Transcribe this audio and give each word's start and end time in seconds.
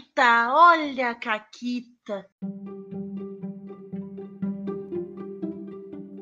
Caquita, 0.00 0.48
olha 0.52 1.10
a 1.10 1.14
Caquita. 1.14 2.26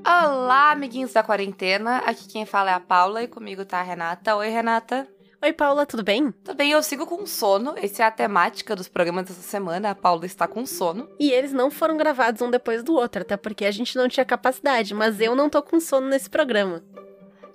Olá, 0.04 0.72
amiguinhos 0.72 1.12
da 1.12 1.22
quarentena. 1.22 1.99
Aqui 1.99 2.27
quem 2.27 2.45
fala 2.45 2.71
é 2.71 2.75
a 2.75 2.80
Paula 2.80 3.22
e 3.22 3.29
comigo 3.29 3.64
tá 3.64 3.79
a 3.79 3.83
Renata. 3.83 4.35
Oi, 4.37 4.49
Renata. 4.49 5.06
Oi, 5.41 5.53
Paula, 5.53 5.87
tudo 5.87 6.03
bem? 6.03 6.33
Tudo 6.33 6.56
bem, 6.56 6.72
eu 6.72 6.83
sigo 6.83 7.06
com 7.06 7.25
sono. 7.25 7.75
Essa 7.77 8.03
é 8.03 8.06
a 8.06 8.10
temática 8.10 8.74
dos 8.74 8.88
programas 8.88 9.27
dessa 9.27 9.42
semana. 9.42 9.90
A 9.90 9.95
Paula 9.95 10.26
está 10.26 10.49
com 10.49 10.67
sono. 10.67 11.08
E 11.21 11.31
eles 11.31 11.53
não 11.53 11.71
foram 11.71 11.97
gravados 11.97 12.42
um 12.42 12.51
depois 12.51 12.83
do 12.83 12.95
outro, 12.95 13.22
até 13.22 13.37
porque 13.37 13.65
a 13.65 13.71
gente 13.71 13.97
não 13.97 14.08
tinha 14.08 14.24
capacidade, 14.24 14.92
mas 14.92 15.21
eu 15.21 15.37
não 15.37 15.49
tô 15.49 15.63
com 15.63 15.79
sono 15.79 16.09
nesse 16.09 16.29
programa. 16.29 16.83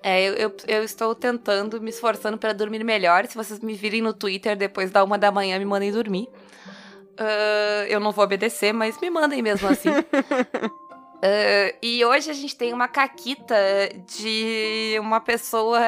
É, 0.03 0.21
eu, 0.21 0.33
eu, 0.33 0.53
eu 0.67 0.83
estou 0.83 1.15
tentando, 1.15 1.81
me 1.81 1.89
esforçando 1.89 2.37
para 2.37 2.51
dormir 2.51 2.83
melhor. 2.83 3.25
Se 3.25 3.35
vocês 3.35 3.61
me 3.61 3.73
virem 3.73 4.01
no 4.01 4.13
Twitter 4.13 4.57
depois 4.57 4.91
da 4.91 5.01
uma 5.01 5.17
da 5.17 5.31
manhã, 5.31 5.57
me 5.57 5.63
mandem 5.63 5.93
dormir. 5.93 6.27
Uh, 7.13 7.85
eu 7.87 8.01
não 8.01 8.11
vou 8.11 8.25
obedecer, 8.25 8.73
mas 8.73 8.99
me 8.99 9.09
mandem 9.09 9.41
mesmo 9.41 9.67
assim. 9.69 9.89
Uh, 9.89 10.03
e 11.81 12.03
hoje 12.03 12.29
a 12.29 12.33
gente 12.33 12.53
tem 12.55 12.73
uma 12.73 12.89
caquita 12.89 13.55
de 14.05 14.97
uma 14.99 15.21
pessoa 15.21 15.79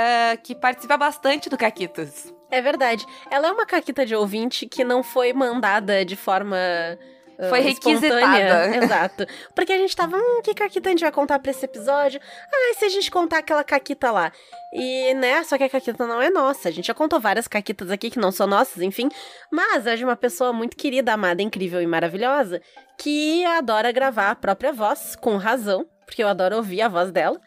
que 0.41 0.55
participa 0.55 0.95
bastante 0.95 1.50
do 1.50 1.58
Caquitas. 1.58 2.34
É 2.50 2.61
verdade. 2.61 3.05
Ela 3.30 3.47
é 3.47 3.52
uma 3.52 3.66
caquita 3.66 4.05
de 4.05 4.16
ouvinte 4.16 4.66
que 4.66 4.84
não 4.86 5.03
foi 5.03 5.34
mandada 5.34 6.05
de 6.05 6.16
forma 6.16 6.58
Foi 7.49 7.59
requisitada. 7.59 8.75
Exato. 8.77 9.25
Porque 9.53 9.73
a 9.73 9.77
gente 9.77 9.95
tava, 9.95 10.17
hum, 10.17 10.41
que 10.44 10.53
caquita 10.53 10.89
a 10.89 10.91
gente 10.91 11.02
vai 11.02 11.12
contar 11.12 11.39
pra 11.39 11.52
esse 11.52 11.66
episódio? 11.66 12.20
Ah, 12.52 12.71
e 12.71 12.75
se 12.75 12.85
a 12.85 12.89
gente 12.89 13.11
contar 13.11 13.39
aquela 13.39 13.63
caquita 13.63 14.11
lá? 14.11 14.31
E, 14.73 15.13
né, 15.16 15.44
só 15.44 15.58
que 15.58 15.63
a 15.63 15.70
caquita 15.70 16.05
não 16.05 16.21
é 16.21 16.30
nossa. 16.30 16.70
A 16.70 16.71
gente 16.71 16.88
já 16.88 16.94
contou 16.94 17.20
várias 17.20 17.48
caquitas 17.48 17.91
aqui 17.91 18.09
que 18.09 18.20
não 18.20 18.31
são 18.31 18.48
nossas, 18.48 18.81
enfim. 18.81 19.09
Mas 19.52 19.85
é 19.85 19.95
de 19.95 20.03
uma 20.03 20.16
pessoa 20.16 20.53
muito 20.53 20.77
querida, 20.77 21.13
amada, 21.13 21.41
incrível 21.41 21.81
e 21.81 21.88
maravilhosa, 21.88 22.61
que 22.97 23.45
adora 23.45 23.91
gravar 23.91 24.31
a 24.31 24.36
própria 24.36 24.72
voz, 24.72 25.16
com 25.16 25.38
razão, 25.38 25.86
porque 26.06 26.23
eu 26.23 26.28
adoro 26.28 26.58
ouvir 26.58 26.81
a 26.81 26.88
voz 26.88 27.11
dela. 27.11 27.39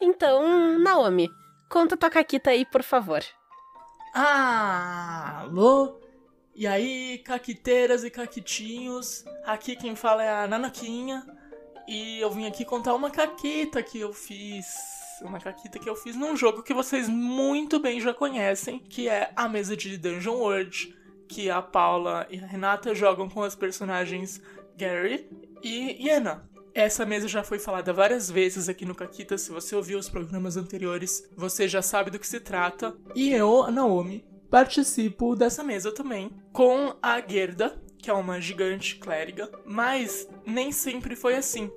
Então, 0.00 0.78
Naomi, 0.78 1.28
conta 1.68 1.96
tua 1.96 2.10
caquita 2.10 2.50
aí, 2.50 2.64
por 2.64 2.82
favor. 2.82 3.22
Ah, 4.14 5.40
alô? 5.42 6.03
E 6.54 6.66
aí, 6.66 7.18
caquiteiras 7.18 8.04
e 8.04 8.10
caquitinhos, 8.10 9.24
aqui 9.44 9.74
quem 9.74 9.96
fala 9.96 10.22
é 10.22 10.30
a 10.30 10.46
Nanaquinha. 10.46 11.26
E 11.88 12.20
eu 12.20 12.30
vim 12.30 12.46
aqui 12.46 12.64
contar 12.64 12.94
uma 12.94 13.10
caquita 13.10 13.82
que 13.82 13.98
eu 13.98 14.12
fiz. 14.12 14.66
Uma 15.22 15.40
caquita 15.40 15.78
que 15.78 15.88
eu 15.88 15.96
fiz 15.96 16.14
num 16.16 16.36
jogo 16.36 16.62
que 16.62 16.72
vocês 16.72 17.08
muito 17.08 17.78
bem 17.78 18.00
já 18.00 18.14
conhecem, 18.14 18.78
que 18.78 19.08
é 19.08 19.32
a 19.34 19.48
mesa 19.48 19.76
de 19.76 19.96
Dungeon 19.96 20.34
World, 20.34 20.96
que 21.28 21.50
a 21.50 21.60
Paula 21.60 22.26
e 22.30 22.38
a 22.38 22.46
Renata 22.46 22.94
jogam 22.94 23.28
com 23.28 23.42
as 23.42 23.54
personagens 23.54 24.40
Gary 24.76 25.28
e 25.62 26.06
Iena. 26.06 26.48
Essa 26.72 27.06
mesa 27.06 27.28
já 27.28 27.44
foi 27.44 27.58
falada 27.58 27.92
várias 27.92 28.28
vezes 28.28 28.68
aqui 28.68 28.84
no 28.84 28.94
Caquita. 28.94 29.38
Se 29.38 29.50
você 29.50 29.76
ouviu 29.76 29.98
os 29.98 30.08
programas 30.08 30.56
anteriores, 30.56 31.28
você 31.36 31.68
já 31.68 31.80
sabe 31.80 32.10
do 32.10 32.18
que 32.18 32.26
se 32.26 32.40
trata. 32.40 32.96
E 33.14 33.32
eu, 33.32 33.62
a 33.62 33.70
Naomi, 33.70 34.24
participo 34.54 35.34
dessa 35.34 35.64
mesa 35.64 35.90
também 35.90 36.30
com 36.52 36.94
a 37.02 37.20
Gerda, 37.20 37.76
que 37.98 38.08
é 38.08 38.12
uma 38.12 38.40
gigante 38.40 38.94
clériga, 39.00 39.50
mas 39.66 40.28
nem 40.46 40.70
sempre 40.70 41.16
foi 41.16 41.34
assim. 41.34 41.72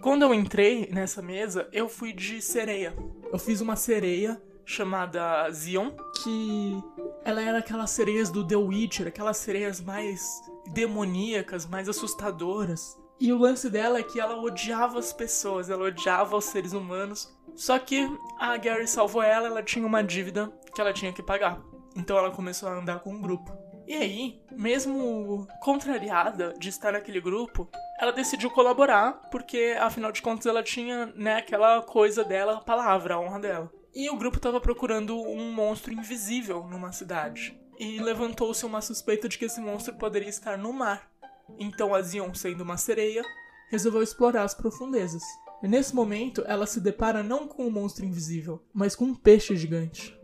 Quando 0.00 0.22
eu 0.22 0.32
entrei 0.32 0.88
nessa 0.92 1.20
mesa, 1.20 1.68
eu 1.72 1.88
fui 1.88 2.12
de 2.12 2.40
sereia. 2.40 2.94
Eu 3.32 3.40
fiz 3.40 3.60
uma 3.60 3.74
sereia 3.74 4.40
chamada 4.64 5.50
Zion, 5.50 5.90
que 6.22 6.80
ela 7.24 7.42
era 7.42 7.58
aquelas 7.58 7.90
sereias 7.90 8.30
do 8.30 8.46
The 8.46 8.54
Witcher, 8.54 9.08
aquelas 9.08 9.38
sereias 9.38 9.80
mais 9.80 10.40
demoníacas, 10.72 11.66
mais 11.66 11.88
assustadoras. 11.88 12.96
E 13.18 13.32
o 13.32 13.38
lance 13.38 13.68
dela 13.68 13.98
é 13.98 14.02
que 14.04 14.20
ela 14.20 14.40
odiava 14.40 15.00
as 15.00 15.12
pessoas, 15.12 15.70
ela 15.70 15.86
odiava 15.86 16.36
os 16.36 16.44
seres 16.44 16.72
humanos. 16.72 17.36
Só 17.56 17.80
que 17.80 18.08
a 18.38 18.56
Gary 18.58 18.86
salvou 18.86 19.24
ela, 19.24 19.48
ela 19.48 19.62
tinha 19.62 19.84
uma 19.84 20.04
dívida 20.04 20.52
que 20.72 20.80
ela 20.80 20.92
tinha 20.92 21.12
que 21.12 21.20
pagar. 21.20 21.60
Então 21.96 22.16
ela 22.16 22.30
começou 22.30 22.68
a 22.68 22.78
andar 22.78 23.00
com 23.00 23.12
um 23.12 23.20
grupo. 23.20 23.52
E 23.86 23.94
aí, 23.94 24.40
mesmo 24.52 25.46
contrariada 25.60 26.54
de 26.58 26.68
estar 26.68 26.92
naquele 26.92 27.20
grupo, 27.20 27.68
ela 27.98 28.12
decidiu 28.12 28.50
colaborar, 28.50 29.28
porque 29.30 29.76
afinal 29.80 30.12
de 30.12 30.22
contas 30.22 30.46
ela 30.46 30.62
tinha, 30.62 31.06
né, 31.16 31.36
aquela 31.36 31.82
coisa 31.82 32.24
dela, 32.24 32.54
a 32.54 32.60
palavra, 32.60 33.14
a 33.14 33.20
honra 33.20 33.40
dela. 33.40 33.72
E 33.94 34.08
o 34.08 34.16
grupo 34.16 34.38
estava 34.38 34.60
procurando 34.60 35.20
um 35.20 35.52
monstro 35.52 35.92
invisível 35.92 36.66
numa 36.68 36.92
cidade. 36.92 37.58
E 37.78 38.00
levantou-se 38.00 38.64
uma 38.64 38.80
suspeita 38.80 39.28
de 39.28 39.36
que 39.36 39.44
esse 39.44 39.60
monstro 39.60 39.94
poderia 39.94 40.28
estar 40.28 40.56
no 40.56 40.72
mar. 40.72 41.10
Então 41.58 41.94
a 41.94 42.00
Zion, 42.00 42.32
sendo 42.34 42.62
uma 42.62 42.76
sereia, 42.76 43.22
resolveu 43.68 44.02
explorar 44.02 44.44
as 44.44 44.54
profundezas. 44.54 45.22
E 45.62 45.68
nesse 45.68 45.94
momento, 45.94 46.42
ela 46.46 46.66
se 46.66 46.80
depara 46.80 47.22
não 47.22 47.46
com 47.46 47.66
um 47.66 47.70
monstro 47.70 48.04
invisível, 48.04 48.64
mas 48.72 48.96
com 48.96 49.04
um 49.04 49.14
peixe 49.14 49.54
gigante. 49.56 50.18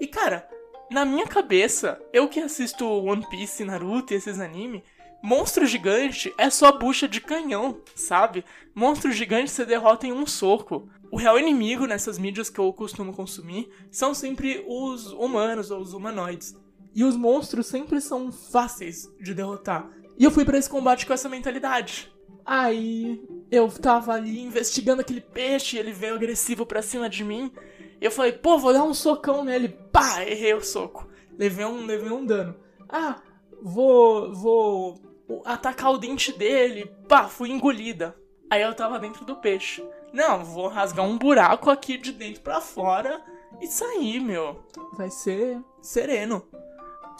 E 0.00 0.06
cara, 0.06 0.48
na 0.90 1.04
minha 1.04 1.26
cabeça, 1.26 2.00
eu 2.12 2.28
que 2.28 2.40
assisto 2.40 2.86
One 2.86 3.26
Piece, 3.28 3.64
Naruto 3.64 4.12
e 4.12 4.16
esses 4.16 4.40
anime, 4.40 4.82
monstro 5.22 5.66
gigante 5.66 6.32
é 6.38 6.48
só 6.48 6.72
bucha 6.72 7.06
de 7.06 7.20
canhão, 7.20 7.80
sabe? 7.94 8.44
Monstro 8.74 9.12
gigante 9.12 9.50
você 9.50 9.64
derrota 9.64 10.06
em 10.06 10.12
um 10.12 10.26
soco. 10.26 10.88
O 11.10 11.16
real 11.16 11.38
inimigo 11.38 11.86
nessas 11.86 12.18
mídias 12.18 12.50
que 12.50 12.58
eu 12.58 12.72
costumo 12.72 13.12
consumir 13.12 13.68
são 13.90 14.14
sempre 14.14 14.64
os 14.66 15.12
humanos 15.12 15.70
ou 15.70 15.80
os 15.80 15.92
humanoides. 15.92 16.54
E 16.94 17.04
os 17.04 17.16
monstros 17.16 17.66
sempre 17.66 18.00
são 18.00 18.32
fáceis 18.32 19.08
de 19.20 19.34
derrotar. 19.34 19.90
E 20.18 20.24
eu 20.24 20.30
fui 20.30 20.44
para 20.44 20.58
esse 20.58 20.68
combate 20.68 21.06
com 21.06 21.12
essa 21.12 21.28
mentalidade. 21.28 22.10
Aí 22.44 23.22
eu 23.50 23.68
tava 23.68 24.14
ali 24.14 24.40
investigando 24.40 25.02
aquele 25.02 25.20
peixe, 25.20 25.76
ele 25.76 25.92
veio 25.92 26.14
agressivo 26.14 26.64
pra 26.64 26.82
cima 26.82 27.08
de 27.08 27.22
mim. 27.22 27.52
Eu 28.00 28.10
falei, 28.10 28.32
pô, 28.32 28.58
vou 28.58 28.72
dar 28.72 28.82
um 28.82 28.94
socão 28.94 29.44
nele. 29.44 29.68
Pá, 29.68 30.22
errei 30.22 30.54
o 30.54 30.60
soco. 30.60 31.08
Levei 31.36 31.64
um, 31.64 31.84
levei 31.84 32.10
um 32.10 32.24
dano. 32.24 32.54
Ah, 32.88 33.20
vou, 33.60 34.32
vou 34.32 35.42
atacar 35.44 35.92
o 35.92 35.98
dente 35.98 36.32
dele. 36.32 36.86
Pá, 37.08 37.28
fui 37.28 37.50
engolida. 37.50 38.16
Aí 38.50 38.62
eu 38.62 38.74
tava 38.74 38.98
dentro 38.98 39.24
do 39.24 39.36
peixe. 39.36 39.84
Não, 40.12 40.44
vou 40.44 40.68
rasgar 40.68 41.04
um 41.04 41.18
buraco 41.18 41.70
aqui 41.70 41.98
de 41.98 42.12
dentro 42.12 42.40
para 42.40 42.60
fora 42.60 43.22
e 43.60 43.66
sair, 43.66 44.20
meu. 44.20 44.64
Vai 44.96 45.10
ser 45.10 45.60
sereno. 45.82 46.46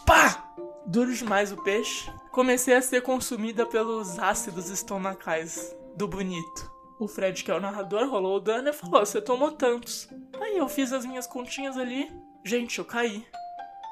Pá! 0.07 0.45
Duro 0.87 1.13
demais 1.13 1.53
o 1.53 1.63
peixe. 1.63 2.11
Comecei 2.33 2.75
a 2.75 2.81
ser 2.81 3.03
consumida 3.03 3.67
pelos 3.67 4.19
ácidos 4.19 4.71
estomacais 4.71 5.77
do 5.95 6.09
bonito. 6.09 6.73
O 6.99 7.07
Fred, 7.07 7.45
que 7.45 7.51
é 7.51 7.55
o 7.55 7.61
narrador, 7.61 8.09
rolou 8.09 8.37
o 8.37 8.41
dano 8.41 8.71
e 8.71 8.73
falou: 8.73 9.05
Você 9.05 9.21
tomou 9.21 9.53
tantos. 9.53 10.09
Aí 10.41 10.57
eu 10.57 10.69
fiz 10.69 10.93
as 10.93 11.05
minhas 11.05 11.27
continhas 11.27 11.77
ali. 11.77 12.11
Gente, 12.45 12.79
eu 12.79 12.85
caí. 12.85 13.27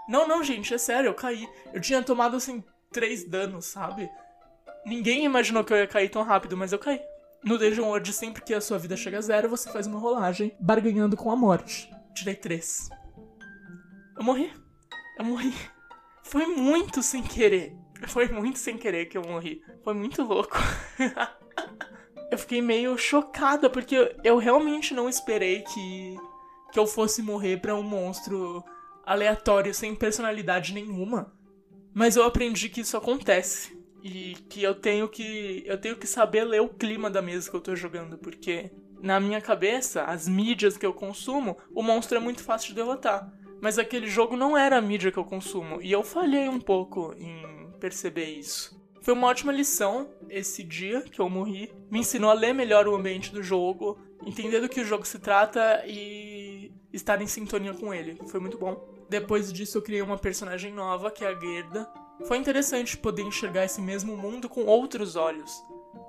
Não, 0.09 0.27
não, 0.27 0.43
gente, 0.43 0.73
é 0.73 0.79
sério, 0.79 1.09
eu 1.09 1.15
caí. 1.15 1.49
Eu 1.73 1.81
tinha 1.81 2.03
tomado 2.03 2.37
assim 2.37 2.63
três 2.93 3.29
danos, 3.29 3.67
sabe? 3.67 4.09
Ninguém 4.85 5.25
imaginou 5.25 5.65
que 5.65 5.73
eu 5.73 5.77
ia 5.77 5.87
cair 5.87 6.09
tão 6.09 6.23
rápido, 6.23 6.57
mas 6.57 6.73
eu 6.73 6.79
caí. 6.79 7.01
No 7.45 7.59
Dungeon 7.59 7.87
World, 7.87 8.13
sempre 8.13 8.43
que 8.43 8.55
a 8.55 8.61
sua 8.61 8.79
vida 8.79 8.97
chega 8.97 9.19
a 9.19 9.21
zero, 9.21 9.49
você 9.49 9.71
faz 9.71 9.87
uma 9.87 9.99
rolagem, 9.99 10.57
barganhando 10.61 11.17
com 11.17 11.31
a 11.31 11.37
morte. 11.37 11.93
Tirei 12.15 12.35
três. 12.35 12.89
Eu 14.17 14.25
morri. 14.25 14.53
Eu 15.19 15.25
morri. 15.25 15.55
Foi 16.23 16.47
muito 16.47 17.03
sem 17.03 17.23
querer. 17.23 17.77
Foi 18.09 18.29
muito 18.29 18.59
sem 18.59 18.77
querer 18.77 19.07
que 19.07 19.17
eu 19.17 19.23
morri. 19.23 19.63
Foi 19.85 19.95
muito 19.95 20.23
louco. 20.23 20.57
eu 22.31 22.39
fiquei 22.39 22.61
meio 22.61 22.97
chocada, 22.97 23.71
porque 23.71 24.17
eu 24.25 24.39
realmente 24.39 24.95
não 24.95 25.09
esperei 25.09 25.63
que, 25.63 26.17
que 26.77 26.81
eu 26.81 26.87
fosse 26.87 27.23
morrer 27.23 27.57
pra 27.63 27.75
um 27.75 27.83
monstro 27.83 28.63
aleatório, 29.03 29.73
sem 29.73 29.95
personalidade 29.95 30.75
nenhuma. 30.75 31.33
Mas 31.95 32.17
eu 32.17 32.23
aprendi 32.23 32.69
que 32.69 32.83
isso 32.83 32.99
acontece. 32.99 33.75
E 34.03 34.35
que 34.51 34.63
eu 34.63 34.75
tenho 34.75 35.09
que. 35.09 35.63
Eu 35.65 35.81
tenho 35.81 35.97
que 35.97 36.07
saber 36.07 36.45
ler 36.45 36.61
o 36.61 36.69
clima 36.69 37.09
da 37.09 37.23
mesa 37.23 37.49
que 37.49 37.57
eu 37.57 37.63
tô 37.63 37.75
jogando, 37.75 38.19
porque 38.19 38.71
na 39.01 39.19
minha 39.19 39.41
cabeça, 39.41 40.03
as 40.03 40.29
mídias 40.29 40.77
que 40.77 40.85
eu 40.85 40.93
consumo, 40.93 41.57
o 41.75 41.83
monstro 41.83 42.19
é 42.19 42.21
muito 42.21 42.45
fácil 42.45 42.69
de 42.69 42.75
derrotar. 42.75 43.33
Mas 43.59 43.79
aquele 43.79 44.07
jogo 44.07 44.37
não 44.37 44.55
era 44.55 44.77
a 44.77 44.83
mídia 44.83 45.11
que 45.11 45.19
eu 45.19 45.25
consumo. 45.25 45.81
E 45.81 45.91
eu 45.91 46.05
falhei 46.05 46.47
um 46.47 46.61
pouco 46.61 47.15
em 47.17 47.73
perceber 47.81 48.27
isso. 48.27 48.79
Foi 49.07 49.15
uma 49.15 49.29
ótima 49.29 49.53
lição 49.53 50.11
esse 50.29 50.65
dia 50.65 51.01
que 51.01 51.21
eu 51.21 51.31
morri. 51.31 51.73
Me 51.89 52.01
ensinou 52.01 52.29
a 52.29 52.35
ler 52.35 52.53
melhor 52.53 52.89
o 52.89 52.97
ambiente 52.97 53.33
do 53.33 53.41
jogo, 53.41 53.97
entender 54.27 54.61
do 54.61 54.69
que 54.69 54.81
o 54.81 54.85
jogo 54.85 55.07
se 55.07 55.21
trata 55.21 55.85
e 55.87 56.73
estar 56.93 57.23
em 57.23 57.27
sintonia 57.29 57.73
com 57.73 57.95
ele. 57.95 58.19
Foi 58.27 58.41
muito 58.41 58.59
bom. 58.59 58.85
Depois 59.09 59.53
disso, 59.53 59.79
eu 59.79 59.83
criei 59.83 60.03
uma 60.03 60.19
personagem 60.19 60.73
nova, 60.73 61.09
que 61.09 61.25
é 61.25 61.29
a 61.29 61.39
Gerda. 61.39 61.89
Foi 62.27 62.37
interessante 62.37 62.99
poder 62.99 63.23
enxergar 63.23 63.65
esse 63.65 63.81
mesmo 63.81 64.17
mundo 64.17 64.49
com 64.49 64.65
outros 64.65 65.15
olhos. 65.15 65.53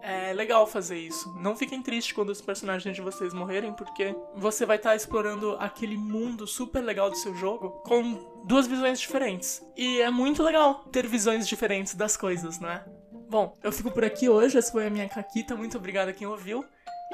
É 0.01 0.33
legal 0.33 0.65
fazer 0.65 0.97
isso. 0.97 1.31
Não 1.38 1.55
fiquem 1.55 1.83
tristes 1.83 2.13
quando 2.13 2.29
os 2.31 2.41
personagens 2.41 2.95
de 2.95 3.01
vocês 3.03 3.31
morrerem, 3.31 3.73
porque 3.73 4.15
você 4.35 4.65
vai 4.65 4.77
estar 4.77 4.95
explorando 4.95 5.55
aquele 5.59 5.97
mundo 5.97 6.47
super 6.47 6.81
legal 6.81 7.11
do 7.11 7.15
seu 7.15 7.35
jogo 7.35 7.69
com 7.83 8.37
duas 8.47 8.65
visões 8.65 8.99
diferentes. 8.99 9.61
E 9.75 10.01
é 10.01 10.09
muito 10.09 10.41
legal 10.41 10.85
ter 10.85 11.05
visões 11.05 11.47
diferentes 11.47 11.94
das 11.94 12.15
coisas, 12.15 12.59
não 12.59 12.69
é? 12.69 12.83
Bom, 13.29 13.55
eu 13.61 13.71
fico 13.71 13.91
por 13.91 14.05
aqui 14.05 14.29
hoje, 14.29 14.57
essa 14.57 14.71
foi 14.71 14.88
a 14.88 14.89
minha 14.89 15.07
caquita, 15.09 15.55
muito 15.55 15.77
obrigado 15.77 16.09
a 16.09 16.13
quem 16.13 16.25
ouviu. 16.25 16.63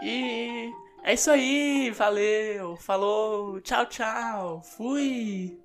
E 0.02 0.72
é 1.04 1.14
isso 1.14 1.32
aí, 1.32 1.90
valeu, 1.90 2.78
falou, 2.78 3.60
tchau, 3.62 3.86
tchau, 3.88 4.62
fui! 4.62 5.60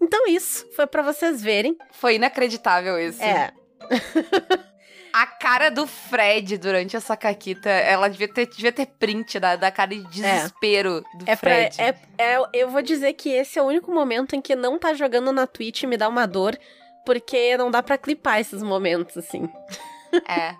Então 0.00 0.26
isso, 0.28 0.70
foi 0.76 0.86
pra 0.86 1.02
vocês 1.02 1.42
verem. 1.42 1.76
Foi 1.92 2.16
inacreditável 2.16 2.98
isso. 2.98 3.22
É, 3.22 3.52
A 5.16 5.26
cara 5.26 5.70
do 5.70 5.86
Fred 5.86 6.58
durante 6.58 6.94
essa 6.94 7.16
caquita, 7.16 7.70
ela 7.70 8.06
devia 8.06 8.28
ter, 8.28 8.46
devia 8.46 8.70
ter 8.70 8.84
print 8.84 9.40
da, 9.40 9.56
da 9.56 9.70
cara 9.70 9.88
de 9.88 10.02
desespero 10.08 11.02
do 11.14 11.24
é 11.26 11.34
pra. 11.34 11.54
Fred. 11.54 11.80
É, 11.80 11.94
é, 12.18 12.38
eu 12.52 12.68
vou 12.68 12.82
dizer 12.82 13.14
que 13.14 13.30
esse 13.30 13.58
é 13.58 13.62
o 13.62 13.64
único 13.64 13.90
momento 13.90 14.36
em 14.36 14.42
que 14.42 14.54
não 14.54 14.78
tá 14.78 14.92
jogando 14.92 15.32
na 15.32 15.46
Twitch 15.46 15.84
me 15.84 15.96
dá 15.96 16.06
uma 16.06 16.26
dor, 16.26 16.58
porque 17.06 17.56
não 17.56 17.70
dá 17.70 17.82
pra 17.82 17.96
clipar 17.96 18.40
esses 18.40 18.62
momentos, 18.62 19.16
assim. 19.16 19.48
É. 20.28 20.54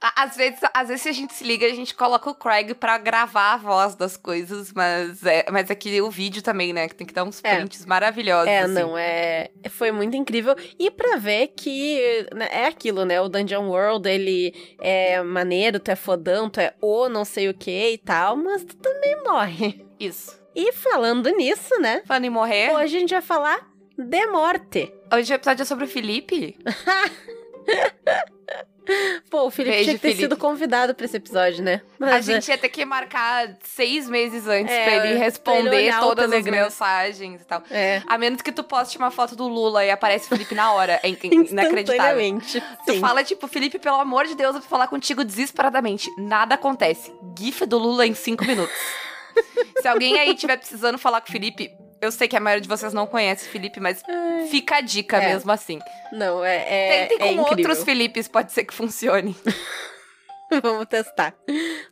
Às 0.00 0.36
vezes, 0.36 0.60
às 0.74 0.88
vezes, 0.88 1.02
se 1.02 1.08
a 1.08 1.12
gente 1.12 1.32
se 1.32 1.42
liga, 1.42 1.66
a 1.66 1.74
gente 1.74 1.94
coloca 1.94 2.28
o 2.28 2.34
Craig 2.34 2.74
pra 2.74 2.98
gravar 2.98 3.54
a 3.54 3.56
voz 3.56 3.94
das 3.94 4.14
coisas, 4.16 4.72
mas 4.74 5.24
é, 5.24 5.46
mas 5.50 5.70
é 5.70 5.74
que 5.74 6.00
o 6.02 6.10
vídeo 6.10 6.42
também, 6.42 6.70
né? 6.72 6.86
Que 6.86 6.94
tem 6.94 7.06
que 7.06 7.14
dar 7.14 7.24
uns 7.24 7.42
É. 7.42 7.56
prints 7.56 7.86
maravilhosos. 7.86 8.46
É, 8.48 8.58
assim. 8.60 8.74
não, 8.74 8.96
é. 8.98 9.50
Foi 9.70 9.90
muito 9.90 10.14
incrível. 10.14 10.54
E 10.78 10.90
pra 10.90 11.16
ver 11.16 11.48
que 11.56 12.26
né, 12.34 12.46
é 12.52 12.66
aquilo, 12.66 13.06
né? 13.06 13.20
O 13.22 13.28
Dungeon 13.28 13.66
World, 13.68 14.06
ele 14.08 14.54
é 14.80 15.22
maneiro, 15.22 15.80
tu 15.80 15.90
é 15.90 15.96
fodão, 15.96 16.50
tu 16.50 16.60
é 16.60 16.74
o 16.82 17.08
não 17.08 17.24
sei 17.24 17.48
o 17.48 17.54
que 17.54 17.92
e 17.92 17.98
tal, 17.98 18.36
mas 18.36 18.64
tu 18.64 18.76
também 18.76 19.22
morre. 19.24 19.86
Isso. 19.98 20.38
E 20.54 20.72
falando 20.74 21.28
nisso, 21.30 21.74
né? 21.80 22.02
Falando 22.06 22.24
em 22.26 22.30
morrer, 22.30 22.70
Hoje 22.72 22.96
a 22.96 23.00
gente 23.00 23.14
vai 23.14 23.22
falar 23.22 23.66
de 23.98 24.26
morte. 24.26 24.92
hoje 25.12 25.32
o 25.32 25.36
episódio 25.36 25.62
é 25.62 25.66
sobre 25.66 25.86
o 25.86 25.88
Felipe. 25.88 26.56
Pô, 29.30 29.46
o 29.46 29.50
Felipe 29.50 29.74
Beijo, 29.74 29.84
tinha 29.84 29.94
que 29.96 30.00
ter 30.02 30.08
Felipe. 30.08 30.22
sido 30.22 30.36
convidado 30.36 30.94
pra 30.94 31.04
esse 31.04 31.16
episódio, 31.16 31.62
né? 31.64 31.80
A 32.00 32.06
Mas, 32.06 32.24
gente 32.24 32.48
ia 32.48 32.56
ter 32.58 32.68
que 32.68 32.84
marcar 32.84 33.56
seis 33.64 34.08
meses 34.08 34.46
antes 34.46 34.72
É, 34.72 34.84
pra 34.84 34.92
ele 34.92 35.00
pra 35.00 35.10
ele 35.10 35.18
responder 35.18 35.76
olhar 35.76 35.98
o 36.02 36.06
todas 36.08 36.32
as 36.32 36.44
mensagens 36.44 37.40
e 37.42 37.44
tal. 37.44 37.62
É. 37.70 38.02
A 38.06 38.16
menos 38.18 38.42
que 38.42 38.52
tu 38.52 38.62
poste 38.64 38.96
uma 38.98 39.10
foto 39.10 39.34
do 39.34 39.48
Lula 39.48 39.84
e 39.84 39.90
aparece 39.90 40.26
o 40.26 40.28
Felipe 40.28 40.54
na 40.54 40.72
hora. 40.72 41.00
É 41.02 41.08
in- 41.10 41.16
inacreditável. 41.22 42.20
Instantaneamente. 42.20 42.62
Tu 42.86 42.92
Sim. 42.92 43.00
fala, 43.00 43.24
tipo, 43.24 43.46
Felipe, 43.48 43.78
pelo 43.78 43.96
amor 44.00 44.26
de 44.26 44.34
Deus, 44.34 44.54
eu 44.54 44.60
vou 44.60 44.68
falar 44.70 44.88
contigo 44.88 45.24
desesperadamente. 45.24 46.08
Nada 46.18 46.54
acontece. 46.54 47.12
GIF 47.38 47.66
do 47.66 47.78
Lula 47.78 48.06
em 48.06 48.14
cinco 48.14 48.44
minutos. 48.44 48.74
Se 49.82 49.88
alguém 49.88 50.18
aí 50.18 50.34
tiver 50.34 50.56
precisando 50.56 50.96
falar 50.98 51.20
com 51.20 51.28
o 51.28 51.32
Felipe, 51.32 51.70
eu 52.00 52.10
sei 52.12 52.28
que 52.28 52.36
a 52.36 52.40
maioria 52.40 52.60
de 52.62 52.68
vocês 52.68 52.92
não 52.92 53.06
conhece 53.06 53.48
Felipe, 53.48 53.80
mas 53.80 54.02
fica 54.50 54.76
a 54.76 54.80
dica 54.80 55.16
É. 55.18 55.28
mesmo 55.32 55.50
assim. 55.52 55.78
Não, 56.12 56.44
é, 56.44 56.56
é, 56.56 57.06
Tentem 57.06 57.16
é 57.16 57.18
com 57.34 57.40
incrível. 57.42 57.70
outros 57.70 57.84
Filipes, 57.84 58.28
pode 58.28 58.52
ser 58.52 58.64
que 58.64 58.74
funcione. 58.74 59.36
Vamos 60.62 60.86
testar. 60.86 61.34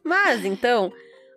Mas, 0.04 0.44
então, 0.44 0.92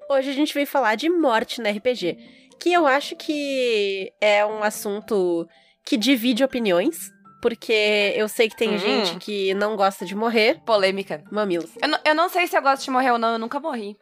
hoje 0.09 0.29
a 0.29 0.33
gente 0.33 0.53
veio 0.53 0.67
falar 0.67 0.95
de 0.95 1.09
morte 1.09 1.61
no 1.61 1.69
RPG. 1.69 2.17
Que 2.59 2.73
eu 2.73 2.85
acho 2.87 3.15
que 3.15 4.11
é 4.21 4.45
um 4.45 4.63
assunto 4.63 5.47
que 5.85 5.97
divide 5.97 6.43
opiniões. 6.43 7.11
Porque 7.41 8.13
eu 8.15 8.27
sei 8.27 8.49
que 8.49 8.57
tem 8.57 8.73
Hum. 8.73 8.77
gente 8.79 9.17
que 9.17 9.53
não 9.53 9.75
gosta 9.75 10.03
de 10.05 10.15
morrer. 10.15 10.59
Polêmica. 10.65 11.23
Mamilos. 11.31 11.69
Eu, 11.81 11.87
não- 11.87 11.99
eu 12.03 12.15
não 12.15 12.29
sei 12.29 12.47
se 12.47 12.57
eu 12.57 12.61
gosto 12.63 12.83
de 12.83 12.89
morrer 12.89 13.11
ou 13.11 13.19
não, 13.19 13.33
eu 13.33 13.39
nunca 13.39 13.59
morri. 13.59 13.95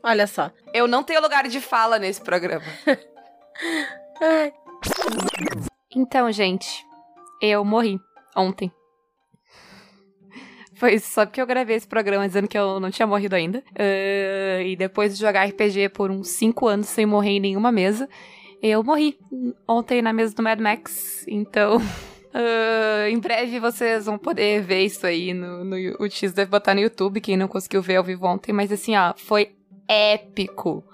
Olha 0.00 0.28
só. 0.28 0.50
Eu 0.72 0.86
não 0.86 1.02
tenho 1.02 1.20
lugar 1.20 1.48
de 1.48 1.60
fala 1.60 1.98
nesse 1.98 2.20
programa. 2.20 2.64
Então, 5.94 6.30
gente, 6.30 6.84
eu 7.40 7.64
morri 7.64 7.98
ontem. 8.36 8.70
Foi 10.78 10.96
só 11.00 11.26
porque 11.26 11.40
eu 11.40 11.46
gravei 11.46 11.74
esse 11.74 11.88
programa 11.88 12.26
dizendo 12.26 12.46
que 12.46 12.56
eu 12.56 12.78
não 12.78 12.90
tinha 12.90 13.06
morrido 13.06 13.34
ainda. 13.34 13.64
Ah, 13.76 14.62
e 14.62 14.76
depois 14.76 15.14
de 15.14 15.20
jogar 15.20 15.44
RPG 15.44 15.88
por 15.88 16.10
uns 16.10 16.28
5 16.28 16.68
anos 16.68 16.86
sem 16.86 17.04
morrer 17.04 17.30
em 17.30 17.40
nenhuma 17.40 17.72
mesa, 17.72 18.08
eu 18.62 18.82
morri 18.84 19.18
ontem 19.66 20.00
na 20.00 20.12
mesa 20.12 20.36
do 20.36 20.42
Mad 20.42 20.60
Max. 20.60 21.24
Então, 21.26 21.78
ah, 22.32 23.10
em 23.10 23.18
breve 23.18 23.58
vocês 23.58 24.06
vão 24.06 24.16
poder 24.16 24.62
ver 24.62 24.84
isso 24.84 25.04
aí 25.04 25.34
no, 25.34 25.64
no 25.64 25.76
o 25.98 26.08
X 26.08 26.32
deve 26.32 26.50
botar 26.50 26.74
no 26.74 26.80
YouTube, 26.80 27.20
quem 27.20 27.36
não 27.36 27.48
conseguiu 27.48 27.82
ver 27.82 27.96
ao 27.96 28.04
vivo 28.04 28.26
ontem. 28.26 28.52
Mas 28.52 28.70
assim, 28.70 28.96
ó, 28.96 29.14
foi 29.16 29.50
épico. 29.88 30.84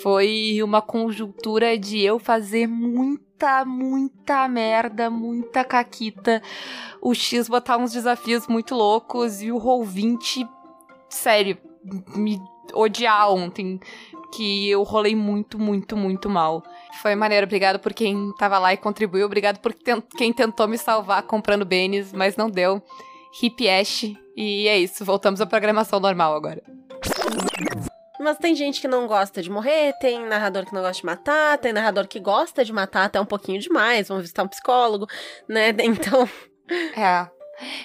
Foi 0.00 0.62
uma 0.62 0.80
conjuntura 0.80 1.76
de 1.76 2.00
eu 2.00 2.18
fazer 2.18 2.66
muita, 2.66 3.64
muita 3.64 4.48
merda, 4.48 5.10
muita 5.10 5.64
caquita. 5.64 6.42
O 7.00 7.14
X 7.14 7.48
botar 7.48 7.76
uns 7.76 7.92
desafios 7.92 8.46
muito 8.46 8.74
loucos 8.74 9.42
e 9.42 9.52
o 9.52 9.58
Roll20, 9.58 10.48
sério, 11.08 11.58
me 12.14 12.40
odiar 12.72 13.30
ontem. 13.30 13.78
Que 14.34 14.70
eu 14.70 14.82
rolei 14.82 15.14
muito, 15.14 15.58
muito, 15.58 15.94
muito 15.94 16.30
mal. 16.30 16.62
Foi 17.02 17.14
maneiro. 17.14 17.44
Obrigado 17.44 17.78
por 17.78 17.92
quem 17.92 18.32
tava 18.38 18.58
lá 18.58 18.72
e 18.72 18.78
contribuiu. 18.78 19.26
Obrigado 19.26 19.58
por 19.58 19.74
quem 19.74 20.32
tentou 20.32 20.66
me 20.66 20.78
salvar 20.78 21.22
comprando 21.24 21.66
bens, 21.66 22.14
mas 22.14 22.34
não 22.34 22.48
deu. 22.48 22.82
Hip 23.42 23.68
Ash. 23.68 24.04
E 24.34 24.68
é 24.68 24.78
isso. 24.78 25.04
Voltamos 25.04 25.42
à 25.42 25.46
programação 25.46 26.00
normal 26.00 26.34
agora. 26.34 26.62
Mas 28.22 28.38
tem 28.38 28.54
gente 28.54 28.80
que 28.80 28.88
não 28.88 29.06
gosta 29.06 29.42
de 29.42 29.50
morrer, 29.50 29.92
tem 30.00 30.24
narrador 30.26 30.64
que 30.64 30.74
não 30.74 30.80
gosta 30.80 31.00
de 31.00 31.06
matar, 31.06 31.58
tem 31.58 31.72
narrador 31.72 32.06
que 32.06 32.20
gosta 32.20 32.64
de 32.64 32.72
matar 32.72 33.04
até 33.04 33.20
um 33.20 33.26
pouquinho 33.26 33.60
demais, 33.60 34.08
vamos 34.08 34.22
visitar 34.22 34.42
um 34.44 34.48
psicólogo, 34.48 35.06
né? 35.48 35.72
Então, 35.82 36.28
É. 36.96 37.28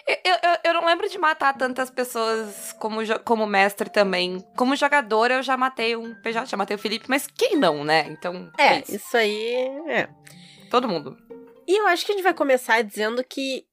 Eu, 0.07 0.34
eu, 0.34 0.57
eu 0.63 0.74
não 0.74 0.86
lembro 0.86 1.10
de 1.10 1.18
matar 1.18 1.56
tantas 1.56 1.89
pessoas 1.89 2.74
como, 2.80 3.00
como 3.24 3.45
mestre 3.45 3.89
também. 3.89 4.44
Como 4.56 4.75
jogador, 4.75 5.30
eu 5.30 5.44
já 5.44 5.57
matei 5.57 5.95
um 5.95 6.16
PJ, 6.22 6.45
já 6.48 6.57
matei 6.57 6.75
o 6.75 6.80
Felipe, 6.80 7.06
mas 7.10 7.28
quem 7.28 7.56
não, 7.56 7.83
né? 7.83 8.07
Então, 8.10 8.50
é, 8.57 8.68
é, 8.68 8.80
isso. 8.80 8.95
isso 8.95 9.18
aí 9.18 9.54
é. 9.88 10.10
Todo 10.72 10.88
mundo. 10.88 11.18
E 11.68 11.80
eu 11.80 11.88
acho 11.88 12.06
que 12.06 12.12
a 12.12 12.16
gente 12.16 12.24
vai 12.24 12.33
começar 12.33 12.81
dizendo 12.81 13.24
que 13.24 13.66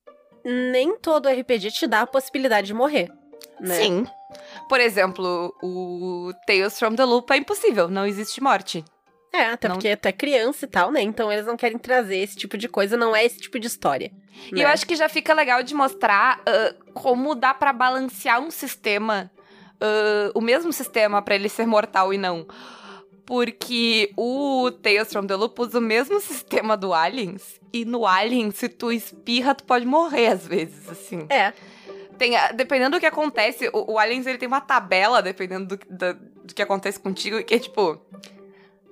nem 0.45 0.99
todo 0.99 1.29
RPG 1.29 1.71
te 1.71 1.87
dá 1.87 2.03
a 2.03 2.07
possibilidade 2.07 2.67
de 2.67 2.75
morrer. 2.75 3.11
Né? 3.61 3.75
Sim. 3.77 4.07
Por 4.69 4.81
exemplo, 4.81 5.55
o 5.63 6.33
Tales 6.47 6.79
from 6.79 6.95
the 6.95 7.05
Loop 7.05 7.31
é 7.33 7.37
impossível, 7.37 7.89
não 7.89 8.05
existe 8.07 8.43
morte. 8.43 8.85
É, 9.33 9.47
até 9.47 9.67
Não- 9.67 9.75
porque 9.75 9.89
é 9.89 9.97
criança 10.13 10.65
e 10.65 10.69
tal, 10.69 10.93
né? 10.93 11.03
Então 11.03 11.31
eles 11.33 11.45
não 11.45 11.57
querem 11.57 11.77
trazer 11.77 12.19
esse 12.19 12.37
tipo 12.37 12.57
de 12.57 12.69
coisa, 12.69 12.97
não 12.97 13.17
é 13.17 13.25
esse 13.25 13.41
tipo 13.41 13.59
de 13.59 13.67
história. 13.67 14.13
E 14.53 14.55
né? 14.55 14.63
eu 14.65 14.69
acho 14.69 14.87
que 14.87 14.95
já 14.95 15.09
fica 15.09 15.35
legal 15.35 15.61
de 15.63 15.75
mostrar 15.75 16.41
ah, 16.47 16.75
como 16.93 17.35
dá 17.35 17.53
pra 17.53 17.73
balancear 17.73 18.41
um 18.41 18.51
sistema, 18.51 19.29
ah, 19.81 20.31
o 20.37 20.41
mesmo 20.41 20.73
sistema 20.73 21.21
pra 21.21 21.35
ele 21.35 21.49
ser 21.49 21.67
mortal 21.67 22.15
e 22.15 22.19
não. 22.19 22.47
Porque 23.27 24.13
o 24.17 24.71
Tales 24.83 25.11
from 25.11 25.27
the 25.27 25.35
Loop 25.35 25.61
usa 25.61 25.79
o 25.79 25.83
mesmo 25.83 26.21
sistema 26.23 26.77
do 26.77 26.93
Aliens. 26.95 27.61
E 27.73 27.85
no 27.85 28.07
Aliens, 28.07 28.57
se 28.57 28.69
tu 28.69 28.93
espirra, 28.93 29.55
tu 29.55 29.65
pode 29.65 29.85
morrer 29.85 30.29
às 30.29 30.47
vezes, 30.47 30.89
assim. 30.89 31.27
É, 31.29 31.53
Tem, 32.19 32.33
dependendo 32.55 32.97
do 32.97 33.01
que 33.01 33.07
acontece, 33.07 33.69
o, 33.73 33.93
o 33.95 33.99
Aliens 33.99 34.27
ele 34.27 34.39
tem 34.39 34.49
uma 34.49 34.61
tabela, 34.61 35.21
dependendo 35.23 35.77
do, 35.77 35.87
da- 35.89 36.13
do 36.13 36.55
que 36.55 36.63
acontece 36.63 36.99
contigo, 37.01 37.43
que 37.45 37.55
é 37.55 37.59
tipo. 37.59 38.01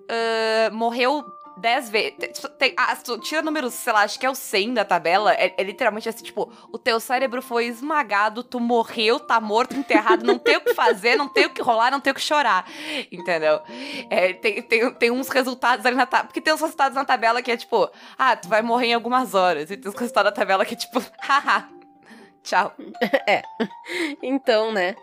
ah, 0.09 0.71
morreu 0.73 1.25
10 1.59 1.91
vezes. 1.91 2.15
Tem, 2.59 2.75
ah, 2.79 2.97
tira 3.23 3.43
números, 3.43 3.75
sei 3.75 3.93
lá, 3.93 4.01
acho 4.01 4.19
que 4.19 4.25
é 4.25 4.31
o 4.31 4.35
100 4.35 4.75
da 4.75 4.85
tabela. 4.85 5.35
É, 5.35 5.55
é 5.57 5.63
literalmente 5.63 6.09
assim, 6.09 6.25
tipo, 6.25 6.51
o 6.73 6.79
teu 6.79 6.99
cérebro 6.99 7.43
foi 7.43 7.67
esmagado, 7.67 8.43
tu 8.43 8.59
morreu, 8.59 9.21
tá 9.21 9.39
morto, 9.39 9.77
enterrado, 9.77 10.25
não 10.25 10.39
tem 10.39 10.57
o 10.57 10.61
que 10.63 10.75
fazer, 10.75 11.15
não 11.17 11.29
tem 11.29 11.45
o 11.47 11.51
que 11.51 11.61
rolar, 11.63 11.91
não 11.91 12.01
tem 12.01 12.11
o 12.11 12.15
que 12.15 12.23
chorar. 12.23 12.67
Entendeu? 13.13 13.61
É, 14.09 14.33
tem, 14.33 14.63
tem, 14.63 14.93
tem 14.95 15.11
uns 15.11 15.29
resultados 15.29 15.85
ali 15.85 15.95
na 15.95 16.07
tabela. 16.07 16.27
Porque 16.29 16.41
tem 16.41 16.55
uns 16.55 16.61
resultados 16.61 16.97
na 16.97 17.05
tabela 17.05 17.43
que 17.43 17.51
é 17.53 17.57
tipo, 17.57 17.89
ah, 18.19 18.35
tu 18.35 18.49
vai 18.49 18.63
morrer 18.63 18.87
em 18.89 18.95
algumas 18.95 19.35
horas. 19.35 19.71
E 19.71 19.77
tem 19.77 19.91
uns 19.91 19.95
resultados 19.99 20.33
da 20.33 20.35
tabela 20.35 20.65
que 20.65 20.73
é 20.75 20.77
tipo, 20.77 21.03
haha. 21.21 21.69
Tchau. 22.43 22.75
então, 24.23 24.73
né? 24.73 24.95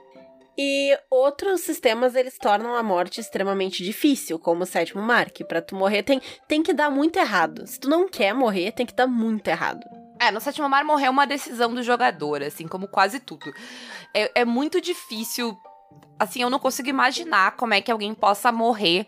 E 0.57 0.97
outros 1.09 1.61
sistemas, 1.61 2.15
eles 2.15 2.37
tornam 2.37 2.75
a 2.75 2.83
morte 2.83 3.21
extremamente 3.21 3.81
difícil, 3.81 4.37
como 4.37 4.63
o 4.63 4.65
sétimo 4.65 5.01
mar, 5.01 5.29
que 5.29 5.45
pra 5.45 5.61
tu 5.61 5.73
morrer 5.73 6.03
tem, 6.03 6.21
tem 6.49 6.61
que 6.61 6.73
dar 6.73 6.89
muito 6.89 7.17
errado. 7.17 7.65
Se 7.65 7.79
tu 7.79 7.89
não 7.89 8.09
quer 8.09 8.33
morrer, 8.33 8.73
tem 8.73 8.85
que 8.85 8.93
dar 8.93 9.07
muito 9.07 9.47
errado. 9.47 9.79
É, 10.19 10.29
no 10.31 10.41
sétimo 10.41 10.67
mar 10.67 10.83
morrer 10.83 11.05
é 11.05 11.09
uma 11.09 11.25
decisão 11.25 11.73
do 11.73 11.81
jogador, 11.81 12.43
assim, 12.43 12.67
como 12.67 12.89
quase 12.89 13.21
tudo. 13.21 13.53
É, 14.13 14.41
é 14.41 14.45
muito 14.45 14.81
difícil. 14.81 15.57
Assim, 16.19 16.41
eu 16.41 16.49
não 16.49 16.59
consigo 16.59 16.89
imaginar 16.89 17.55
como 17.55 17.73
é 17.73 17.79
que 17.79 17.89
alguém 17.89 18.13
possa 18.13 18.51
morrer. 18.51 19.07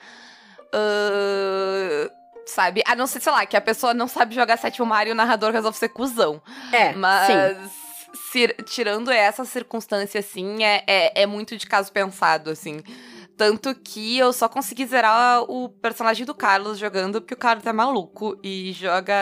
ah, 0.73 2.09
sabe? 2.45 2.81
A 2.85 2.95
não 2.95 3.07
ser, 3.07 3.19
sei 3.19 3.31
lá, 3.31 3.45
que 3.45 3.57
a 3.57 3.61
pessoa 3.61 3.93
não 3.93 4.07
sabe 4.07 4.35
jogar 4.35 4.57
sétimo 4.57 4.85
mar 4.85 5.07
e 5.07 5.11
o 5.11 5.15
narrador 5.15 5.51
resolve 5.51 5.77
ser 5.77 5.89
cuzão. 5.89 6.41
É, 6.71 6.93
Mas. 6.93 7.27
sim. 7.27 7.80
Tirando 8.65 9.11
essa 9.11 9.45
circunstância, 9.45 10.19
assim, 10.19 10.63
é, 10.63 10.83
é, 10.87 11.23
é 11.23 11.25
muito 11.25 11.57
de 11.57 11.65
caso 11.67 11.91
pensado, 11.91 12.49
assim. 12.49 12.81
Tanto 13.37 13.73
que 13.73 14.17
eu 14.17 14.31
só 14.31 14.47
consegui 14.47 14.85
zerar 14.85 15.43
o 15.49 15.69
personagem 15.69 16.25
do 16.25 16.35
Carlos 16.35 16.77
jogando 16.77 17.19
porque 17.21 17.33
o 17.33 17.37
Carlos 17.37 17.65
é 17.65 17.73
maluco 17.73 18.39
e 18.43 18.71
joga 18.73 19.15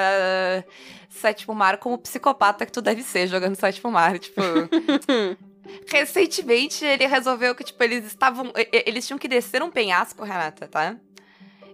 Sétimo 1.10 1.56
Mar 1.56 1.78
como 1.78 1.98
psicopata 1.98 2.66
que 2.66 2.72
tu 2.72 2.82
deve 2.82 3.02
ser 3.02 3.28
jogando 3.28 3.56
Sétimo 3.56 3.92
Mar. 3.92 4.20
Tipo. 4.20 4.42
Recentemente 5.88 6.84
ele 6.84 7.06
resolveu 7.06 7.56
que, 7.56 7.64
tipo, 7.64 7.82
eles 7.84 8.06
estavam. 8.06 8.52
Eles 8.72 9.08
tinham 9.08 9.20
que 9.20 9.28
descer 9.28 9.64
um 9.64 9.72
penhasco, 9.72 10.24
Renata, 10.24 10.68
tá? 10.68 10.98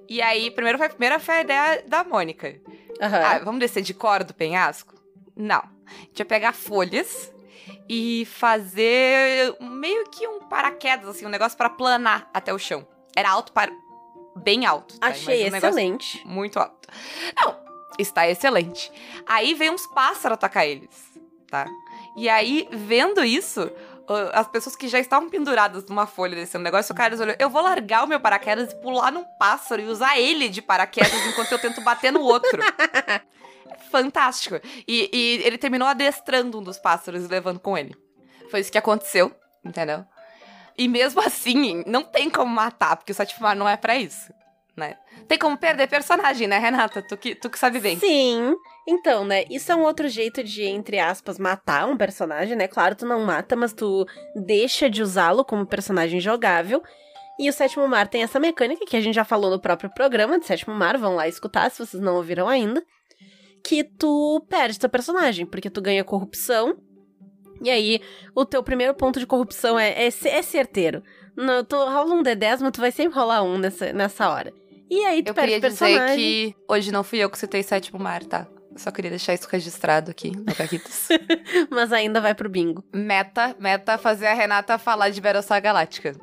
E 0.08 0.22
aí, 0.22 0.52
primeiro 0.52 0.78
foi, 0.78 0.90
primeiro 0.90 1.20
foi 1.20 1.36
a 1.36 1.42
ideia 1.42 1.84
da 1.88 2.04
Mônica. 2.04 2.48
Uhum. 3.02 3.26
Ah, 3.26 3.40
vamos 3.40 3.60
descer 3.60 3.82
de 3.82 3.94
cor 3.94 4.24
do 4.24 4.34
penhasco? 4.34 4.94
Não. 5.36 5.75
A 5.88 6.02
gente 6.02 6.20
ia 6.20 6.26
pegar 6.26 6.54
folhas 6.54 7.34
e 7.90 8.26
fazer 8.26 9.56
meio 9.60 10.06
que 10.10 10.28
um 10.28 10.40
paraquedas, 10.42 11.08
assim, 11.10 11.26
um 11.26 11.30
negócio 11.30 11.58
para 11.58 11.70
planar 11.70 12.30
até 12.34 12.54
o 12.54 12.60
chão. 12.60 12.88
Era 13.16 13.30
alto 13.30 13.52
para. 13.52 13.72
bem 14.36 14.66
alto. 14.66 15.00
Tá? 15.00 15.08
Achei 15.08 15.50
um 15.50 15.56
excelente. 15.56 16.26
Muito 16.28 16.60
alto. 16.60 16.88
Não, 17.36 17.58
está 17.98 18.28
excelente. 18.28 18.92
Aí 19.26 19.54
vem 19.54 19.70
uns 19.70 19.88
pássaros 19.88 20.36
atacar 20.36 20.68
eles, 20.68 20.90
tá? 21.50 21.66
E 22.16 22.30
aí, 22.30 22.68
vendo 22.72 23.24
isso, 23.24 23.70
as 24.34 24.48
pessoas 24.48 24.76
que 24.76 24.88
já 24.88 25.00
estavam 25.00 25.30
penduradas 25.30 25.86
numa 25.86 26.06
folha 26.06 26.36
desse 26.36 26.58
negócio, 26.58 26.94
o 26.94 26.96
cara 26.96 27.16
olhou, 27.16 27.36
eu 27.38 27.50
vou 27.50 27.62
largar 27.62 28.04
o 28.04 28.08
meu 28.08 28.20
paraquedas 28.20 28.72
e 28.72 28.76
pular 28.82 29.12
num 29.12 29.26
pássaro 29.40 29.82
e 29.82 29.86
usar 29.86 30.18
ele 30.18 30.48
de 30.48 30.62
paraquedas 30.62 31.26
enquanto 31.26 31.52
eu 31.52 31.60
tento 31.60 31.82
bater 31.82 32.12
no 32.12 32.22
outro. 32.22 32.62
Fantástico. 33.96 34.60
E, 34.86 35.10
e, 35.14 35.48
ele 35.48 35.58
terminou 35.58 35.88
adestrando 35.88 36.60
um 36.60 36.64
dos 36.64 36.78
pássaros 36.78 37.24
e 37.24 37.28
levando 37.28 37.62
com 37.62 37.78
ele. 37.78 37.96
Foi 38.52 38.60
isso 38.60 38.70
que 38.70 38.78
aconteceu, 38.78 39.34
entendeu? 39.64 40.04
E 40.78 40.86
mesmo 40.90 41.22
assim, 41.22 41.82
não 41.88 42.04
tem 42.04 42.30
como 42.30 42.54
matar, 42.54 42.98
porque 42.98 43.14
o 43.14 43.16
Satifumar 43.16 43.56
não 43.56 43.70
é 43.70 43.78
para 43.78 43.96
isso, 43.96 44.34
né? 44.76 44.98
Tem 45.30 45.38
como 45.38 45.58
perder 45.58 45.88
personagem, 45.88 46.46
né, 46.46 46.60
Renata? 46.60 47.02
Tu 47.02 47.16
que, 47.16 47.36
tu 47.36 47.50
que 47.50 47.58
sabe 47.58 47.80
bem. 47.80 47.98
Sim. 47.98 48.54
Então, 48.86 49.24
né, 49.24 49.46
isso 49.50 49.72
é 49.72 49.76
um 49.76 49.84
outro 49.84 50.10
jeito 50.10 50.44
de, 50.44 50.64
entre 50.64 51.00
aspas, 51.00 51.40
matar 51.40 51.88
um 51.88 51.96
personagem, 51.96 52.58
né? 52.58 52.68
Claro, 52.68 52.96
tu 52.96 53.06
não 53.06 53.24
mata, 53.24 53.56
mas 53.56 53.72
tu 53.72 54.06
deixa 54.36 54.90
de 54.90 55.02
usá-lo 55.02 55.46
como 55.46 55.66
personagem 55.66 56.20
jogável. 56.20 56.84
E 57.40 57.50
o 57.50 57.54
Sétimo 57.54 57.88
Mar 57.88 58.10
tem 58.10 58.24
essa 58.24 58.42
mecânica 58.42 58.86
que 58.86 58.98
a 58.98 59.02
gente 59.02 59.16
já 59.16 59.24
falou 59.24 59.50
no 59.50 59.60
próprio 59.60 59.90
programa 59.90 60.38
de 60.38 60.46
Sétimo 60.46 60.76
Mar, 60.76 60.98
vão 60.98 61.16
lá 61.16 61.30
escutar 61.30 61.72
se 61.72 61.86
vocês 61.86 62.04
não 62.04 62.16
ouviram 62.16 62.50
ainda. 62.50 62.84
Que 63.68 63.84
tu 63.84 64.46
perde 64.48 64.80
teu 64.80 64.88
personagem, 64.88 65.44
porque 65.44 65.72
tu 65.72 65.82
ganha 65.82 66.04
corrupção. 66.04 66.78
E 67.64 67.70
aí, 67.72 68.00
o 68.36 68.46
teu 68.46 68.62
primeiro 68.62 68.94
ponto 68.94 69.20
de 69.20 69.26
corrupção 69.26 69.80
é, 69.80 69.90
é, 70.06 70.08
é 70.08 70.42
certeiro. 70.44 71.02
No, 71.36 71.64
tu 71.64 71.76
rola 71.76 72.14
um 72.14 72.22
D10, 72.22 72.60
mas 72.62 72.72
tu 72.72 72.80
vai 72.80 72.92
sempre 72.92 73.18
rolar 73.18 73.42
um 73.42 73.58
nessa, 73.58 73.92
nessa 73.92 74.30
hora. 74.30 74.54
E 74.88 75.04
aí 75.06 75.24
tu 75.24 75.30
eu 75.30 75.34
perde 75.34 75.54
queria 75.54 75.62
personagem. 75.62 76.16
dizer 76.16 76.54
que 76.54 76.56
hoje 76.68 76.92
não 76.92 77.04
fui 77.04 77.18
eu 77.18 77.28
que 77.30 77.40
citei 77.40 77.64
Sétimo 77.64 77.98
Mar, 77.98 78.24
tá? 78.24 78.48
Só 78.76 78.92
queria 78.92 79.10
deixar 79.10 79.34
isso 79.34 79.48
registrado 79.50 80.12
aqui 80.12 80.30
no 80.30 80.54
Caquitos. 80.54 81.08
Mas 81.72 81.92
ainda 81.92 82.22
vai 82.22 82.36
pro 82.36 82.48
bingo. 82.48 82.84
Meta, 82.94 83.56
meta 83.60 83.98
fazer 83.98 84.28
a 84.28 84.34
Renata 84.36 84.78
falar 84.78 85.10
de 85.10 85.20
Battlestar 85.20 85.60
Galáctica. 85.60 86.14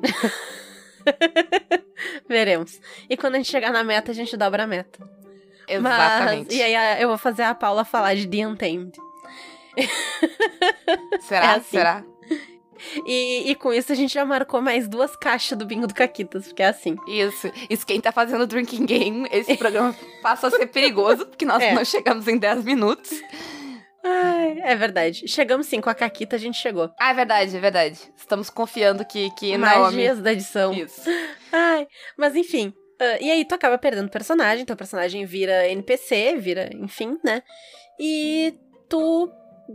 Veremos. 2.29 2.79
E 3.09 3.17
quando 3.17 3.35
a 3.35 3.37
gente 3.39 3.51
chegar 3.51 3.73
na 3.73 3.83
meta, 3.83 4.11
a 4.11 4.15
gente 4.15 4.37
dobra 4.37 4.63
a 4.63 4.67
meta. 4.67 5.12
Exatamente. 5.67 6.45
Mas, 6.47 6.55
e 6.55 6.61
aí 6.63 7.01
eu 7.01 7.07
vou 7.09 7.17
fazer 7.17 7.43
a 7.43 7.55
Paula 7.55 7.83
falar 7.85 8.15
de 8.15 8.27
The 8.27 8.47
Untamed. 8.47 8.91
Será? 11.21 11.45
É 11.53 11.55
assim. 11.57 11.77
Será? 11.77 12.03
E, 13.05 13.49
e, 13.49 13.55
com 13.55 13.71
isso 13.71 13.91
a 13.93 13.95
gente 13.95 14.13
já 14.13 14.25
marcou 14.25 14.61
mais 14.61 14.89
duas 14.89 15.15
caixas 15.15 15.57
do 15.57 15.65
bingo 15.65 15.87
do 15.87 15.93
Caquitas, 15.93 16.47
porque 16.47 16.61
é 16.61 16.67
assim. 16.67 16.97
Isso. 17.07 17.49
Isso 17.69 17.85
quem 17.85 18.01
tá 18.01 18.11
fazendo 18.11 18.41
o 18.41 18.47
Drinking 18.47 18.85
Game, 18.85 19.27
esse 19.31 19.55
programa 19.57 19.95
passa 20.21 20.47
a 20.47 20.51
ser 20.51 20.67
perigoso, 20.67 21.25
porque 21.25 21.45
nós 21.45 21.63
É. 21.63 21.73
não 21.73 21.85
chegamos 21.85 22.27
em 22.27 22.37
10 22.37 22.65
minutos. 22.65 23.09
Ai, 24.03 24.59
é 24.63 24.75
verdade. 24.75 25.25
Chegamos 25.29 25.65
sim, 25.67 25.79
com 25.79 25.89
a 25.89 25.95
Caquita 25.95 26.35
a 26.35 26.39
gente 26.39 26.57
chegou. 26.57 26.91
Ah, 26.99 27.11
é 27.11 27.13
verdade, 27.13 27.55
é 27.55 27.59
verdade. 27.59 27.99
Estamos 28.17 28.49
confiando 28.49 29.05
que, 29.05 29.31
que 29.35 29.57
Naomi... 29.57 29.83
Magias 29.83 30.19
da 30.19 30.33
edição. 30.33 30.73
Isso. 30.73 31.09
Ai, 31.53 31.87
mas 32.17 32.35
enfim. 32.35 32.73
Ah, 33.03 33.17
e 33.19 33.29
aí 33.29 33.45
tu 33.45 33.55
acaba 33.55 33.77
perdendo 33.77 34.09
personagem, 34.09 34.65
teu 34.65 34.75
personagem 34.75 35.25
vira 35.25 35.67
NPC, 35.67 36.35
vira, 36.37 36.69
enfim, 36.73 37.17
né? 37.23 37.43
E 37.99 38.57
tu 38.89 39.29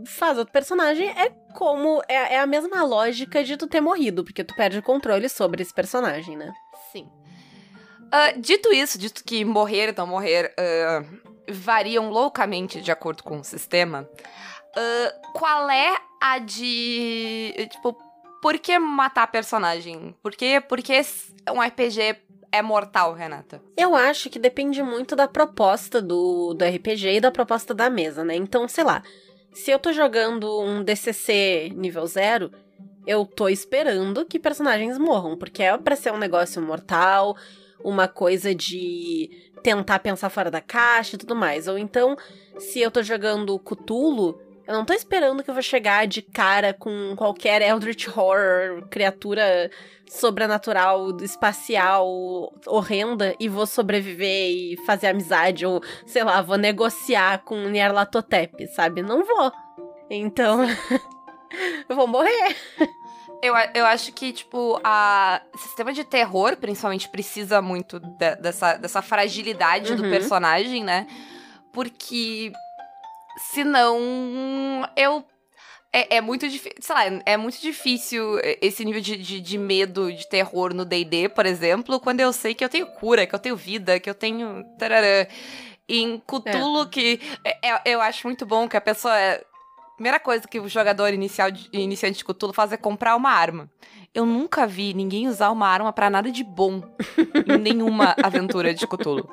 faz 0.05 0.37
outro 0.37 0.51
personagem, 0.51 1.09
é 1.09 1.29
como. 1.53 2.01
É, 2.07 2.35
é 2.35 2.39
a 2.39 2.47
mesma 2.47 2.83
lógica 2.83 3.43
de 3.43 3.57
tu 3.57 3.67
ter 3.67 3.81
morrido, 3.81 4.23
porque 4.23 4.43
tu 4.43 4.55
perde 4.55 4.79
o 4.79 4.83
controle 4.83 5.29
sobre 5.29 5.61
esse 5.61 5.73
personagem, 5.73 6.35
né? 6.35 6.51
Sim. 6.91 7.07
Ah, 8.11 8.31
dito 8.31 8.73
isso, 8.73 8.97
dito 8.97 9.23
que 9.23 9.45
morrer 9.45 9.89
e 9.89 9.95
não 9.95 10.07
morrer 10.07 10.53
ah, 10.57 11.03
variam 11.47 12.09
loucamente 12.09 12.81
de 12.81 12.91
acordo 12.91 13.23
com 13.23 13.39
o 13.39 13.43
sistema, 13.43 14.09
ah, 14.75 15.13
qual 15.33 15.69
é 15.69 15.95
a 16.21 16.39
de. 16.39 17.53
Tipo, 17.71 17.95
por 18.41 18.57
que 18.57 18.77
matar 18.79 19.27
personagem? 19.27 20.15
Por 20.21 20.31
que, 20.31 20.59
por 20.61 20.81
que 20.81 21.01
um 21.51 21.61
RPG 21.61 22.28
é 22.51 22.61
mortal, 22.61 23.13
Renata? 23.13 23.61
Eu 23.77 23.95
acho 23.95 24.29
que 24.29 24.39
depende 24.39 24.81
muito 24.81 25.15
da 25.15 25.27
proposta 25.27 26.01
do, 26.01 26.53
do 26.53 26.65
RPG 26.65 27.17
e 27.17 27.21
da 27.21 27.31
proposta 27.31 27.73
da 27.73 27.89
mesa, 27.89 28.23
né? 28.23 28.35
Então, 28.35 28.67
sei 28.67 28.83
lá, 28.83 29.03
se 29.51 29.71
eu 29.71 29.79
tô 29.79 29.91
jogando 29.91 30.61
um 30.61 30.83
DCC 30.83 31.71
nível 31.75 32.05
zero, 32.07 32.51
eu 33.05 33.25
tô 33.25 33.47
esperando 33.49 34.25
que 34.25 34.39
personagens 34.39 34.97
morram, 34.97 35.37
porque 35.37 35.63
é 35.63 35.77
pra 35.77 35.95
ser 35.95 36.11
um 36.11 36.17
negócio 36.17 36.61
mortal, 36.61 37.35
uma 37.83 38.07
coisa 38.07 38.53
de 38.53 39.29
tentar 39.63 39.99
pensar 39.99 40.29
fora 40.29 40.51
da 40.51 40.61
caixa 40.61 41.15
e 41.15 41.19
tudo 41.19 41.35
mais. 41.35 41.67
Ou 41.67 41.77
então, 41.77 42.15
se 42.57 42.79
eu 42.79 42.91
tô 42.91 43.01
jogando 43.01 43.57
Cthulhu, 43.59 44.39
eu 44.69 44.75
não 44.75 44.85
tô 44.85 44.93
esperando 44.93 45.43
que 45.43 45.49
eu 45.49 45.53
vou 45.53 45.63
chegar 45.63 46.05
de 46.07 46.21
cara 46.21 46.73
com 46.73 47.15
qualquer 47.15 47.61
Eldritch 47.61 48.07
Horror, 48.07 48.87
criatura 48.89 49.69
sobrenatural, 50.07 51.17
espacial, 51.21 52.07
horrenda, 52.67 53.35
e 53.39 53.47
vou 53.49 53.65
sobreviver 53.65 54.49
e 54.51 54.77
fazer 54.85 55.07
amizade, 55.07 55.65
ou, 55.65 55.81
sei 56.05 56.23
lá, 56.23 56.41
vou 56.41 56.57
negociar 56.57 57.39
com 57.39 57.55
o 57.65 57.69
Nyarlathotep, 57.69 58.67
sabe? 58.67 59.01
Não 59.01 59.23
vou. 59.25 59.51
Então, 60.09 60.61
eu 61.89 61.95
vou 61.95 62.07
morrer. 62.07 62.55
Eu, 63.41 63.53
eu 63.73 63.85
acho 63.85 64.11
que, 64.13 64.33
tipo, 64.33 64.79
a 64.83 65.41
sistema 65.55 65.93
de 65.93 66.03
terror, 66.03 66.57
principalmente, 66.57 67.07
precisa 67.09 67.61
muito 67.61 67.99
de- 67.99 68.35
dessa, 68.35 68.75
dessa 68.77 69.01
fragilidade 69.01 69.95
do 69.95 70.03
Uhum. 70.03 70.09
personagem, 70.09 70.83
né? 70.83 71.07
Porque 71.71 72.51
senão 73.39 73.97
eu. 74.95 75.23
É, 75.91 76.17
é 76.17 76.21
muito 76.21 76.47
difícil, 76.47 76.77
sei 76.79 76.95
lá, 76.95 77.03
é 77.25 77.35
muito 77.35 77.59
difícil 77.59 78.39
esse 78.61 78.85
nível 78.85 79.01
de, 79.01 79.15
de, 79.17 79.39
de 79.41 79.57
medo, 79.57 80.13
de 80.13 80.27
terror 80.29 80.71
no 80.71 80.85
D&D, 80.85 81.29
por 81.29 81.47
exemplo, 81.47 81.99
quando 81.99 82.19
eu 82.19 82.31
sei 82.31 82.53
que 82.53 82.63
eu 82.63 82.69
tenho 82.69 82.85
cura, 82.85 83.25
que 83.25 83.33
eu 83.33 83.39
tenho 83.39 83.55
vida, 83.55 83.99
que 83.99 84.07
eu 84.07 84.13
tenho... 84.13 84.63
Tarará. 84.77 85.27
Em 85.87 86.19
Cthulhu, 86.19 86.87
que 86.87 87.19
é- 87.43 87.57
é- 87.71 87.81
eu 87.85 87.99
acho 88.01 88.27
muito 88.27 88.45
bom 88.45 88.67
que 88.67 88.77
a 88.77 88.81
pessoa... 88.81 89.17
é- 89.19 89.43
Primeira 89.95 90.19
coisa 90.19 90.47
que 90.47 90.59
o 90.59 90.69
jogador 90.69 91.11
inicial 91.11 91.49
de, 91.49 91.67
iniciante 91.73 92.19
de 92.19 92.23
Cthulhu 92.23 92.53
faz 92.53 92.71
é 92.71 92.77
comprar 92.77 93.15
uma 93.15 93.31
arma. 93.31 93.67
Eu 94.13 94.25
nunca 94.27 94.67
vi 94.67 94.93
ninguém 94.93 95.27
usar 95.27 95.49
uma 95.49 95.67
arma 95.67 95.91
pra 95.91 96.09
nada 96.09 96.31
de 96.31 96.43
bom 96.43 96.83
em 97.47 97.57
nenhuma 97.57 98.15
aventura 98.23 98.73
de 98.75 98.85
Cthulhu. 98.87 99.27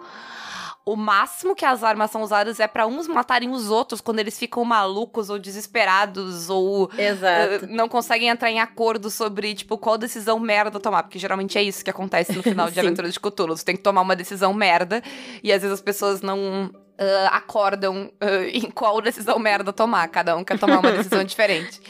O 0.88 0.95
máximo 0.95 1.57
que 1.57 1.64
as 1.64 1.83
armas 1.83 2.12
são 2.12 2.23
usadas 2.23 2.61
é 2.61 2.69
pra 2.69 2.87
uns 2.87 3.09
matarem 3.09 3.50
os 3.50 3.69
outros 3.71 4.00
quando 4.00 4.21
eles 4.21 4.38
ficam 4.38 4.64
malucos 4.64 5.28
ou 5.28 5.37
desesperados 5.37 6.49
ou 6.49 6.88
Exato. 6.97 7.64
uh, 7.64 7.69
não 7.69 7.88
conseguem 7.88 8.28
entrar 8.28 8.52
em 8.52 8.61
acordo 8.61 9.11
sobre, 9.11 9.52
tipo, 9.52 9.76
qual 9.78 9.99
decisão 9.99 10.38
merda 10.38 10.78
tomar. 10.78 11.02
Porque 11.02 11.19
geralmente 11.19 11.59
é 11.59 11.62
isso 11.64 11.83
que 11.85 11.90
acontece 11.90 12.33
no 12.33 12.40
final 12.40 12.71
de. 12.71 12.78
Aventura 12.78 13.11
de 13.11 13.19
Cthulhu. 13.19 13.57
Você 13.57 13.64
tem 13.64 13.75
que 13.75 13.83
tomar 13.83 14.02
uma 14.02 14.14
decisão 14.14 14.55
merda 14.55 15.02
e 15.43 15.52
às 15.52 15.61
vezes 15.61 15.75
as 15.75 15.83
pessoas 15.83 16.23
não 16.23 16.66
uh, 16.66 17.28
acordam 17.33 18.05
uh, 18.23 18.45
em 18.55 18.71
qual 18.71 19.00
decisão 19.00 19.40
merda 19.40 19.73
tomar. 19.73 20.07
Cada 20.07 20.37
um 20.37 20.45
quer 20.45 20.57
tomar 20.57 20.78
uma 20.78 20.93
decisão 20.93 21.23
diferente. 21.26 21.81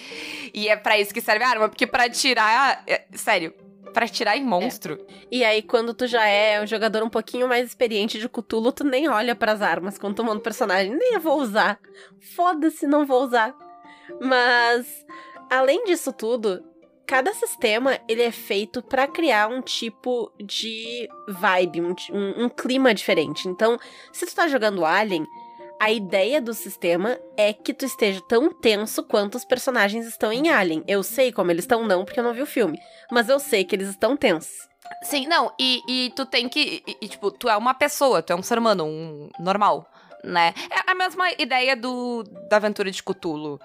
E 0.55 0.69
é 0.69 0.77
pra 0.77 0.99
isso 0.99 1.13
que 1.13 1.21
serve 1.21 1.45
a 1.45 1.51
arma, 1.51 1.69
porque 1.69 1.87
pra 1.87 2.09
tirar. 2.09 2.83
é, 2.87 3.05
sério, 3.13 3.53
pra 3.97 4.07
tirar 4.07 4.37
em 4.37 4.45
monstro. 4.45 4.99
E 5.31 5.43
aí, 5.43 5.63
quando 5.63 5.95
tu 5.95 6.07
já 6.07 6.27
é 6.27 6.61
um 6.63 6.67
jogador 6.67 7.03
um 7.03 7.09
pouquinho 7.09 7.49
mais 7.49 7.67
experiente 7.67 8.19
de 8.19 8.29
Cthulhu, 8.29 8.71
tu 8.71 8.85
nem 8.85 9.09
olha 9.09 9.35
pras 9.35 9.63
armas 9.63 9.97
quando 9.97 10.17
tu 10.17 10.23
manda 10.23 10.37
o 10.39 10.43
personagem. 10.43 10.95
Nem 10.95 11.15
eu 11.15 11.21
vou 11.21 11.41
usar. 11.41 11.81
Foda-se, 12.35 12.87
não 12.87 13.07
vou 13.07 13.25
usar. 13.25 13.55
Mas, 14.21 14.87
além 15.51 15.85
disso 15.87 16.13
tudo, 16.13 16.63
cada 17.07 17.33
sistema 17.33 17.99
ele 18.07 18.21
é 18.21 18.31
feito 18.31 18.83
pra 18.83 19.07
criar 19.07 19.49
um 19.49 19.63
tipo 19.63 20.31
de 20.39 21.09
vibe, 21.29 21.81
um, 21.81 21.95
um- 22.13 22.45
um 22.45 22.49
clima 22.51 22.93
diferente. 22.93 23.49
Então, 23.49 23.79
se 24.13 24.27
tu 24.27 24.35
tá 24.35 24.47
jogando 24.47 24.85
Alien, 24.85 25.27
a 25.81 25.91
ideia 25.91 26.41
do 26.41 26.55
sistema 26.55 27.19
é 27.37 27.53
que 27.53 27.75
tu 27.75 27.85
esteja 27.85 28.21
tão 28.29 28.53
tenso 28.53 29.03
quanto 29.03 29.37
os 29.37 29.45
personagens 29.45 30.07
estão 30.07 30.33
em 30.33 30.49
Alien. 30.49 30.83
Eu 30.87 31.03
sei 31.03 31.33
como 31.33 31.51
eles 31.51 31.65
estão, 31.65 31.87
não, 31.87 32.05
porque 32.05 32.19
eu 32.19 32.25
não 32.25 32.33
vi 32.33 32.43
o 32.43 32.47
filme. 32.47 32.79
Mas 33.11 33.29
eu 33.29 33.39
sei 33.39 33.65
que 33.65 33.75
eles 33.75 33.89
estão 33.89 34.17
tensos. 34.17 34.69
Sim, 35.03 35.27
não, 35.27 35.53
e, 35.59 35.83
e 35.89 36.11
tu 36.11 36.25
tem 36.25 36.49
que. 36.49 36.83
E, 36.87 36.97
e, 37.03 37.09
tipo, 37.09 37.31
tu 37.31 37.49
é 37.49 37.57
uma 37.57 37.75
pessoa, 37.75 38.23
tu 38.23 38.33
é 38.33 38.37
um 38.37 38.43
ser 38.43 38.59
humano, 38.59 38.85
um 38.85 39.29
normal, 39.39 39.87
né? 40.25 40.55
É 40.71 40.91
a 40.91 40.95
mesma 40.95 41.31
ideia 41.33 41.77
do 41.77 42.23
da 42.49 42.57
aventura 42.57 42.91
de 42.91 43.03
Cthulhu, 43.03 43.61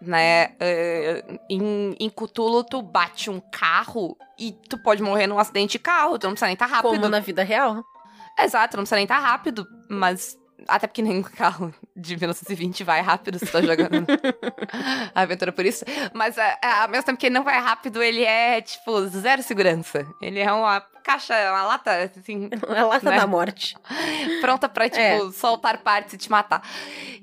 né? 0.00 0.48
Uh, 0.48 1.38
em, 1.48 1.96
em 2.00 2.10
Cthulhu, 2.10 2.64
tu 2.64 2.82
bate 2.82 3.30
um 3.30 3.40
carro 3.40 4.16
e 4.38 4.52
tu 4.52 4.78
pode 4.78 5.02
morrer 5.02 5.26
num 5.26 5.38
acidente 5.38 5.72
de 5.72 5.78
carro, 5.78 6.18
tu 6.18 6.24
não 6.24 6.32
precisa 6.32 6.46
nem 6.46 6.54
estar 6.54 6.68
tá 6.68 6.76
rápido. 6.76 6.90
Como 6.90 7.08
na 7.08 7.20
vida 7.20 7.42
real. 7.42 7.82
Exato, 8.38 8.76
não 8.76 8.82
precisa 8.82 8.96
nem 8.96 9.04
estar 9.04 9.20
tá 9.20 9.26
rápido, 9.26 9.66
mas 9.90 10.36
até 10.68 10.86
porque 10.86 11.02
nenhum 11.02 11.22
carro 11.22 11.74
de 11.96 12.16
1920 12.16 12.84
vai 12.84 13.00
rápido 13.00 13.38
se 13.38 13.46
tá 13.46 13.60
jogando 13.60 14.06
a 15.14 15.22
aventura 15.22 15.52
por 15.52 15.64
isso. 15.64 15.84
Mas 16.12 16.38
é, 16.38 16.58
é, 16.62 16.68
ao 16.82 16.88
mesmo 16.88 17.04
tempo 17.04 17.18
que 17.18 17.26
ele 17.26 17.34
não 17.34 17.44
vai 17.44 17.58
rápido, 17.60 18.02
ele 18.02 18.24
é, 18.24 18.60
tipo, 18.60 19.06
zero 19.06 19.42
segurança. 19.42 20.06
Ele 20.20 20.40
é 20.40 20.52
uma 20.52 20.80
caixa, 21.02 21.34
uma 21.50 21.64
lata, 21.64 22.10
assim. 22.16 22.48
Uma 22.66 22.84
lata 22.84 23.10
né? 23.10 23.16
da 23.16 23.26
morte. 23.26 23.76
Pronta 24.40 24.68
pra, 24.68 24.88
tipo, 24.88 25.00
é. 25.00 25.32
soltar 25.32 25.78
partes 25.82 26.14
e 26.14 26.18
te 26.18 26.30
matar. 26.30 26.62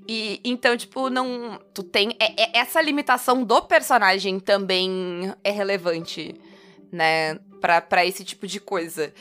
E 0.07 0.39
então, 0.43 0.75
tipo, 0.77 1.09
não. 1.09 1.59
Tu 1.73 1.83
tem. 1.83 2.15
É, 2.19 2.43
é, 2.43 2.59
essa 2.59 2.81
limitação 2.81 3.43
do 3.43 3.61
personagem 3.61 4.39
também 4.39 5.33
é 5.43 5.51
relevante, 5.51 6.35
né? 6.91 7.35
Pra, 7.61 7.81
pra 7.81 8.05
esse 8.05 8.23
tipo 8.23 8.47
de 8.47 8.59
coisa. 8.59 9.13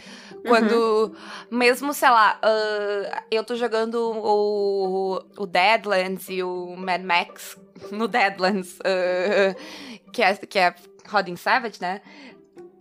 Quando, 0.48 0.72
uhum. 0.72 1.58
mesmo, 1.58 1.94
sei 1.94 2.10
lá, 2.10 2.40
uh, 2.42 3.22
eu 3.30 3.44
tô 3.44 3.54
jogando 3.54 3.96
o, 3.96 5.22
o 5.36 5.46
Deadlands 5.46 6.28
e 6.28 6.42
o 6.42 6.74
Mad 6.76 7.02
Max 7.02 7.56
no 7.92 8.08
Deadlands, 8.08 8.78
uh, 8.80 10.10
que, 10.12 10.22
é, 10.22 10.34
que 10.34 10.58
é 10.58 10.74
Rodin 11.08 11.36
Savage, 11.36 11.80
né? 11.80 12.00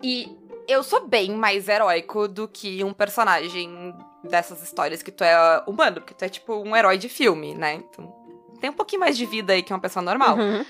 E 0.01 0.35
eu 0.67 0.83
sou 0.83 1.07
bem 1.07 1.31
mais 1.31 1.67
heróico 1.67 2.27
do 2.27 2.47
que 2.47 2.83
um 2.83 2.93
personagem 2.93 3.95
dessas 4.23 4.61
histórias 4.61 5.01
que 5.01 5.11
tu 5.11 5.23
é 5.23 5.63
humano, 5.65 6.01
porque 6.01 6.13
tu 6.13 6.23
é 6.23 6.29
tipo 6.29 6.55
um 6.55 6.75
herói 6.75 6.97
de 6.97 7.07
filme, 7.07 7.53
né? 7.53 7.75
Então 7.75 8.13
tem 8.59 8.69
um 8.69 8.73
pouquinho 8.73 8.99
mais 8.99 9.17
de 9.17 9.25
vida 9.25 9.53
aí 9.53 9.63
que 9.63 9.73
uma 9.73 9.79
pessoa 9.79 10.03
normal. 10.03 10.37
Uhum. 10.37 10.65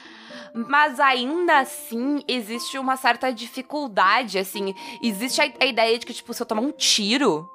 Mas 0.53 0.99
ainda 0.99 1.59
assim, 1.59 2.23
existe 2.27 2.77
uma 2.77 2.95
certa 2.97 3.31
dificuldade, 3.31 4.37
assim. 4.37 4.73
Existe 5.01 5.41
a, 5.41 5.51
a, 5.59 5.65
ideia 5.65 5.97
de 5.97 6.05
que, 6.05 6.13
tipo, 6.13 6.33
se 6.33 6.41
eu 6.41 6.45
tomar 6.45 6.61
um 6.61 6.71
tiro, 6.71 7.49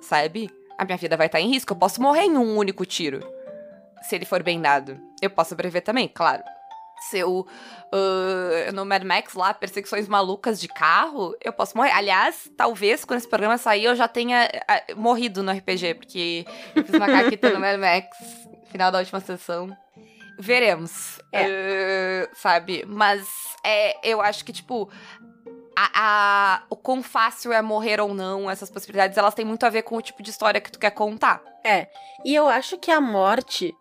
sabe? 0.00 0.50
A 0.78 0.84
minha 0.84 0.96
vida 0.96 1.16
vai 1.16 1.26
estar 1.26 1.40
em 1.40 1.50
risco. 1.50 1.72
Eu 1.72 1.76
posso 1.76 2.00
morrer 2.00 2.22
em 2.22 2.36
um 2.36 2.56
único 2.56 2.86
tiro. 2.86 3.20
Se 4.02 4.14
ele 4.14 4.24
for 4.24 4.42
bem 4.42 4.60
dado. 4.60 4.98
Eu 5.20 5.30
posso 5.30 5.50
sobreviver 5.50 5.82
também, 5.82 6.08
claro. 6.08 6.42
Se 7.10 7.18
eu. 7.18 7.46
Uh, 7.92 8.72
no 8.74 8.84
Mad 8.84 9.02
Max 9.02 9.34
lá, 9.34 9.54
perseguições 9.54 10.06
malucas 10.08 10.60
de 10.60 10.68
carro, 10.68 11.34
eu 11.42 11.52
posso 11.52 11.76
morrer. 11.76 11.92
Aliás, 11.92 12.50
talvez 12.56 13.04
quando 13.04 13.18
esse 13.18 13.28
programa 13.28 13.56
sair 13.56 13.84
eu 13.84 13.96
já 13.96 14.06
tenha 14.06 14.46
uh, 14.46 15.00
morrido 15.00 15.42
no 15.42 15.50
RPG, 15.50 15.94
porque 15.94 16.44
eu 16.74 16.84
fiz 16.84 16.94
uma 16.94 17.06
caquita 17.10 17.50
no 17.50 17.60
Mad 17.60 17.78
Max, 17.78 18.08
final 18.70 18.92
da 18.92 18.98
última 18.98 19.20
sessão. 19.20 19.74
Veremos. 20.38 21.20
É. 21.32 21.46
Uh, 21.46 22.28
sabe? 22.32 22.84
Mas 22.86 23.26
é, 23.64 24.08
eu 24.08 24.20
acho 24.20 24.44
que, 24.44 24.52
tipo. 24.52 24.88
A, 25.80 25.90
a, 25.94 26.62
o 26.68 26.74
quão 26.74 27.02
fácil 27.04 27.52
é 27.52 27.62
morrer 27.62 28.00
ou 28.00 28.12
não, 28.12 28.50
essas 28.50 28.68
possibilidades, 28.68 29.16
elas 29.16 29.32
têm 29.32 29.44
muito 29.44 29.64
a 29.64 29.70
ver 29.70 29.82
com 29.82 29.96
o 29.96 30.02
tipo 30.02 30.24
de 30.24 30.30
história 30.30 30.60
que 30.60 30.72
tu 30.72 30.78
quer 30.78 30.90
contar. 30.90 31.40
É. 31.64 31.86
E 32.24 32.34
eu 32.34 32.48
acho 32.48 32.78
que 32.78 32.90
a 32.90 33.00
morte, 33.00 33.72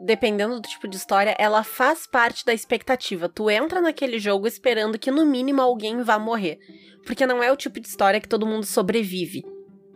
dependendo 0.00 0.56
do 0.60 0.68
tipo 0.68 0.88
de 0.88 0.96
história, 0.96 1.36
ela 1.38 1.62
faz 1.62 2.04
parte 2.04 2.44
da 2.44 2.52
expectativa. 2.52 3.28
Tu 3.28 3.48
entra 3.48 3.80
naquele 3.80 4.18
jogo 4.18 4.48
esperando 4.48 4.98
que 4.98 5.08
no 5.08 5.24
mínimo 5.24 5.62
alguém 5.62 6.02
vá 6.02 6.18
morrer. 6.18 6.58
Porque 7.06 7.24
não 7.24 7.40
é 7.40 7.52
o 7.52 7.56
tipo 7.56 7.78
de 7.78 7.86
história 7.86 8.20
que 8.20 8.28
todo 8.28 8.44
mundo 8.44 8.66
sobrevive. 8.66 9.44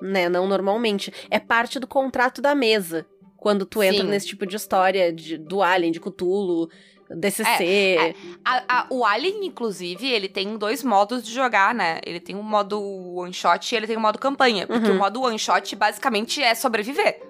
Né? 0.00 0.28
Não 0.28 0.46
normalmente. 0.46 1.12
É 1.28 1.40
parte 1.40 1.80
do 1.80 1.86
contrato 1.88 2.40
da 2.40 2.54
mesa 2.54 3.04
quando 3.40 3.64
tu 3.64 3.82
entra 3.82 4.02
Sim. 4.02 4.10
nesse 4.10 4.26
tipo 4.26 4.46
de 4.46 4.54
história 4.54 5.12
de, 5.12 5.38
do 5.38 5.62
Alien, 5.62 5.90
de 5.90 5.98
Cthulhu, 5.98 6.68
DCC. 7.08 7.64
É, 7.64 8.08
é. 8.10 8.14
A, 8.44 8.80
a, 8.80 8.86
o 8.90 9.04
Alien, 9.04 9.46
inclusive, 9.46 10.06
ele 10.08 10.28
tem 10.28 10.56
dois 10.56 10.84
modos 10.84 11.24
de 11.24 11.32
jogar, 11.32 11.74
né? 11.74 12.00
Ele 12.04 12.20
tem 12.20 12.36
um 12.36 12.42
modo 12.42 12.80
one 12.80 13.32
shot 13.32 13.72
e 13.72 13.76
ele 13.76 13.86
tem 13.86 13.96
um 13.96 14.00
modo 14.00 14.18
campanha. 14.18 14.66
Porque 14.66 14.88
uhum. 14.88 14.96
o 14.96 14.98
modo 14.98 15.22
one 15.22 15.38
shot 15.38 15.74
basicamente 15.74 16.42
é 16.42 16.54
sobreviver. 16.54 17.22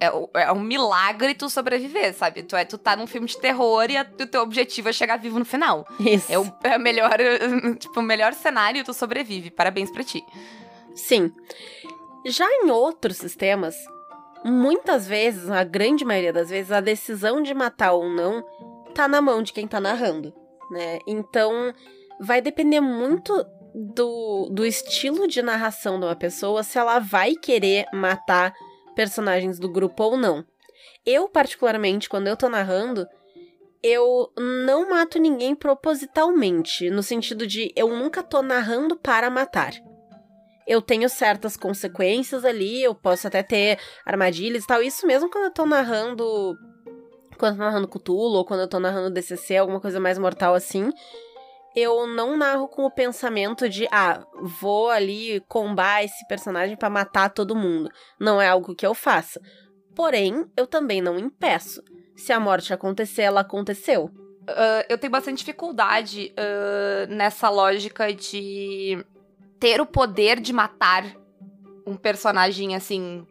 É, 0.00 0.06
é, 0.42 0.52
um 0.52 0.60
milagre 0.60 1.34
tu 1.34 1.48
sobreviver, 1.48 2.12
sabe? 2.14 2.42
Tu, 2.42 2.56
é, 2.56 2.64
tu 2.64 2.76
tá 2.76 2.96
num 2.96 3.06
filme 3.06 3.28
de 3.28 3.38
terror 3.38 3.86
e 3.88 3.96
a, 3.96 4.02
o 4.02 4.26
teu 4.26 4.42
objetivo 4.42 4.88
é 4.88 4.92
chegar 4.92 5.16
vivo 5.18 5.38
no 5.38 5.44
final. 5.44 5.86
Isso. 6.00 6.30
É 6.30 6.38
o, 6.38 6.52
é 6.64 6.76
o 6.76 6.80
melhor, 6.80 7.16
tipo, 7.78 8.00
o 8.00 8.02
melhor 8.02 8.34
cenário 8.34 8.84
tu 8.84 8.92
sobrevive. 8.92 9.50
Parabéns 9.50 9.90
pra 9.90 10.02
ti. 10.02 10.22
Sim. 10.96 11.32
Já 12.26 12.46
em 12.50 12.70
outros 12.70 13.18
sistemas, 13.18 13.74
muitas 14.44 15.06
vezes, 15.06 15.48
a 15.50 15.64
grande 15.64 16.04
maioria 16.04 16.32
das 16.32 16.50
vezes, 16.50 16.70
a 16.70 16.80
decisão 16.80 17.42
de 17.42 17.54
matar 17.54 17.92
ou 17.92 18.08
não 18.08 18.44
tá 18.94 19.08
na 19.08 19.20
mão 19.20 19.42
de 19.42 19.52
quem 19.52 19.66
tá 19.66 19.80
narrando, 19.80 20.32
né? 20.70 20.98
Então, 21.06 21.72
vai 22.20 22.40
depender 22.40 22.80
muito 22.80 23.32
do, 23.74 24.48
do 24.52 24.64
estilo 24.64 25.26
de 25.26 25.42
narração 25.42 25.98
de 25.98 26.06
uma 26.06 26.14
pessoa 26.14 26.62
se 26.62 26.78
ela 26.78 26.98
vai 26.98 27.34
querer 27.34 27.86
matar 27.92 28.54
personagens 28.94 29.58
do 29.58 29.68
grupo 29.68 30.04
ou 30.04 30.16
não. 30.16 30.44
Eu, 31.04 31.28
particularmente, 31.28 32.08
quando 32.08 32.28
eu 32.28 32.36
tô 32.36 32.48
narrando, 32.48 33.06
eu 33.82 34.30
não 34.38 34.88
mato 34.88 35.18
ninguém 35.18 35.54
propositalmente, 35.54 36.88
no 36.88 37.02
sentido 37.02 37.46
de 37.46 37.72
eu 37.74 37.88
nunca 37.88 38.22
tô 38.22 38.42
narrando 38.42 38.96
para 38.96 39.28
matar 39.28 39.72
eu 40.66 40.80
tenho 40.80 41.08
certas 41.08 41.56
consequências 41.56 42.44
ali, 42.44 42.82
eu 42.82 42.94
posso 42.94 43.26
até 43.26 43.42
ter 43.42 43.78
armadilhas 44.04 44.64
e 44.64 44.66
tal. 44.66 44.82
Isso 44.82 45.06
mesmo 45.06 45.30
quando 45.30 45.44
eu 45.44 45.50
tô 45.50 45.66
narrando. 45.66 46.56
Quando 47.38 47.52
eu 47.52 47.58
tô 47.58 47.64
narrando 47.64 47.88
Cthulhu, 47.88 48.38
ou 48.38 48.44
quando 48.44 48.60
eu 48.60 48.68
tô 48.68 48.78
narrando 48.78 49.10
DCC, 49.10 49.56
alguma 49.56 49.80
coisa 49.80 50.00
mais 50.00 50.18
mortal 50.18 50.54
assim. 50.54 50.90
Eu 51.76 52.06
não 52.06 52.36
narro 52.36 52.68
com 52.68 52.84
o 52.84 52.90
pensamento 52.90 53.68
de, 53.68 53.88
ah, 53.90 54.24
vou 54.60 54.88
ali 54.90 55.40
combar 55.48 56.04
esse 56.04 56.26
personagem 56.28 56.76
para 56.76 56.88
matar 56.88 57.30
todo 57.30 57.56
mundo. 57.56 57.90
Não 58.18 58.40
é 58.40 58.48
algo 58.48 58.76
que 58.76 58.86
eu 58.86 58.94
faça. 58.94 59.40
Porém, 59.94 60.46
eu 60.56 60.68
também 60.68 61.02
não 61.02 61.18
impeço. 61.18 61.82
Se 62.14 62.32
a 62.32 62.38
morte 62.38 62.72
acontecer, 62.72 63.22
ela 63.22 63.40
aconteceu. 63.40 64.04
Uh, 64.04 64.84
eu 64.88 64.96
tenho 64.96 65.10
bastante 65.10 65.38
dificuldade 65.38 66.32
uh, 66.38 67.12
nessa 67.12 67.48
lógica 67.48 68.12
de 68.12 69.04
ter 69.58 69.80
o 69.80 69.86
poder 69.86 70.40
de 70.40 70.52
matar 70.52 71.04
um 71.86 71.96
personagem 71.96 72.74
assim. 72.74 73.26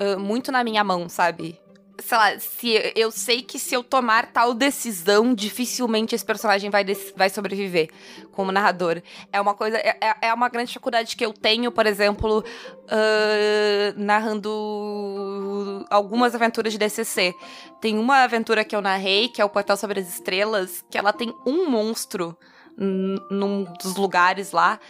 Uh, 0.00 0.18
muito 0.18 0.50
na 0.50 0.64
minha 0.64 0.82
mão, 0.82 1.08
sabe? 1.08 1.60
Sei 1.98 2.16
lá, 2.16 2.38
se 2.38 2.92
eu 2.96 3.10
sei 3.10 3.42
que 3.42 3.58
se 3.58 3.74
eu 3.74 3.84
tomar 3.84 4.32
tal 4.32 4.54
decisão, 4.54 5.34
dificilmente 5.34 6.14
esse 6.14 6.24
personagem 6.24 6.70
vai, 6.70 6.82
vai 7.14 7.28
sobreviver 7.28 7.90
como 8.32 8.50
narrador. 8.50 9.02
É 9.30 9.38
uma 9.38 9.52
coisa. 9.52 9.76
É, 9.76 9.98
é, 10.00 10.28
é 10.28 10.34
uma 10.34 10.48
grande 10.48 10.68
dificuldade 10.68 11.14
que 11.14 11.26
eu 11.26 11.34
tenho, 11.34 11.70
por 11.70 11.84
exemplo, 11.84 12.38
uh, 12.38 13.94
narrando 13.96 15.84
algumas 15.90 16.34
aventuras 16.34 16.72
de 16.72 16.78
DCC. 16.78 17.34
Tem 17.82 17.98
uma 17.98 18.22
aventura 18.22 18.64
que 18.64 18.74
eu 18.74 18.80
narrei, 18.80 19.28
que 19.28 19.42
é 19.42 19.44
o 19.44 19.50
Portal 19.50 19.76
sobre 19.76 20.00
as 20.00 20.08
Estrelas, 20.08 20.82
que 20.88 20.96
ela 20.96 21.12
tem 21.12 21.34
um 21.44 21.68
monstro 21.68 22.34
num 22.80 23.64
dos 23.82 23.96
lugares 23.96 24.52
lá 24.52 24.80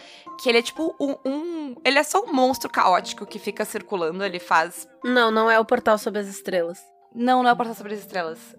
que 0.41 0.49
ele 0.49 0.59
é 0.59 0.61
tipo 0.61 0.95
um, 0.99 1.15
um, 1.25 1.75
Ele 1.85 1.99
é 1.99 2.03
só 2.03 2.23
um 2.23 2.33
monstro 2.33 2.69
caótico 2.69 3.25
que 3.25 3.37
fica 3.37 3.63
circulando, 3.63 4.23
ele 4.23 4.39
faz. 4.39 4.87
Não, 5.03 5.29
não 5.29 5.51
é 5.51 5.59
o 5.59 5.65
Portal 5.65 5.97
sobre 5.97 6.19
as 6.21 6.27
Estrelas. 6.27 6.79
Não, 7.13 7.43
não 7.43 7.49
é 7.49 7.53
o 7.53 7.55
Portal 7.55 7.75
sobre 7.75 7.93
as 7.93 7.99
Estrelas. 7.99 8.55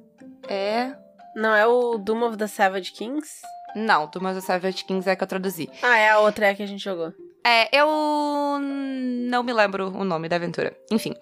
É. 0.49 0.95
Não 1.35 1.55
é 1.55 1.67
o 1.67 1.99
Doom 1.99 2.23
of 2.25 2.37
the 2.37 2.47
Savage 2.47 2.93
Kings? 2.93 3.41
Não, 3.75 4.07
Doom 4.07 4.27
of 4.27 4.35
the 4.35 4.41
Savage 4.41 4.85
Kings 4.85 5.09
é 5.09 5.17
que 5.17 5.23
eu 5.25 5.27
traduzi. 5.27 5.69
Ah, 5.83 5.97
é 5.97 6.11
a 6.11 6.21
outra 6.21 6.47
é 6.47 6.55
que 6.55 6.63
a 6.63 6.67
gente 6.67 6.85
jogou. 6.85 7.13
É, 7.45 7.77
eu 7.77 7.89
não 8.61 9.43
me 9.43 9.53
lembro 9.53 9.89
o 9.89 10.05
nome 10.05 10.29
da 10.29 10.37
aventura. 10.37 10.77
Enfim. 10.91 11.15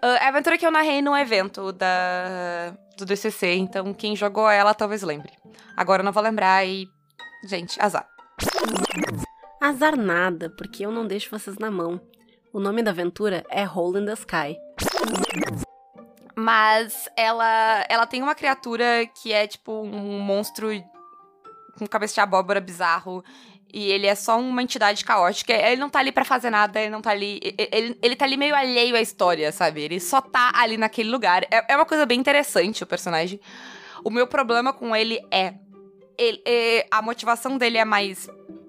É 0.00 0.24
a 0.24 0.28
aventura 0.28 0.56
que 0.56 0.64
eu 0.64 0.70
narrei 0.70 1.02
num 1.02 1.16
evento 1.16 1.72
da, 1.72 2.72
do 2.96 3.04
DCC, 3.04 3.56
então 3.56 3.92
quem 3.92 4.16
jogou 4.16 4.48
ela 4.48 4.72
talvez 4.72 5.02
lembre. 5.02 5.32
Agora 5.76 6.00
eu 6.00 6.04
não 6.04 6.12
vou 6.12 6.22
lembrar 6.22 6.66
e. 6.66 6.88
Gente, 7.44 7.80
azar. 7.80 8.08
Azar 9.60 9.96
nada, 9.96 10.50
porque 10.50 10.84
eu 10.84 10.90
não 10.90 11.06
deixo 11.06 11.30
vocês 11.30 11.58
na 11.58 11.70
mão. 11.70 12.00
O 12.52 12.60
nome 12.60 12.82
da 12.82 12.90
aventura 12.90 13.44
é 13.50 13.66
Hole 13.66 14.00
in 14.00 14.06
the 14.06 14.14
Sky. 14.14 14.56
Mas 16.34 17.08
ela, 17.16 17.84
ela 17.88 18.06
tem 18.06 18.22
uma 18.22 18.34
criatura 18.34 19.06
que 19.06 19.32
é 19.32 19.46
tipo 19.46 19.72
um 19.72 20.20
monstro 20.20 20.68
com 21.78 21.86
cabeça 21.86 22.14
de 22.14 22.20
abóbora 22.20 22.60
bizarro. 22.60 23.24
E 23.72 23.90
ele 23.90 24.06
é 24.06 24.14
só 24.14 24.38
uma 24.38 24.62
entidade 24.62 25.04
caótica. 25.04 25.52
Ele 25.52 25.80
não 25.80 25.90
tá 25.90 25.98
ali 25.98 26.10
para 26.10 26.24
fazer 26.24 26.48
nada, 26.50 26.80
ele 26.80 26.90
não 26.90 27.02
tá 27.02 27.10
ali. 27.10 27.38
Ele, 27.70 27.98
ele 28.00 28.16
tá 28.16 28.24
ali 28.24 28.36
meio 28.36 28.54
alheio 28.54 28.96
à 28.96 29.00
história, 29.00 29.52
sabe? 29.52 29.82
Ele 29.82 30.00
só 30.00 30.20
tá 30.20 30.52
ali 30.54 30.76
naquele 30.76 31.10
lugar. 31.10 31.42
É, 31.50 31.72
é 31.72 31.76
uma 31.76 31.84
coisa 31.84 32.06
bem 32.06 32.18
interessante 32.18 32.82
o 32.82 32.86
personagem. 32.86 33.40
O 34.02 34.10
meu 34.10 34.26
problema 34.26 34.72
com 34.72 34.96
ele 34.96 35.20
é. 35.30 35.54
Ele, 36.18 36.42
é 36.44 36.86
a 36.90 37.00
motivação 37.00 37.56
dele 37.56 37.78
é 37.78 37.84
mais 37.84 38.28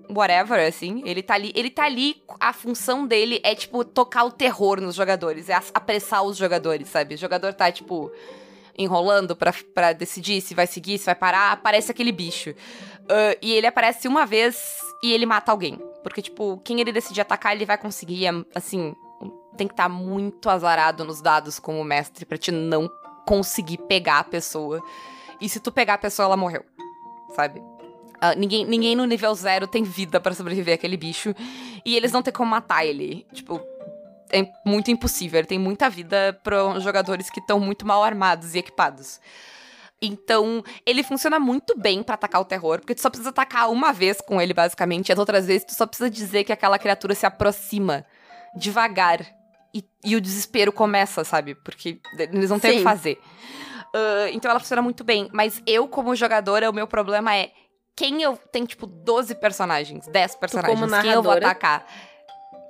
whatever, 0.10 0.68
assim. 0.68 1.02
Ele 1.06 1.24
tá 1.24 1.34
ali, 1.34 1.52
ele 1.56 1.70
tá 1.70 1.84
ali, 1.84 2.22
a 2.40 2.54
função 2.54 3.08
dele 3.08 3.42
é, 3.44 3.56
tipo, 3.56 3.84
tocar 3.84 4.24
o 4.24 4.32
terror 4.32 4.80
nos 4.80 4.96
jogadores, 4.96 5.50
é 5.50 5.60
apressar 5.74 6.24
os 6.24 6.38
jogadores, 6.38 6.88
sabe? 6.90 7.16
O 7.16 7.18
jogador 7.18 7.54
tá, 7.54 7.72
tipo, 7.72 8.12
enrolando 8.78 9.36
pra 9.36 9.92
decidir 9.94 10.42
se 10.42 10.54
vai 10.54 10.68
seguir, 10.68 10.98
se 10.98 11.06
vai 11.06 11.16
parar, 11.16 11.52
aparece 11.52 11.92
aquele 11.92 12.12
bicho. 12.12 12.54
Ah, 13.10 13.36
e 13.42 13.52
ele 13.54 13.66
aparece 13.66 14.08
uma 14.08 14.26
vez 14.26 14.80
e 15.04 15.12
ele 15.12 15.26
mata 15.26 15.52
alguém. 15.52 15.78
Porque, 16.04 16.22
tipo, 16.22 16.62
quem 16.64 16.80
ele 16.80 16.92
decidir 16.92 17.22
atacar, 17.22 17.54
ele 17.56 17.66
vai 17.66 17.78
conseguir, 17.78 18.28
é, 18.28 18.32
assim, 18.56 18.96
tem 19.58 19.68
que 19.68 19.74
estar 19.74 19.90
muito 19.90 20.50
azarado 20.50 21.04
nos 21.04 21.22
dados 21.22 21.60
como 21.60 21.84
mestre 21.84 22.26
pra 22.26 22.38
te 22.38 22.52
não 22.52 22.90
conseguir 23.26 23.78
pegar 23.80 24.20
a 24.20 24.24
pessoa. 24.24 24.82
E 25.42 25.50
se 25.50 25.60
tu 25.60 25.72
pegar 25.72 25.96
a 25.96 25.98
pessoa, 25.98 26.28
ela 26.28 26.38
morreu, 26.38 26.64
sabe? 27.36 27.62
Ah, 28.22 28.36
ninguém, 28.36 28.66
ninguém 28.66 28.96
no 28.96 29.06
nível 29.06 29.34
zero 29.34 29.66
tem 29.66 29.84
vida 29.84 30.20
pra 30.20 30.34
sobreviver 30.34 30.76
àquele 30.76 30.98
bicho. 30.98 31.34
E 31.86 31.96
eles 31.96 32.12
não 32.12 32.22
têm 32.22 32.34
como 32.34 32.52
matar 32.52 32.86
ele. 32.86 33.26
Tipo, 33.34 33.62
é 34.32 34.46
muito 34.66 34.92
impossível. 34.92 35.40
Ele 35.40 35.48
tem 35.48 35.60
muita 35.60 35.90
vida 35.90 36.38
para 36.44 36.80
jogadores 36.80 37.30
que 37.30 37.40
estão 37.40 37.60
muito 37.60 37.86
mal 37.86 38.04
armados 38.04 38.56
e 38.56 38.60
equipados. 38.60 39.20
Então, 40.02 40.64
ele 40.86 41.04
funciona 41.04 41.40
muito 41.40 41.78
bem 41.78 42.02
pra 42.02 42.16
atacar 42.16 42.40
o 42.40 42.46
terror, 42.46 42.80
porque 42.80 42.96
tu 42.96 43.02
só 43.02 43.10
precisa 43.10 43.32
atacar 43.32 43.70
uma 43.70 43.92
vez 43.92 44.22
com 44.22 44.42
ele, 44.42 44.54
basicamente. 44.54 45.10
E 45.10 45.14
as 45.14 45.20
outras 45.20 45.46
vezes, 45.46 45.66
tu 45.66 45.74
só 45.74 45.86
precisa 45.86 46.10
dizer 46.10 46.46
que 46.46 46.54
aquela 46.54 46.80
criatura 46.80 47.14
se 47.14 47.26
aproxima 47.26 48.06
devagar. 48.56 49.26
E, 49.74 49.84
e 50.04 50.16
o 50.16 50.22
desespero 50.22 50.72
começa, 50.72 51.24
sabe? 51.24 51.54
Porque 51.54 52.00
eles 52.18 52.50
não 52.50 52.60
têm 52.60 52.72
o 52.72 52.78
que 52.78 52.84
fazer. 52.84 53.20
Ah, 53.94 54.30
então, 54.32 54.50
ela 54.52 54.60
funciona 54.60 54.82
muito 54.82 55.04
bem. 55.04 55.30
Mas 55.34 55.62
eu, 55.66 55.88
como 55.88 56.16
jogadora, 56.16 56.70
o 56.70 56.74
meu 56.74 56.88
problema 56.88 57.36
é 57.36 57.52
quem 57.96 58.22
eu. 58.22 58.38
Tem, 58.52 58.66
tipo, 58.66 58.86
12 58.88 59.36
personagens, 59.36 60.08
10 60.08 60.36
personagens. 60.36 60.80
como 60.80 61.02
quem 61.02 61.12
eu 61.12 61.22
vou 61.24 61.32
atacar? 61.34 61.86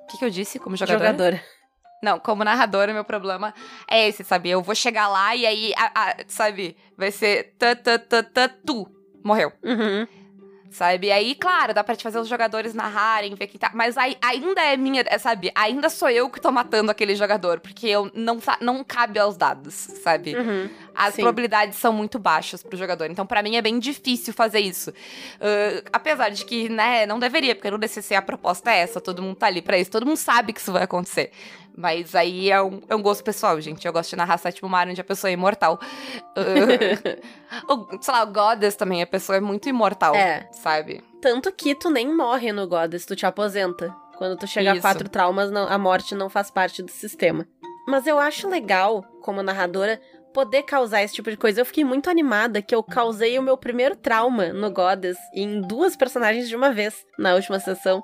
O 0.03 0.08
que, 0.12 0.17
que 0.17 0.25
eu 0.25 0.29
disse 0.29 0.58
como 0.60 0.75
jogadora? 0.75 1.05
Jogadora. 1.12 1.43
Não, 2.01 2.17
como 2.17 2.43
narradora, 2.45 2.93
meu 2.93 3.03
problema 3.03 3.53
é 3.89 4.08
esse, 4.08 4.23
sabe? 4.23 4.49
Eu 4.49 4.62
vou 4.62 4.73
chegar 4.73 5.08
lá 5.10 5.36
e 5.36 5.45
aí, 5.45 5.73
a- 5.75 5.91
a- 5.93 6.15
sabe? 6.27 6.77
Vai 6.97 7.12
ser 7.12 7.55
tã, 7.60 7.75
tã, 7.75 7.99
tã, 7.99 8.23
tã, 8.23 8.49
tu. 8.65 8.88
Morreu, 9.21 9.51
Uhum. 9.62 10.08
sabe? 10.71 11.12
Aí, 11.12 11.36
claro, 11.36 11.73
dá 11.73 11.84
pra 11.84 11.95
te 11.97 12.03
fazer 12.03 12.17
os 12.19 12.27
jogadores 12.29 12.73
narrarem, 12.73 13.36
ver 13.36 13.47
quem 13.47 13.60
tá. 13.60 13.71
Mas 13.73 13.97
aí, 13.97 14.15
ainda 14.21 14.62
é 14.62 14.77
minha, 14.77 15.03
é, 15.08 15.17
sabe? 15.17 15.51
Ainda 15.53 15.89
sou 15.89 16.10
eu 16.10 16.29
que 16.29 16.39
tô 16.39 16.51
matando 16.53 16.89
aquele 16.89 17.15
jogador, 17.15 17.60
porque 17.60 17.86
eu 17.88 18.10
não, 18.13 18.39
não 18.62 18.82
cabe 18.82 19.19
aos 19.19 19.36
dados, 19.36 19.73
sabe? 19.73 20.38
Uhum. 20.38 20.69
As 20.95 21.13
Sim. 21.15 21.21
probabilidades 21.21 21.78
são 21.78 21.91
muito 21.93 22.17
baixas 22.19 22.62
pro 22.63 22.78
jogador. 22.78 23.10
Então, 23.10 23.25
pra 23.25 23.41
mim, 23.43 23.56
é 23.56 23.62
bem 23.62 23.80
difícil 23.80 24.34
fazer 24.34 24.60
isso. 24.60 24.93
Ah, 25.39 25.82
apesar 25.93 26.30
de 26.30 26.45
que, 26.45 26.69
né, 26.69 27.06
não 27.06 27.19
deveria, 27.19 27.56
porque 27.56 27.69
no 27.71 27.78
DCC 27.78 28.15
a 28.15 28.21
proposta 28.21 28.71
é 28.71 28.80
essa, 28.80 28.99
todo 29.02 29.21
mundo 29.21 29.36
tá 29.36 29.47
ali 29.47 29.62
pra 29.62 29.78
isso, 29.78 29.89
todo 29.91 30.06
mundo 30.06 30.17
sabe 30.17 30.54
que 30.54 30.60
isso 30.60 30.71
vai 30.71 30.84
acontecer. 30.84 31.32
Mas 31.78 32.13
aí 32.13 32.52
é 32.52 32.62
um, 32.62 32.82
é 32.89 32.95
um 32.95 33.02
gosto 33.02 33.23
pessoal, 33.23 33.60
gente. 33.62 33.86
Eu 33.88 33.93
gosto 33.93 34.10
de 34.10 34.15
narrar 34.17 34.38
sétimo 34.38 34.67
mar 34.67 34.86
onde 34.88 34.99
a 34.99 35.04
pessoa 35.04 35.30
é 35.32 35.34
imortal. 35.34 35.80
Ah, 36.36 37.63
o, 37.73 38.02
sei 38.02 38.13
lá, 38.13 38.23
o 38.23 38.28
Goddess 38.34 38.75
também, 38.75 39.02
a 39.02 39.08
pessoa 39.08 39.38
é 39.38 39.39
muito 39.39 39.69
imortal, 39.69 40.13
É. 40.15 40.47
sabe? 40.52 41.02
Tanto 41.21 41.52
que 41.52 41.75
tu 41.75 41.89
nem 41.89 42.13
morre 42.13 42.52
no 42.52 42.67
Goddess, 42.67 43.06
tu 43.06 43.15
te 43.15 43.25
aposenta. 43.25 43.95
Quando 44.17 44.38
tu 44.38 44.45
chega 44.47 44.71
a 44.71 44.73
Isso. 44.73 44.82
quatro 44.82 45.08
traumas, 45.08 45.49
não- 45.52 45.67
a 45.69 45.78
morte 45.78 46.13
não 46.13 46.30
faz 46.30 46.52
parte 46.52 46.84
do 46.84 46.91
sistema. 46.91 47.47
Mas 47.88 48.06
eu 48.06 48.19
acho 48.19 48.49
legal, 48.49 49.04
como 49.21 49.41
narradora, 49.41 50.02
poder 50.34 50.63
causar 50.63 51.04
esse 51.04 51.13
tipo 51.13 51.30
de 51.30 51.38
coisa. 51.38 51.62
Eu 51.62 51.65
fiquei 51.65 51.84
muito 51.84 52.10
animada 52.10 52.62
que 52.62 52.74
eu 52.74 52.84
causei 52.84 53.38
o 53.38 53.44
meu 53.44 53.58
primeiro 53.58 53.96
trauma 53.96 54.54
no 54.54 54.72
Goddess 54.72 55.18
em 55.34 55.62
duas 55.62 55.96
personagens 55.96 56.48
de 56.48 56.56
uma 56.56 56.72
vez 56.72 57.06
na 57.18 57.36
última 57.36 57.60
sessão. 57.60 58.04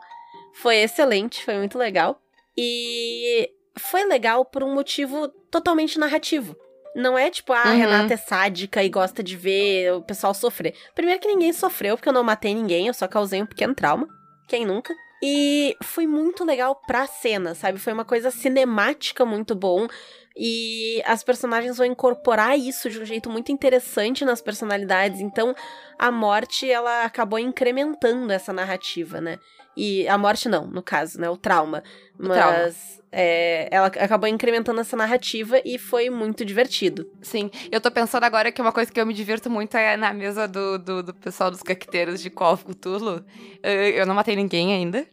Foi 0.54 0.76
excelente, 0.78 1.44
foi 1.44 1.58
muito 1.58 1.78
legal. 1.78 2.20
E 2.58 3.50
foi 3.78 4.06
legal 4.06 4.46
por 4.46 4.64
um 4.64 4.74
motivo 4.74 5.28
totalmente 5.52 6.00
narrativo. 6.00 6.56
Não 6.96 7.18
é 7.18 7.30
tipo, 7.30 7.52
ah, 7.52 7.62
a 7.64 7.72
Uhum. 7.72 7.78
Renata 7.78 8.14
é 8.14 8.18
sádica 8.18 8.82
e 8.82 8.88
gosta 8.90 9.22
de 9.22 9.36
ver 9.36 9.94
o 9.94 10.02
pessoal 10.02 10.34
sofrer. 10.34 10.74
Primeiro 10.96 11.20
que 11.20 11.28
ninguém 11.28 11.52
sofreu, 11.52 11.98
porque 11.98 12.08
eu 12.08 12.14
não 12.14 12.24
matei 12.24 12.56
ninguém, 12.56 12.88
eu 12.88 12.94
só 12.94 13.06
causei 13.08 13.42
um 13.42 13.46
pequeno 13.46 13.76
trauma. 13.76 14.08
Quem 14.48 14.66
nunca? 14.66 14.94
E 15.22 15.76
foi 15.84 16.08
muito 16.08 16.46
legal 16.46 16.76
pra 16.88 17.06
cena, 17.06 17.54
sabe? 17.54 17.80
Foi 17.80 17.92
uma 17.92 18.06
coisa 18.06 18.32
cinemática 18.32 19.26
muito 19.26 19.54
bom. 19.56 19.88
E 20.38 21.02
as 21.06 21.24
personagens 21.24 21.78
vão 21.78 21.86
incorporar 21.86 22.58
isso 22.60 22.90
de 22.90 23.00
um 23.00 23.06
jeito 23.06 23.30
muito 23.30 23.52
interessante 23.52 24.26
nas 24.26 24.42
personalidades. 24.42 25.22
Então, 25.22 25.56
a 25.98 26.12
morte, 26.12 26.70
ela 26.70 27.04
acabou 27.06 27.40
incrementando 27.40 28.32
essa 28.34 28.52
narrativa, 28.52 29.22
né? 29.22 29.40
E 29.78 30.08
a 30.08 30.18
morte 30.18 30.48
não, 30.48 30.68
no 30.68 30.82
caso, 30.82 31.20
né? 31.20 31.30
O 31.30 31.38
trauma. 31.38 31.84
O 32.20 32.28
Mas 32.28 32.38
trauma. 32.38 32.70
é, 33.12 33.68
ela 33.72 33.88
acabou 33.88 34.28
incrementando 34.30 34.80
essa 34.80 34.96
narrativa 34.96 35.60
e 35.66 35.78
foi 35.78 36.10
muito 36.10 36.46
divertido. 36.46 37.10
Sim, 37.22 37.50
eu 37.72 37.82
tô 37.82 37.92
pensando 37.92 38.24
agora 38.24 38.52
que 38.52 38.62
uma 38.62 38.72
coisa 38.72 38.92
que 38.92 39.00
eu 39.00 39.06
me 39.06 39.14
divirto 39.14 39.50
muito 39.50 39.76
é 39.76 39.98
na 39.98 40.14
mesa 40.14 40.48
do, 40.48 40.78
do, 40.80 41.04
do 41.04 41.14
pessoal 41.14 41.52
dos 41.52 41.62
caqueteiros 41.62 42.22
de 42.22 42.30
Call 42.30 42.54
of 42.54 42.66
Cthulhu. 42.66 43.26
Eh, 43.64 44.00
Eu 44.00 44.06
não 44.06 44.16
matei 44.16 44.36
ninguém 44.36 44.74
ainda. 44.74 45.06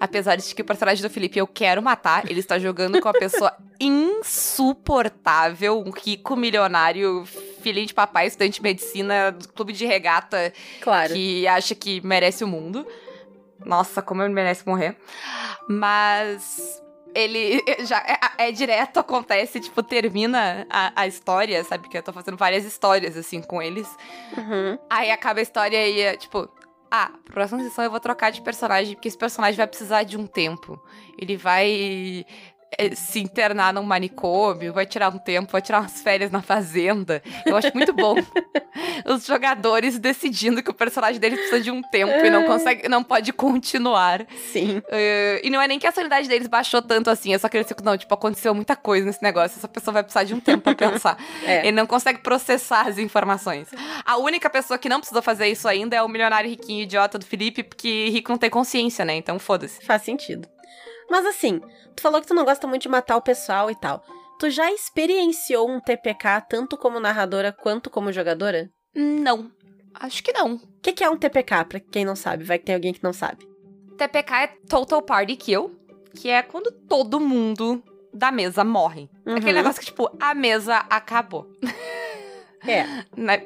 Apesar 0.00 0.36
de 0.36 0.54
que 0.54 0.62
o 0.62 0.64
personagem 0.64 1.02
do 1.02 1.10
Felipe 1.10 1.38
eu 1.38 1.46
quero 1.46 1.82
matar, 1.82 2.24
ele 2.30 2.40
está 2.40 2.58
jogando 2.58 3.00
com 3.02 3.08
uma 3.08 3.12
pessoa 3.18 3.54
insuportável, 3.78 5.78
um 5.78 5.90
rico 5.90 6.34
milionário, 6.36 7.24
filhinho 7.62 7.86
de 7.86 7.92
papai, 7.94 8.26
estudante 8.26 8.54
de 8.54 8.62
medicina 8.62 9.30
do 9.30 9.46
clube 9.48 9.74
de 9.74 9.84
regata 9.84 10.52
Claro. 10.80 11.12
que 11.12 11.46
acha 11.46 11.74
que 11.74 12.00
merece 12.00 12.42
o 12.42 12.48
mundo. 12.48 12.86
Nossa, 13.64 14.00
como 14.00 14.22
ele 14.22 14.32
merece 14.32 14.66
morrer. 14.66 14.96
Mas 15.68 16.82
ele 17.14 17.62
já 17.84 17.98
é, 17.98 18.48
é 18.48 18.52
direto, 18.52 18.98
acontece, 18.98 19.60
tipo, 19.60 19.82
termina 19.82 20.66
a, 20.70 21.02
a 21.02 21.06
história, 21.06 21.62
sabe? 21.64 21.88
Que 21.88 21.98
eu 21.98 22.02
tô 22.02 22.12
fazendo 22.12 22.36
várias 22.36 22.64
histórias, 22.64 23.16
assim, 23.16 23.42
com 23.42 23.60
eles. 23.60 23.88
Uhum. 24.36 24.78
Aí 24.88 25.10
acaba 25.10 25.40
a 25.40 25.42
história 25.42 25.88
e 25.88 26.00
é, 26.00 26.16
tipo, 26.16 26.48
ah, 26.90 27.12
próxima 27.24 27.62
sessão 27.62 27.84
eu 27.84 27.90
vou 27.90 28.00
trocar 28.00 28.30
de 28.30 28.42
personagem, 28.42 28.94
porque 28.94 29.06
esse 29.06 29.16
personagem 29.16 29.56
vai 29.56 29.66
precisar 29.66 30.02
de 30.02 30.16
um 30.16 30.26
tempo. 30.26 30.80
Ele 31.16 31.36
vai 31.36 32.26
se 32.94 33.20
internar 33.20 33.74
num 33.74 33.82
manicômio, 33.82 34.72
vai 34.72 34.86
tirar 34.86 35.08
um 35.08 35.18
tempo, 35.18 35.50
vai 35.52 35.60
tirar 35.60 35.80
umas 35.80 36.00
férias 36.00 36.30
na 36.30 36.40
fazenda. 36.40 37.22
Eu 37.44 37.56
acho 37.56 37.70
muito 37.74 37.92
bom 37.92 38.14
os 39.04 39.26
jogadores 39.26 39.98
decidindo 39.98 40.62
que 40.62 40.70
o 40.70 40.74
personagem 40.74 41.20
deles 41.20 41.38
precisa 41.38 41.60
de 41.60 41.70
um 41.70 41.82
tempo 41.82 42.12
e 42.12 42.30
não 42.30 42.44
consegue, 42.44 42.88
não 42.88 43.02
pode 43.02 43.32
continuar. 43.32 44.26
Sim. 44.52 44.82
Eh, 44.88 45.40
e 45.44 45.50
não 45.50 45.60
é 45.60 45.68
nem 45.68 45.78
que 45.78 45.86
a 45.86 45.92
sanidade 45.92 46.28
deles 46.28 46.46
baixou 46.46 46.80
tanto 46.80 47.10
assim, 47.10 47.34
é 47.34 47.38
só 47.38 47.48
que 47.48 47.56
eles 47.56 47.68
ficam, 47.68 47.84
não, 47.84 47.98
tipo, 47.98 48.12
aconteceu 48.14 48.54
muita 48.54 48.76
coisa 48.76 49.06
nesse 49.06 49.22
negócio, 49.22 49.58
essa 49.58 49.68
pessoa 49.68 49.94
vai 49.94 50.02
precisar 50.02 50.24
de 50.24 50.34
um 50.34 50.40
tempo 50.40 50.62
pra 50.62 50.74
pensar. 50.74 51.18
É. 51.44 51.60
Ele 51.60 51.72
não 51.72 51.86
consegue 51.86 52.20
processar 52.20 52.86
as 52.86 52.98
informações. 52.98 53.68
A 54.04 54.16
única 54.18 54.50
pessoa 54.50 54.78
que 54.78 54.88
não 54.88 54.98
precisou 54.98 55.22
fazer 55.22 55.48
isso 55.48 55.66
ainda 55.66 55.96
é 55.96 56.02
o 56.02 56.08
milionário 56.08 56.50
riquinho 56.50 56.82
idiota 56.82 57.18
do 57.18 57.24
Felipe, 57.24 57.62
porque 57.62 58.08
rico 58.10 58.30
não 58.30 58.38
tem 58.38 58.50
consciência, 58.50 59.04
né? 59.04 59.14
Então 59.16 59.38
foda-se. 59.38 59.84
Faz 59.84 60.02
sentido. 60.02 60.48
Mas 61.10 61.26
assim, 61.26 61.60
tu 61.96 62.02
falou 62.02 62.20
que 62.20 62.26
tu 62.26 62.34
não 62.34 62.44
gosta 62.44 62.66
muito 62.66 62.82
de 62.82 62.88
matar 62.88 63.16
o 63.16 63.22
pessoal 63.22 63.70
e 63.70 63.74
tal. 63.74 64.04
Tu 64.38 64.48
já 64.48 64.70
experienciou 64.72 65.68
um 65.68 65.80
TPK 65.80 66.40
tanto 66.48 66.76
como 66.76 67.00
narradora 67.00 67.52
quanto 67.52 67.90
como 67.90 68.12
jogadora? 68.12 68.70
Não. 68.94 69.50
Acho 69.92 70.22
que 70.22 70.32
não. 70.32 70.54
O 70.54 70.60
que, 70.80 70.92
que 70.92 71.04
é 71.04 71.10
um 71.10 71.16
TPK, 71.16 71.64
pra 71.68 71.80
quem 71.80 72.04
não 72.04 72.16
sabe? 72.16 72.44
Vai 72.44 72.58
que 72.58 72.64
tem 72.64 72.74
alguém 72.74 72.92
que 72.92 73.02
não 73.02 73.12
sabe. 73.12 73.46
TPK 73.98 74.34
é 74.34 74.46
Total 74.68 75.02
Party 75.02 75.36
Kill, 75.36 75.76
que 76.14 76.30
é 76.30 76.42
quando 76.42 76.70
todo 76.70 77.20
mundo 77.20 77.82
da 78.14 78.30
mesa 78.32 78.64
morre. 78.64 79.10
Uhum. 79.26 79.34
Aquele 79.34 79.52
negócio 79.52 79.80
que, 79.80 79.86
tipo, 79.86 80.10
a 80.18 80.34
mesa 80.34 80.76
acabou. 80.88 81.50
É. 82.66 82.84
né? 83.14 83.42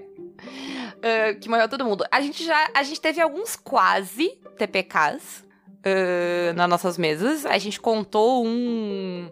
Ah, 1.02 1.34
que 1.34 1.48
morreu 1.48 1.68
todo 1.68 1.84
mundo. 1.84 2.04
A 2.10 2.20
gente 2.20 2.44
já. 2.44 2.68
A 2.74 2.82
gente 2.82 3.00
teve 3.00 3.20
alguns 3.20 3.56
quase 3.56 4.30
TPKs 4.56 5.43
ah, 5.84 6.52
nas 6.54 6.68
nossas 6.68 6.98
mesas. 6.98 7.44
A 7.46 7.58
gente 7.58 7.80
contou 7.80 8.44
um. 8.46 9.28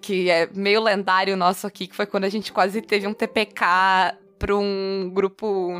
Que 0.00 0.28
é 0.30 0.48
meio 0.52 0.82
lendário 0.82 1.36
nosso 1.36 1.66
aqui, 1.66 1.86
que 1.86 1.94
foi 1.94 2.06
quando 2.06 2.24
a 2.24 2.28
gente 2.28 2.52
quase 2.52 2.82
teve 2.82 3.06
um 3.06 3.14
TPK 3.14 3.64
pra 4.38 4.56
um 4.56 5.10
grupo. 5.12 5.78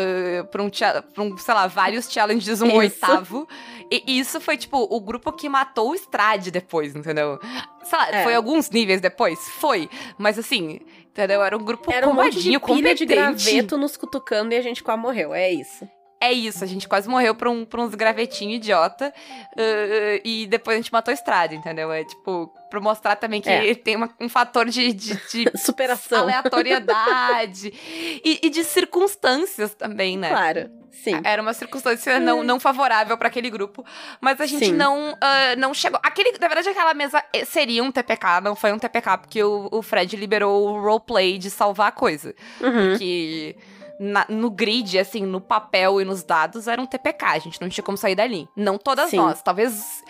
Uh, 0.00 0.46
pra, 0.46 0.62
um, 0.62 0.70
pra 1.12 1.22
um, 1.24 1.36
sei 1.36 1.54
lá, 1.54 1.66
vários 1.66 2.08
challenges, 2.08 2.62
um 2.62 2.66
Isso. 2.66 2.76
oitavo. 2.76 3.48
E 3.90 4.18
isso 4.20 4.40
foi, 4.40 4.56
tipo, 4.56 4.76
o 4.78 5.00
grupo 5.00 5.32
que 5.32 5.48
matou 5.48 5.90
o 5.90 5.94
Strade 5.96 6.52
depois, 6.52 6.94
entendeu? 6.94 7.40
Sei 7.82 7.98
lá, 7.98 8.08
É. 8.10 8.22
foi 8.22 8.34
alguns 8.36 8.70
níveis 8.70 9.00
depois? 9.00 9.40
Foi. 9.58 9.90
Mas 10.16 10.38
assim, 10.38 10.78
entendeu? 11.06 11.42
Era 11.42 11.56
um 11.56 11.64
grupo 11.64 11.90
Era 11.90 12.08
um 12.08 12.12
monte 12.12 12.40
de 12.40 12.60
pilha 12.60 12.94
de 12.94 13.06
graveto 13.06 13.76
nos 13.76 13.96
cutucando 13.96 14.54
e 14.54 14.56
a 14.56 14.62
gente 14.62 14.84
quase 14.84 15.00
morreu. 15.00 15.34
É 15.34 15.50
isso. 15.50 15.88
É 16.20 16.32
isso, 16.32 16.64
a 16.64 16.66
gente 16.66 16.88
quase 16.88 17.08
morreu 17.08 17.34
pra, 17.34 17.48
um, 17.48 17.64
pra 17.64 17.80
uns 17.80 17.94
gravetinhos 17.94 18.56
idiota. 18.56 19.12
uh, 19.56 20.20
e 20.24 20.46
depois 20.48 20.74
a 20.76 20.80
gente 20.80 20.92
matou 20.92 21.12
a 21.12 21.14
estrada, 21.14 21.54
entendeu? 21.54 21.92
É 21.92 22.02
tipo. 22.04 22.52
pra 22.68 22.80
mostrar 22.80 23.16
também 23.16 23.40
que 23.40 23.48
É. 23.48 23.72
tem 23.76 23.96
uma- 23.96 24.10
um 24.20 24.28
fator 24.28 24.66
de, 24.66 24.92
de, 24.92 25.14
de 25.30 25.50
Superação. 25.58 26.22
aleatoriedade 26.22 27.72
e, 28.24 28.40
e 28.42 28.50
de 28.50 28.64
circunstâncias 28.64 29.74
também, 29.74 30.16
né? 30.18 30.28
Claro, 30.28 30.70
sim. 30.90 31.20
Era 31.24 31.40
uma 31.40 31.54
circunstância 31.54 32.18
não, 32.20 32.42
não 32.42 32.58
favorável 32.60 33.16
pra 33.16 33.28
aquele 33.28 33.50
grupo, 33.50 33.84
mas 34.20 34.40
a 34.40 34.46
gente 34.46 34.66
Sim. 34.66 34.72
não, 34.72 35.16
ah, 35.20 35.56
não 35.56 35.72
chegou. 35.72 35.98
Aquele, 36.02 36.32
na 36.38 36.48
verdade, 36.48 36.68
aquela 36.68 36.94
mesa 36.94 37.22
eh, 37.32 37.44
seria 37.44 37.82
um 37.82 37.90
TPK, 37.92 38.40
não 38.42 38.54
foi 38.56 38.72
um 38.72 38.78
TPK, 38.78 39.18
porque 39.18 39.42
o, 39.42 39.68
o 39.70 39.82
Fred 39.82 40.16
liberou 40.16 40.66
o 40.68 40.80
roleplay 40.82 41.38
de 41.38 41.50
salvar 41.50 41.88
a 41.88 41.92
coisa. 41.92 42.34
Uhum. 42.60 42.98
Que 42.98 43.56
na- 43.98 44.26
no 44.28 44.50
grid, 44.50 44.98
assim, 44.98 45.22
no 45.26 45.40
papel 45.40 46.00
e 46.00 46.04
nos 46.04 46.22
dados, 46.22 46.68
era 46.68 46.80
um 46.80 46.86
TPK. 46.86 47.26
A 47.26 47.38
gente 47.38 47.60
não 47.60 47.68
tinha 47.68 47.84
como 47.84 47.96
sair 47.98 48.14
dali. 48.14 48.48
Não 48.56 48.78
todas 48.78 49.10
Sim. 49.10 49.16
nós. 49.16 49.42
Talvez 49.42 50.02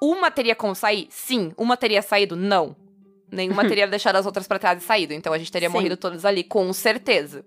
uma 0.00 0.30
teria 0.30 0.54
como 0.54 0.74
sair? 0.74 1.06
Sim. 1.10 1.52
Uma 1.56 1.76
teria 1.76 2.02
saído? 2.02 2.36
Não. 2.36 2.76
Nenhuma 3.30 3.62
teria 3.68 3.86
deixado 3.86 4.16
as 4.16 4.26
outras 4.26 4.46
pra 4.48 4.58
trás 4.58 4.82
e 4.82 4.86
saído. 4.86 5.12
Então 5.14 5.32
a 5.32 5.38
gente 5.38 5.52
teria 5.52 5.68
Sim. 5.68 5.74
morrido 5.74 5.96
todas 5.96 6.24
ali, 6.24 6.42
com 6.44 6.72
certeza. 6.72 7.44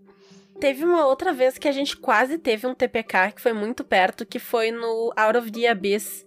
Teve 0.59 0.85
uma 0.85 1.05
outra 1.07 1.33
vez 1.33 1.57
que 1.57 1.67
a 1.67 1.71
gente 1.71 1.97
quase 1.97 2.37
teve 2.37 2.65
um 2.67 2.73
TPK 2.75 3.31
que 3.35 3.41
foi 3.41 3.53
muito 3.53 3.83
perto, 3.83 4.25
que 4.25 4.37
foi 4.39 4.71
no 4.71 5.11
Out 5.15 5.37
of 5.39 5.51
the 5.51 5.67
Abyss. 5.67 6.25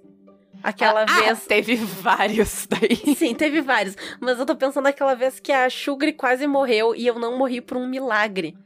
Aquela 0.63 1.03
Ah, 1.03 1.21
vez. 1.21 1.45
Teve 1.47 1.77
vários 1.77 2.67
daí. 2.67 3.15
Sim, 3.15 3.35
teve 3.35 3.61
vários. 3.61 3.95
Mas 4.19 4.39
eu 4.39 4.47
tô 4.47 4.57
pensando 4.57 4.85
naquela 4.85 5.15
vez 5.15 5.39
que 5.39 5.53
a 5.53 5.69
Shugri 5.69 6.13
quase 6.15 6.47
morreu 6.47 6.95
e 6.95 7.07
eu 7.07 7.19
não 7.19 7.37
morri 7.39 7.61
por 7.61 7.77
um 7.77 7.87
milagre. 7.87 8.57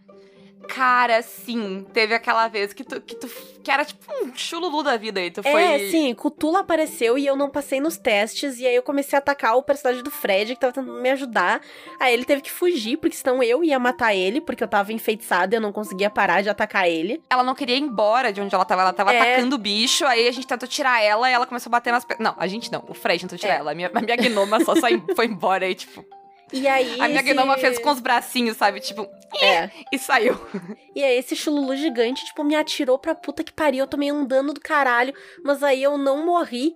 Cara, 0.68 1.20
sim. 1.22 1.84
Teve 1.92 2.14
aquela 2.14 2.46
vez 2.48 2.72
que 2.72 2.84
tu, 2.84 3.00
que 3.00 3.14
tu. 3.16 3.28
que 3.62 3.70
era 3.70 3.84
tipo 3.84 4.04
um 4.22 4.32
chululu 4.34 4.82
da 4.82 4.96
vida 4.96 5.18
aí. 5.20 5.30
Tu 5.30 5.42
foi. 5.42 5.62
É, 5.62 5.78
sim, 5.90 6.14
Cthulhu 6.14 6.56
apareceu 6.56 7.18
e 7.18 7.26
eu 7.26 7.34
não 7.34 7.50
passei 7.50 7.80
nos 7.80 7.96
testes. 7.96 8.58
E 8.60 8.66
aí 8.66 8.74
eu 8.74 8.82
comecei 8.82 9.16
a 9.16 9.18
atacar 9.20 9.56
o 9.56 9.62
personagem 9.62 10.02
do 10.04 10.10
Fred, 10.10 10.54
que 10.54 10.60
tava 10.60 10.72
tentando 10.72 11.00
me 11.00 11.10
ajudar. 11.10 11.60
Aí 11.98 12.12
ele 12.14 12.24
teve 12.24 12.42
que 12.42 12.50
fugir, 12.50 12.96
porque 12.98 13.16
senão 13.16 13.42
eu 13.42 13.64
ia 13.64 13.78
matar 13.78 14.14
ele, 14.14 14.40
porque 14.40 14.62
eu 14.62 14.68
tava 14.68 14.92
enfeitiçada 14.92 15.54
e 15.54 15.56
eu 15.56 15.60
não 15.60 15.72
conseguia 15.72 16.08
parar 16.10 16.42
de 16.42 16.48
atacar 16.48 16.88
ele. 16.88 17.20
Ela 17.28 17.42
não 17.42 17.54
queria 17.54 17.76
ir 17.76 17.80
embora 17.82 18.32
de 18.32 18.40
onde 18.40 18.54
ela 18.54 18.64
tava. 18.64 18.82
Ela 18.82 18.92
tava 18.92 19.12
É. 19.12 19.20
atacando 19.20 19.56
o 19.56 19.58
bicho. 19.58 20.04
Aí 20.06 20.28
a 20.28 20.32
gente 20.32 20.46
tentou 20.46 20.68
tirar 20.68 21.02
ela 21.02 21.28
e 21.28 21.32
ela 21.32 21.46
começou 21.46 21.70
a 21.70 21.72
bater 21.72 21.92
nas. 21.92 22.04
pe- 22.04 22.16
Não, 22.20 22.34
a 22.38 22.46
gente 22.46 22.70
não. 22.70 22.84
O 22.88 22.94
Fred 22.94 23.20
tentou 23.20 23.38
tirar 23.38 23.54
É. 23.54 23.58
ela. 23.58 23.72
A 23.72 23.74
minha, 23.74 23.90
a 23.92 24.00
minha 24.00 24.16
gnoma 24.16 24.62
só 24.64 24.74
saiu, 24.76 25.02
foi 25.16 25.26
embora 25.26 25.64
aí, 25.66 25.74
tipo. 25.74 26.04
E 26.52 26.66
aí. 26.66 27.00
A 27.00 27.08
minha 27.08 27.20
esse- 27.20 27.32
gnoma 27.32 27.56
fez 27.58 27.78
com 27.78 27.90
os 27.90 28.00
bracinhos, 28.00 28.56
sabe? 28.56 28.80
Tipo, 28.80 29.08
É. 29.42 29.70
e 29.92 29.98
saiu. 29.98 30.34
E 30.94 31.04
aí 31.04 31.16
esse 31.18 31.36
chululu 31.36 31.76
gigante, 31.76 32.24
tipo, 32.24 32.42
me 32.42 32.56
atirou 32.56 32.98
pra 32.98 33.14
puta 33.14 33.44
que 33.44 33.52
pariu. 33.52 33.84
Eu 33.84 33.86
tomei 33.86 34.10
um 34.10 34.24
dano 34.24 34.52
do 34.52 34.60
caralho. 34.60 35.14
Mas 35.44 35.62
aí 35.62 35.82
eu 35.82 35.96
não 35.96 36.24
morri. 36.26 36.74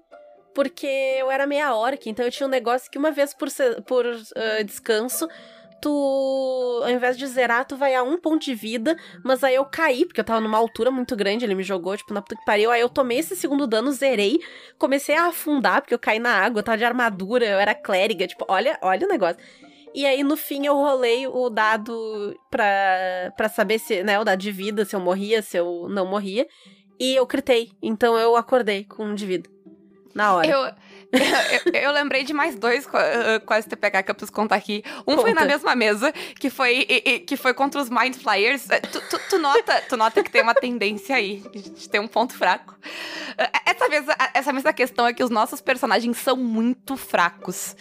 Porque 0.55 0.87
eu 0.87 1.33
era 1.33 1.49
meia 1.49 1.75
orc, 1.75 2.09
então 2.09 2.25
eu 2.25 2.31
tinha 2.31 2.47
um 2.47 2.51
negócio 2.51 2.89
que 2.89 2.97
uma 2.97 3.11
vez 3.11 3.35
por, 3.35 3.49
por 3.89 4.07
ah, 4.07 4.63
descanso, 4.63 5.29
tu, 5.83 6.81
ao 6.85 6.91
invés 6.91 7.19
de 7.19 7.27
zerar, 7.27 7.65
tu 7.67 7.77
vai 7.77 7.93
a 7.95 8.05
um 8.05 8.17
ponto 8.19 8.45
de 8.45 8.55
vida, 8.55 8.97
mas 9.25 9.43
aí 9.43 9.57
eu 9.57 9.65
caí, 9.65 10.07
porque 10.07 10.21
eu 10.21 10.25
tava 10.25 10.41
numa 10.41 10.57
altura 10.57 10.93
muito 10.93 11.17
grande, 11.17 11.45
ele 11.45 11.57
me 11.57 11.65
jogou, 11.65 11.97
tipo, 11.97 12.15
na 12.15 12.23
puta 12.23 12.37
que 12.37 12.45
pariu, 12.45 12.71
aí 12.71 12.81
eu 12.81 12.89
tomei 12.89 13.19
esse 13.19 13.35
segundo 13.35 13.67
dano, 13.67 13.91
zerei, 13.91 14.39
comecei 14.79 15.17
a 15.17 15.27
afundar, 15.27 15.81
porque 15.83 15.95
eu 15.95 15.99
caí 15.99 16.21
na 16.21 16.31
água, 16.33 16.61
eu 16.61 16.63
tava 16.63 16.79
de 16.79 16.85
armadura, 16.85 17.45
eu 17.45 17.59
era 17.59 17.75
clériga, 17.75 18.27
tipo, 18.27 18.45
olha, 18.49 18.79
olha 18.81 19.07
o 19.07 19.11
negócio. 19.11 19.37
E 19.95 20.05
aí, 20.05 20.25
no 20.25 20.37
fim, 20.37 20.67
eu 20.67 20.75
rolei 20.75 21.27
o 21.29 21.49
dado 21.49 22.37
pra, 22.51 23.33
pra 23.37 23.49
saber 23.49 23.79
se, 23.79 24.03
né, 24.03 24.19
o 24.19 24.25
dado 24.25 24.41
de 24.41 24.51
vida, 24.51 24.85
se 24.85 24.97
eu 24.97 25.01
morria, 25.01 25.41
se 25.41 25.57
eu 25.57 25.89
não 25.89 26.05
morria, 26.05 26.49
e 26.99 27.15
eu 27.15 27.27
critei, 27.27 27.71
então 27.81 28.19
eu 28.19 28.35
acordei 28.35 28.85
com 28.85 29.05
um 29.05 29.15
de 29.15 29.25
vida. 29.25 29.54
Na 30.15 30.35
hora. 30.35 30.47
Eu, 30.47 30.61
eu, 31.75 31.81
eu 31.83 31.93
lembrei 31.93 32.25
de 32.25 32.33
mais 32.33 32.57
dois 32.57 32.89
eh, 32.93 33.39
quase 33.41 33.69
TPK 33.69 34.03
que 34.03 34.11
eu 34.11 34.15
preciso 34.15 34.33
contar 34.33 34.57
aqui. 34.57 34.83
Um 35.07 35.17
foi 35.17 35.31
Conta. 35.31 35.41
na 35.41 35.45
mesma 35.47 35.75
mesa, 35.77 36.13
que 36.41 36.51
foi, 36.51 36.85
que 37.27 37.37
foi 37.37 37.53
contra 37.55 37.81
os 37.81 37.89
Mind 37.91 38.15
Flyers. 38.17 38.69
Eh, 38.71 38.81
Tu, 38.81 39.01
tu- 39.09 39.21
tu 39.31 39.39
nota, 39.39 39.81
tu 39.89 39.97
nota 39.97 40.23
que 40.23 40.31
tem 40.31 40.43
uma 40.43 40.55
tendência 40.55 41.15
aí, 41.17 41.41
de 41.53 41.89
ter 41.89 42.01
um 42.01 42.09
ponto 42.09 42.35
fraco. 42.37 42.77
Eh, 43.39 43.51
Essa 43.67 43.89
mesa, 43.89 44.17
essa 44.35 44.53
mesa 44.53 44.73
questão 44.73 45.07
é 45.07 45.13
que 45.13 45.23
os 45.23 45.31
nossos 45.31 45.61
personagens 45.61 46.17
são 46.19 46.37
muito 46.37 46.97
fracos. 46.97 47.77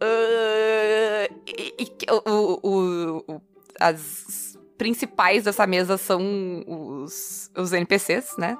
Eh, 0.00 1.30
e, 1.46 1.74
e 1.78 2.12
o- 2.30 2.60
o- 2.62 3.24
o- 3.34 3.42
as 3.80 4.56
principais 4.76 5.44
dessa 5.44 5.66
mesa 5.66 5.96
são 5.98 6.64
os, 6.66 7.50
os 7.56 7.72
NPCs, 7.72 8.36
né? 8.38 8.56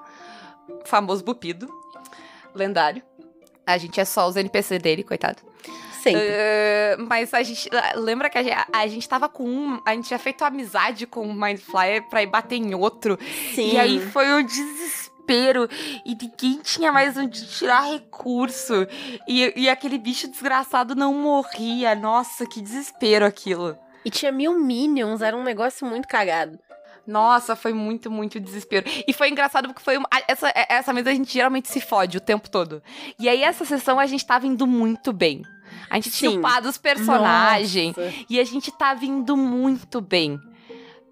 O 0.69 0.87
famoso 0.87 1.25
Bupido 1.25 1.69
lendário. 2.55 3.03
A 3.67 3.77
gente 3.77 4.01
é 4.01 4.05
só 4.05 4.27
os 4.27 4.37
NPC 4.37 4.79
dele, 4.79 5.03
coitado. 5.03 5.43
Sempre. 6.03 6.23
Eh, 6.23 6.97
mas 6.99 7.35
a 7.35 7.43
gente. 7.43 7.69
Lembra 7.97 8.31
que 8.31 8.39
a 8.39 8.43
gente, 8.43 8.57
a 8.73 8.87
gente 8.87 9.09
tava 9.09 9.29
com 9.29 9.45
um. 9.45 9.81
A 9.85 9.95
gente 9.95 10.07
tinha 10.07 10.19
feito 10.19 10.45
amizade 10.45 11.07
com 11.07 11.23
o 11.23 11.35
Mindflyer 11.35 12.09
pra 12.09 12.23
ir 12.23 12.27
bater 12.27 12.57
em 12.57 12.75
outro. 12.75 13.19
Sim. 13.55 13.73
E 13.73 13.79
aí 13.79 14.01
foi 14.01 14.33
um 14.33 14.43
desespero. 14.43 15.69
E 16.07 16.15
ninguém 16.15 16.61
tinha 16.63 16.91
mais 16.91 17.17
onde 17.17 17.47
tirar 17.49 17.83
recurso. 17.83 18.87
E, 19.27 19.53
e 19.55 19.69
aquele 19.69 19.99
bicho 19.99 20.29
desgraçado 20.29 20.95
não 20.95 21.13
morria. 21.13 21.95
Nossa, 21.95 22.47
que 22.47 22.63
desespero 22.63 23.27
aquilo. 23.27 23.77
E 24.05 24.11
tinha 24.11 24.33
mil 24.33 24.59
minions, 24.59 25.21
era 25.21 25.37
um 25.37 25.43
negócio 25.43 25.87
muito 25.87 26.09
cagado. 26.09 26.59
Nossa, 27.09 27.57
foi 27.57 27.73
muito, 27.73 28.11
muito 28.11 28.39
desespero. 28.39 28.85
E 29.07 29.13
foi 29.15 29.31
engraçado 29.31 29.67
porque 29.67 29.83
foi 29.83 29.97
uma, 29.97 30.09
essa, 30.29 30.53
essa 30.55 30.93
mesa 30.93 31.11
a 31.11 31.15
gente 31.15 31.33
geralmente 31.33 31.69
se 31.69 31.81
fode 31.81 32.19
o 32.19 32.21
tempo 32.21 32.51
todo. 32.51 32.83
E 33.19 33.29
aí 33.29 33.43
essa 33.43 33.65
sessão 33.65 33.99
a 33.99 34.07
gente 34.07 34.27
tava 34.27 34.47
indo 34.47 34.67
muito 34.67 35.13
bem. 35.13 35.43
A 35.89 35.97
gente 35.97 36.11
tinha 36.11 36.31
upado 36.31 36.69
os 36.69 36.77
personagens. 36.77 37.97
Nossa. 37.97 38.15
E 38.29 38.39
a 38.39 38.45
gente 38.45 38.71
tá 38.71 38.93
vindo 38.93 39.37
muito 39.37 40.01
bem. 40.03 40.39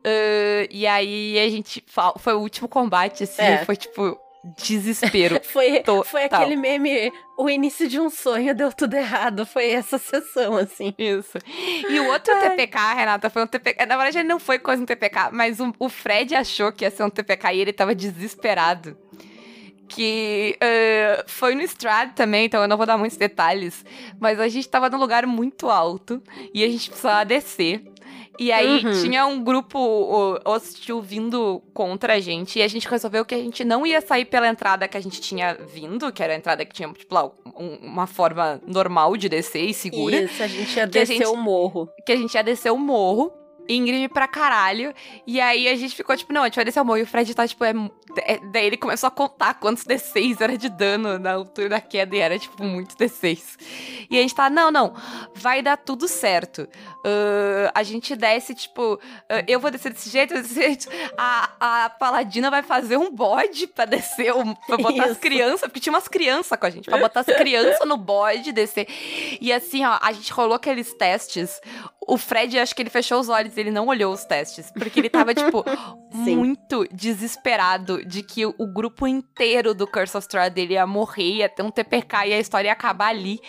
Ah, 0.07 0.69
e 0.71 0.87
aí 0.87 1.39
a 1.39 1.49
gente. 1.49 1.85
Foi 2.19 2.35
o 2.35 2.41
último 2.41 2.69
combate, 2.69 3.25
assim. 3.25 3.43
É. 3.43 3.65
Foi 3.65 3.75
tipo. 3.75 4.19
Desespero. 4.57 5.41
Foi, 5.45 5.81
Total. 5.81 6.05
foi 6.05 6.25
aquele 6.25 6.57
meme, 6.57 7.13
o 7.37 7.51
início 7.51 7.89
de 7.89 7.99
um 7.99 8.09
sonho 8.09 8.55
deu 8.55 8.73
tudo 8.73 8.95
errado. 8.95 9.45
Foi 9.45 9.71
essa 9.71 9.99
sessão, 9.99 10.57
assim. 10.57 10.95
Isso. 10.97 11.39
E 11.89 11.99
o 11.99 12.07
outro 12.07 12.33
TPK, 12.41 12.79
Renata, 12.95 13.29
foi 13.29 13.43
um 13.43 13.47
TPK. 13.47 13.87
Na 13.87 13.97
verdade, 13.97 14.19
ele 14.19 14.29
não 14.29 14.39
foi 14.39 14.59
quase 14.59 14.83
um 14.83 14.87
TPK, 14.87 15.31
mas 15.33 15.59
o, 15.59 15.75
o 15.79 15.89
Fred 15.89 16.35
achou 16.35 16.71
que 16.71 16.85
ia 16.85 16.91
ser 16.91 17.03
um 17.03 17.11
TPK 17.11 17.55
e 17.55 17.61
ele 17.61 17.73
tava 17.73 17.95
desesperado. 17.95 18.97
Que 19.89 20.57
ah, 20.61 21.25
foi 21.27 21.55
no 21.55 21.63
Strad 21.63 22.13
também, 22.15 22.47
então 22.47 22.61
eu 22.61 22.69
não 22.69 22.77
vou 22.77 22.87
dar 22.87 22.99
muitos 22.99 23.17
detalhes. 23.17 23.85
Mas 24.21 24.39
a 24.39 24.49
gente 24.49 24.69
tava 24.69 24.91
num 24.91 24.99
lugar 24.99 25.27
muito 25.27 25.71
alto 25.71 26.23
e 26.53 26.63
a 26.63 26.69
gente 26.69 26.91
precisava 26.91 27.25
descer. 27.25 27.83
E 28.39 28.53
aí 28.53 28.85
Uhum. 28.85 29.03
tinha 29.03 29.27
um 29.27 29.43
grupo 29.43 30.39
hostil 30.45 31.01
vindo 31.01 31.63
contra 31.73 32.15
a 32.15 32.21
gente. 32.21 32.59
E 32.59 32.63
a 32.63 32.69
gente 32.69 32.87
resolveu 32.89 33.25
que 33.25 33.35
a 33.35 33.39
gente 33.39 33.65
não 33.65 33.87
ia 33.87 34.01
sair 34.01 34.25
pela 34.25 34.49
entrada 34.49 34.87
que 34.89 34.97
a 34.97 35.01
gente 35.01 35.21
tinha 35.21 35.55
vindo, 35.73 36.13
que 36.13 36.23
era 36.23 36.33
a 36.33 36.37
entrada 36.37 36.65
que 36.65 36.75
tinha, 36.75 36.89
tipo, 36.93 37.15
lá, 37.15 37.27
um- 37.59 37.77
uma 37.83 38.07
forma 38.07 38.61
normal 38.67 39.17
de 39.17 39.29
descer 39.29 39.65
e 39.65 39.75
segura 39.75 40.17
Isso, 40.23 40.43
a 40.43 40.47
gente 40.47 40.77
ia 40.77 40.87
descer 40.87 41.15
gente- 41.19 41.27
o 41.27 41.37
morro. 41.37 41.89
que 42.05 42.13
a 42.13 42.17
gente 42.17 42.35
ia 42.35 42.43
descer 42.45 42.71
o 42.73 42.79
morro, 42.79 43.33
íngreme 43.69 44.09
pra 44.09 44.27
caralho. 44.29 44.93
E 45.27 45.41
aí 45.41 45.69
a 45.69 45.75
gente 45.77 45.95
ficou 45.95 46.17
tipo, 46.17 46.33
não, 46.33 46.43
a 46.43 46.47
gente 46.47 46.57
vai 46.57 46.65
descer 46.65 46.81
o 46.81 46.85
morro. 46.85 46.99
E 46.99 47.03
o 47.03 47.07
Fred 47.07 47.35
tá, 47.35 47.47
tipo, 47.47 47.65
é, 47.65 47.73
é- 48.23 48.39
daí 48.53 48.67
ele 48.67 48.77
começou 48.77 49.07
a 49.07 49.11
contar 49.11 49.55
quantos 49.55 49.85
D6 49.85 50.41
era 50.41 50.57
de 50.57 50.69
dano 50.69 51.19
na 51.19 51.33
altura 51.33 51.69
da 51.69 51.81
queda. 51.81 52.17
E 52.17 52.19
era, 52.19 52.39
tipo, 52.39 52.63
muito 52.65 52.97
D6. 52.97 54.07
E 54.11 54.19
a 54.19 54.23
gente 54.23 54.35
tá, 54.35 54.49
não, 54.49 54.71
não, 54.71 54.95
vai 55.35 55.63
dar 55.63 55.77
tudo 55.77 56.07
certo. 56.09 56.69
Ahn, 57.05 57.71
a 57.75 57.83
gente 57.83 58.15
desce, 58.17 58.55
tipo, 58.55 58.99
ah, 59.29 59.43
eu 59.47 59.61
vou 59.61 59.71
descer 59.71 59.93
desse 59.93 60.11
jeito, 60.11 60.35
desse 60.35 60.55
jeito. 60.55 60.89
A, 61.17 61.85
a 61.85 61.91
paladina 61.91 62.51
vai 62.51 62.63
fazer 62.63 62.97
um 62.97 63.11
bode 63.11 63.67
pra 63.67 63.85
descer, 63.85 64.35
um, 64.35 64.55
pra 64.55 64.77
botar 64.77 65.05
as 65.05 65.11
Isso. 65.13 65.21
crianças, 65.21 65.61
porque 65.63 65.81
tinha 65.81 65.93
umas 65.93 66.09
crianças 66.09 66.59
com 66.59 66.67
a 66.67 66.71
gente, 66.71 66.89
pra 66.89 66.99
botar 66.99 67.21
as 67.21 67.27
crianças 67.27 67.87
no 67.87 67.97
bode, 67.97 68.53
descer. 68.53 68.87
E 69.41 69.53
assim, 69.53 69.85
ó, 69.85 69.99
a 70.01 70.13
gente 70.13 70.33
rolou 70.33 70.55
aqueles 70.55 70.93
testes. 70.95 71.61
O 72.07 72.17
Fred, 72.17 72.57
acho 72.59 72.75
que 72.75 72.83
ele 72.83 72.91
fechou 72.91 73.19
os 73.19 73.29
olhos, 73.29 73.57
ele 73.59 73.71
não 73.71 73.89
olhou 73.89 74.13
os 74.13 74.25
testes, 74.25 74.71
porque 74.71 75.01
ele 75.01 75.11
tava, 75.11 75.35
tipo, 75.35 75.65
Sim. 76.25 76.37
muito 76.37 76.87
desesperado 76.93 78.05
de 78.05 78.23
que 78.23 78.47
o 78.47 78.67
grupo 78.73 79.09
inteiro 79.09 79.75
do 79.75 79.89
Curse 79.89 80.17
of 80.17 80.25
Strahd 80.25 80.55
dele 80.55 80.75
ia 80.75 80.87
morrer, 80.87 81.39
ia 81.39 81.49
ter 81.49 81.63
um 81.65 81.71
TPK 81.71 82.29
e 82.29 82.33
a 82.33 82.39
história 82.39 82.69
ia 82.69 82.73
acabar 82.73 83.09
ali, 83.09 83.41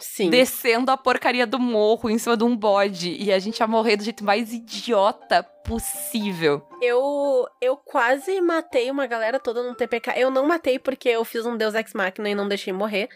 Sim. 0.00 0.30
descendo 0.30 0.90
a 0.90 0.96
porcaria 0.96 1.46
do 1.46 1.58
morro 1.58 2.08
em 2.08 2.16
cima 2.16 2.36
de 2.36 2.44
um 2.44 2.56
bode. 2.56 3.14
E 3.20 3.30
a 3.30 3.38
gente 3.38 3.58
ia 3.58 3.66
morrer 3.66 3.96
do 3.96 4.04
jeito 4.04 4.24
mais 4.24 4.50
idiota 4.52 5.42
possível. 5.42 6.66
Eu, 6.80 7.46
eu 7.60 7.76
quase 7.76 8.40
matei 8.40 8.90
uma 8.90 9.06
galera 9.06 9.38
toda 9.38 9.62
no 9.62 9.74
TPK. 9.74 10.12
Eu 10.16 10.30
não 10.30 10.46
matei 10.46 10.78
porque 10.78 11.08
eu 11.08 11.24
fiz 11.24 11.44
um 11.44 11.56
Deus 11.56 11.74
Ex 11.74 11.92
Machina 11.92 12.30
e 12.30 12.34
não 12.34 12.48
deixei 12.48 12.72
morrer. 12.72 13.08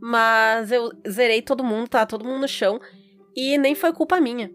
Mas 0.00 0.72
eu 0.72 0.90
zerei 1.08 1.42
todo 1.42 1.62
mundo, 1.62 1.88
tá? 1.88 2.06
Todo 2.06 2.24
mundo 2.24 2.40
no 2.40 2.48
chão. 2.48 2.80
E 3.36 3.56
nem 3.58 3.74
foi 3.74 3.92
culpa 3.92 4.20
minha. 4.20 4.50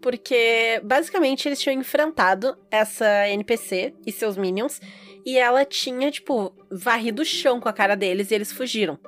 Porque, 0.00 0.80
basicamente, 0.82 1.48
eles 1.48 1.60
tinham 1.60 1.78
enfrentado 1.78 2.56
essa 2.70 3.28
NPC 3.28 3.94
e 4.06 4.10
seus 4.12 4.36
minions. 4.36 4.80
E 5.24 5.38
ela 5.38 5.64
tinha, 5.64 6.10
tipo, 6.10 6.52
varrido 6.70 7.22
o 7.22 7.24
chão 7.24 7.60
com 7.60 7.68
a 7.68 7.72
cara 7.72 7.94
deles 7.94 8.30
e 8.30 8.34
eles 8.34 8.50
fugiram. 8.52 8.98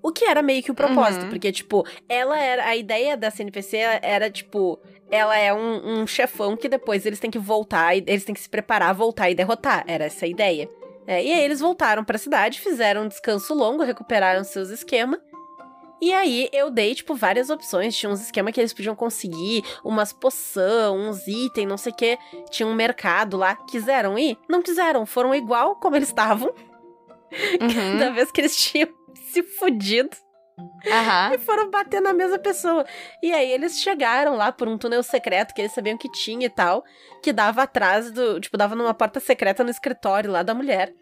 O 0.00 0.12
que 0.12 0.24
era 0.24 0.42
meio 0.42 0.62
que 0.62 0.70
o 0.70 0.74
propósito, 0.74 1.24
Uhum. 1.24 1.30
porque, 1.30 1.50
tipo, 1.50 1.84
ela 2.08 2.38
era. 2.38 2.66
A 2.66 2.76
ideia 2.76 3.16
dessa 3.16 3.42
NPC 3.42 3.78
era, 4.02 4.30
tipo. 4.30 4.78
Ela 5.10 5.36
é 5.38 5.52
um, 5.52 6.00
um 6.02 6.06
chefão 6.06 6.56
que 6.56 6.68
depois 6.68 7.04
eles 7.06 7.18
têm 7.20 7.30
que 7.30 7.38
voltar, 7.38 7.96
e 7.96 8.02
eles 8.06 8.24
têm 8.24 8.34
que 8.34 8.40
se 8.40 8.48
preparar, 8.48 8.94
voltar 8.94 9.30
e 9.30 9.34
derrotar. 9.34 9.84
Era 9.86 10.04
essa 10.04 10.24
a 10.24 10.28
ideia. 10.28 10.68
É, 11.06 11.22
e 11.22 11.32
aí 11.32 11.44
eles 11.44 11.60
voltaram 11.60 12.02
pra 12.04 12.16
cidade, 12.16 12.60
fizeram 12.60 13.02
um 13.02 13.08
descanso 13.08 13.52
longo, 13.54 13.82
recuperaram 13.82 14.42
seus 14.44 14.70
esquemas. 14.70 15.20
E 16.04 16.12
aí 16.12 16.50
eu 16.52 16.70
dei, 16.70 16.94
tipo, 16.94 17.14
várias 17.14 17.48
opções. 17.48 17.96
Tinha 17.96 18.12
uns 18.12 18.20
esquemas 18.20 18.52
que 18.52 18.60
eles 18.60 18.74
podiam 18.74 18.94
conseguir, 18.94 19.64
umas 19.82 20.12
poção, 20.12 20.98
uns 20.98 21.26
itens, 21.26 21.66
não 21.66 21.78
sei 21.78 21.92
o 21.92 21.94
quê. 21.94 22.18
Tinha 22.50 22.66
um 22.66 22.74
mercado 22.74 23.38
lá. 23.38 23.56
Quiseram 23.56 24.18
ir? 24.18 24.36
Não 24.46 24.62
quiseram. 24.62 25.06
Foram 25.06 25.34
igual 25.34 25.76
como 25.76 25.96
eles 25.96 26.08
estavam. 26.08 26.52
Uhum. 27.60 27.98
Da 27.98 28.10
vez 28.10 28.30
que 28.30 28.40
eles 28.40 28.54
tinham 28.62 28.88
se 29.32 29.42
fudido. 29.42 30.16
Aham. 30.86 31.34
E 31.34 31.38
foram 31.38 31.68
bater 31.68 32.00
na 32.00 32.12
mesma 32.12 32.38
pessoa. 32.38 32.86
E 33.20 33.32
aí 33.32 33.50
eles 33.50 33.80
chegaram 33.80 34.36
lá 34.36 34.52
por 34.52 34.68
um 34.68 34.78
túnel 34.78 35.02
secreto 35.02 35.52
que 35.52 35.60
eles 35.60 35.72
sabiam 35.72 35.98
que 35.98 36.08
tinha 36.12 36.46
e 36.46 36.48
tal, 36.50 36.84
que 37.20 37.32
dava 37.32 37.64
atrás 37.64 38.12
do. 38.12 38.38
Tipo, 38.38 38.56
dava 38.56 38.76
numa 38.76 38.94
porta 38.94 39.18
secreta 39.18 39.64
no 39.64 39.70
escritório 39.70 40.30
lá 40.30 40.44
da 40.44 40.54
mulher. 40.54 40.94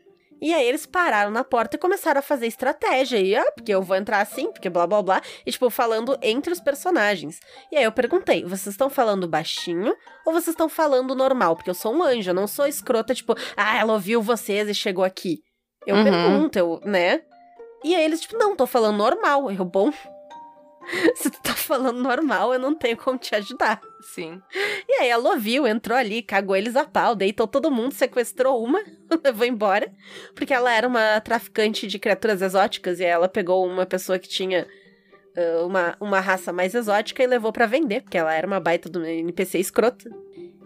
E 0.43 0.53
aí 0.53 0.67
eles 0.67 0.85
pararam 0.85 1.31
na 1.31 1.45
porta 1.45 1.77
e 1.77 1.79
começaram 1.79 2.19
a 2.19 2.23
fazer 2.23 2.49
estratégia. 2.49 3.17
E, 3.19 3.37
ah, 3.37 3.53
porque 3.53 3.73
eu 3.73 3.81
vou 3.81 3.97
entrar 3.97 4.21
assim, 4.21 4.51
porque 4.51 4.69
blá 4.69 4.87
blá 4.89 5.01
blá. 5.01 5.23
E, 5.47 5.53
tipo, 5.53 5.71
falando 5.71 6.19
entre 6.21 6.53
os 6.53 6.59
personagens. 6.59 7.39
E 7.71 7.77
aí 7.77 7.85
eu 7.85 7.93
perguntei: 7.93 8.43
vocês 8.43 8.75
estão 8.75 8.91
falando 8.91 9.29
baixinho 9.29 9.95
ou 10.27 10.33
vocês 10.33 10.49
estão 10.49 10.69
falando 10.69 11.15
normal? 11.15 11.55
Porque 11.55 11.71
eu 11.71 11.75
sou 11.75 11.95
um 11.95 12.03
anjo, 12.03 12.31
eu 12.31 12.35
não 12.35 12.49
sou 12.49 12.67
escrota, 12.67 13.15
tipo, 13.15 13.35
ah, 13.57 13.79
ela 13.79 13.93
ouviu 13.93 14.21
vocês 14.21 14.69
e 14.69 14.75
chegou 14.75 15.05
aqui. 15.05 15.39
Eu 15.87 15.97
Uhum. 15.97 16.05
pergunto, 16.05 16.59
eu, 16.59 16.81
né? 16.85 17.23
E 17.85 17.95
aí 17.95 18.05
eles, 18.05 18.21
tipo, 18.21 18.37
não, 18.37 18.57
tô 18.57 18.67
falando 18.67 18.97
normal. 18.97 19.49
Eu, 19.51 19.65
bom, 19.65 19.93
se 21.15 21.31
tu 21.31 21.41
tá 21.43 21.55
falando 21.55 22.03
normal, 22.03 22.53
eu 22.53 22.59
não 22.59 22.75
tenho 22.75 22.97
como 22.97 23.19
te 23.19 23.35
ajudar. 23.35 23.81
Sim. 24.01 24.41
E 24.89 24.93
aí 25.01 25.09
ela 25.09 25.31
ouviu, 25.31 25.67
entrou 25.67 25.97
ali, 25.97 26.23
cagou 26.23 26.57
eles 26.57 26.77
a 26.77 26.85
pau, 26.85 27.15
deitou 27.15 27.47
todo 27.47 27.71
mundo, 27.71 27.93
sequestrou 27.93 28.63
uma, 28.63 28.83
levou 29.25 29.47
embora. 29.47 29.93
Porque 30.35 30.53
ela 30.53 30.73
era 30.73 30.87
uma 30.87 31.21
traficante 31.21 31.87
de 31.87 31.99
criaturas 31.99 32.43
exóticas 32.43 33.01
e 33.01 33.05
aí 33.05 33.11
ela 33.11 33.29
pegou 33.29 33.67
uma 33.67 33.87
pessoa 33.87 34.19
que 34.19 34.29
tinha 34.29 34.67
ah, 35.37 35.65
uma, 35.65 35.97
uma 36.01 36.21
raça 36.21 36.53
mais 36.53 36.75
exótica 36.75 37.23
e 37.23 37.27
levou 37.27 37.53
pra 37.53 37.67
vender, 37.67 38.03
porque 38.03 38.19
ela 38.19 38.35
era 38.35 38.47
uma 38.47 38.61
baita 38.61 38.89
do 38.89 39.05
NPC 39.05 39.59
escrota. 39.59 40.11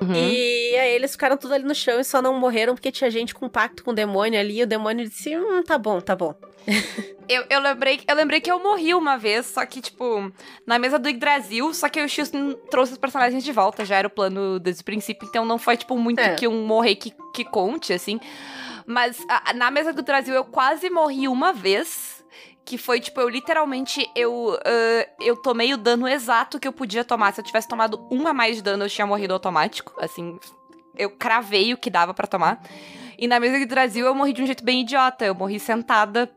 Uhum. 0.00 0.14
E 0.14 0.76
aí 0.76 0.92
eles 0.94 1.12
ficaram 1.12 1.36
tudo 1.36 1.54
ali 1.54 1.64
no 1.64 1.74
chão 1.74 1.98
e 1.98 2.04
só 2.04 2.20
não 2.20 2.38
morreram 2.38 2.74
porque 2.74 2.92
tinha 2.92 3.10
gente 3.10 3.34
com 3.34 3.48
pacto 3.48 3.82
com 3.82 3.92
o 3.92 3.94
demônio 3.94 4.38
ali. 4.38 4.58
E 4.58 4.62
o 4.62 4.66
demônio 4.66 5.08
disse: 5.08 5.36
Hum, 5.36 5.62
tá 5.62 5.78
bom, 5.78 6.00
tá 6.00 6.14
bom. 6.14 6.34
Eu, 7.28 7.44
eu, 7.50 7.58
lembrei, 7.60 8.00
eu 8.06 8.14
lembrei 8.14 8.40
que 8.40 8.48
eu 8.48 8.62
morri 8.62 8.94
uma 8.94 9.16
vez, 9.18 9.46
só 9.46 9.66
que, 9.66 9.80
tipo, 9.80 10.30
na 10.64 10.78
mesa 10.78 10.96
do 10.96 11.08
Yggdrasil, 11.08 11.74
só 11.74 11.88
que 11.88 12.00
o 12.00 12.08
X 12.08 12.30
trouxe 12.70 12.92
os 12.92 12.98
personagens 12.98 13.42
de 13.42 13.50
volta, 13.50 13.84
já 13.84 13.96
era 13.96 14.06
o 14.06 14.10
plano 14.10 14.60
desde 14.60 14.82
o 14.82 14.84
princípio, 14.84 15.26
então 15.28 15.44
não 15.44 15.58
foi, 15.58 15.76
tipo, 15.76 15.98
muito 15.98 16.20
É. 16.20 16.36
que 16.36 16.46
um 16.46 16.64
morrer 16.64 16.94
que, 16.94 17.12
que 17.34 17.44
conte, 17.44 17.92
assim. 17.92 18.20
Mas 18.86 19.18
a- 19.28 19.52
na 19.54 19.72
mesa 19.72 19.92
do 19.92 20.02
Yggdrasil 20.02 20.34
eu 20.36 20.44
quase 20.44 20.88
morri 20.88 21.26
uma 21.26 21.52
vez, 21.52 22.15
que 22.66 22.76
foi, 22.76 22.98
tipo, 23.00 23.20
eu 23.20 23.28
literalmente, 23.28 24.10
eu, 24.14 24.58
ah, 24.64 25.08
eu 25.20 25.36
tomei 25.36 25.72
o 25.72 25.78
dano 25.78 26.06
exato 26.08 26.58
que 26.58 26.66
eu 26.66 26.72
podia 26.72 27.04
tomar. 27.04 27.32
Se 27.32 27.40
eu 27.40 27.44
tivesse 27.44 27.68
tomado 27.68 28.06
um 28.10 28.26
a 28.26 28.34
mais 28.34 28.56
de 28.56 28.62
dano, 28.62 28.84
eu 28.84 28.90
tinha 28.90 29.06
morrido 29.06 29.32
automático, 29.32 29.94
assim, 29.98 30.36
eu 30.98 31.10
cravei 31.10 31.72
o 31.72 31.78
que 31.78 31.88
dava 31.88 32.12
pra 32.12 32.26
tomar. 32.26 32.60
E 33.18 33.26
na 33.26 33.40
mesa 33.40 33.58
do 33.58 33.66
Brasil 33.66 34.04
eu 34.04 34.14
morri 34.14 34.32
de 34.32 34.42
um 34.42 34.46
jeito 34.46 34.64
bem 34.64 34.82
idiota. 34.82 35.24
Eu 35.24 35.34
morri 35.34 35.58
sentada 35.58 36.30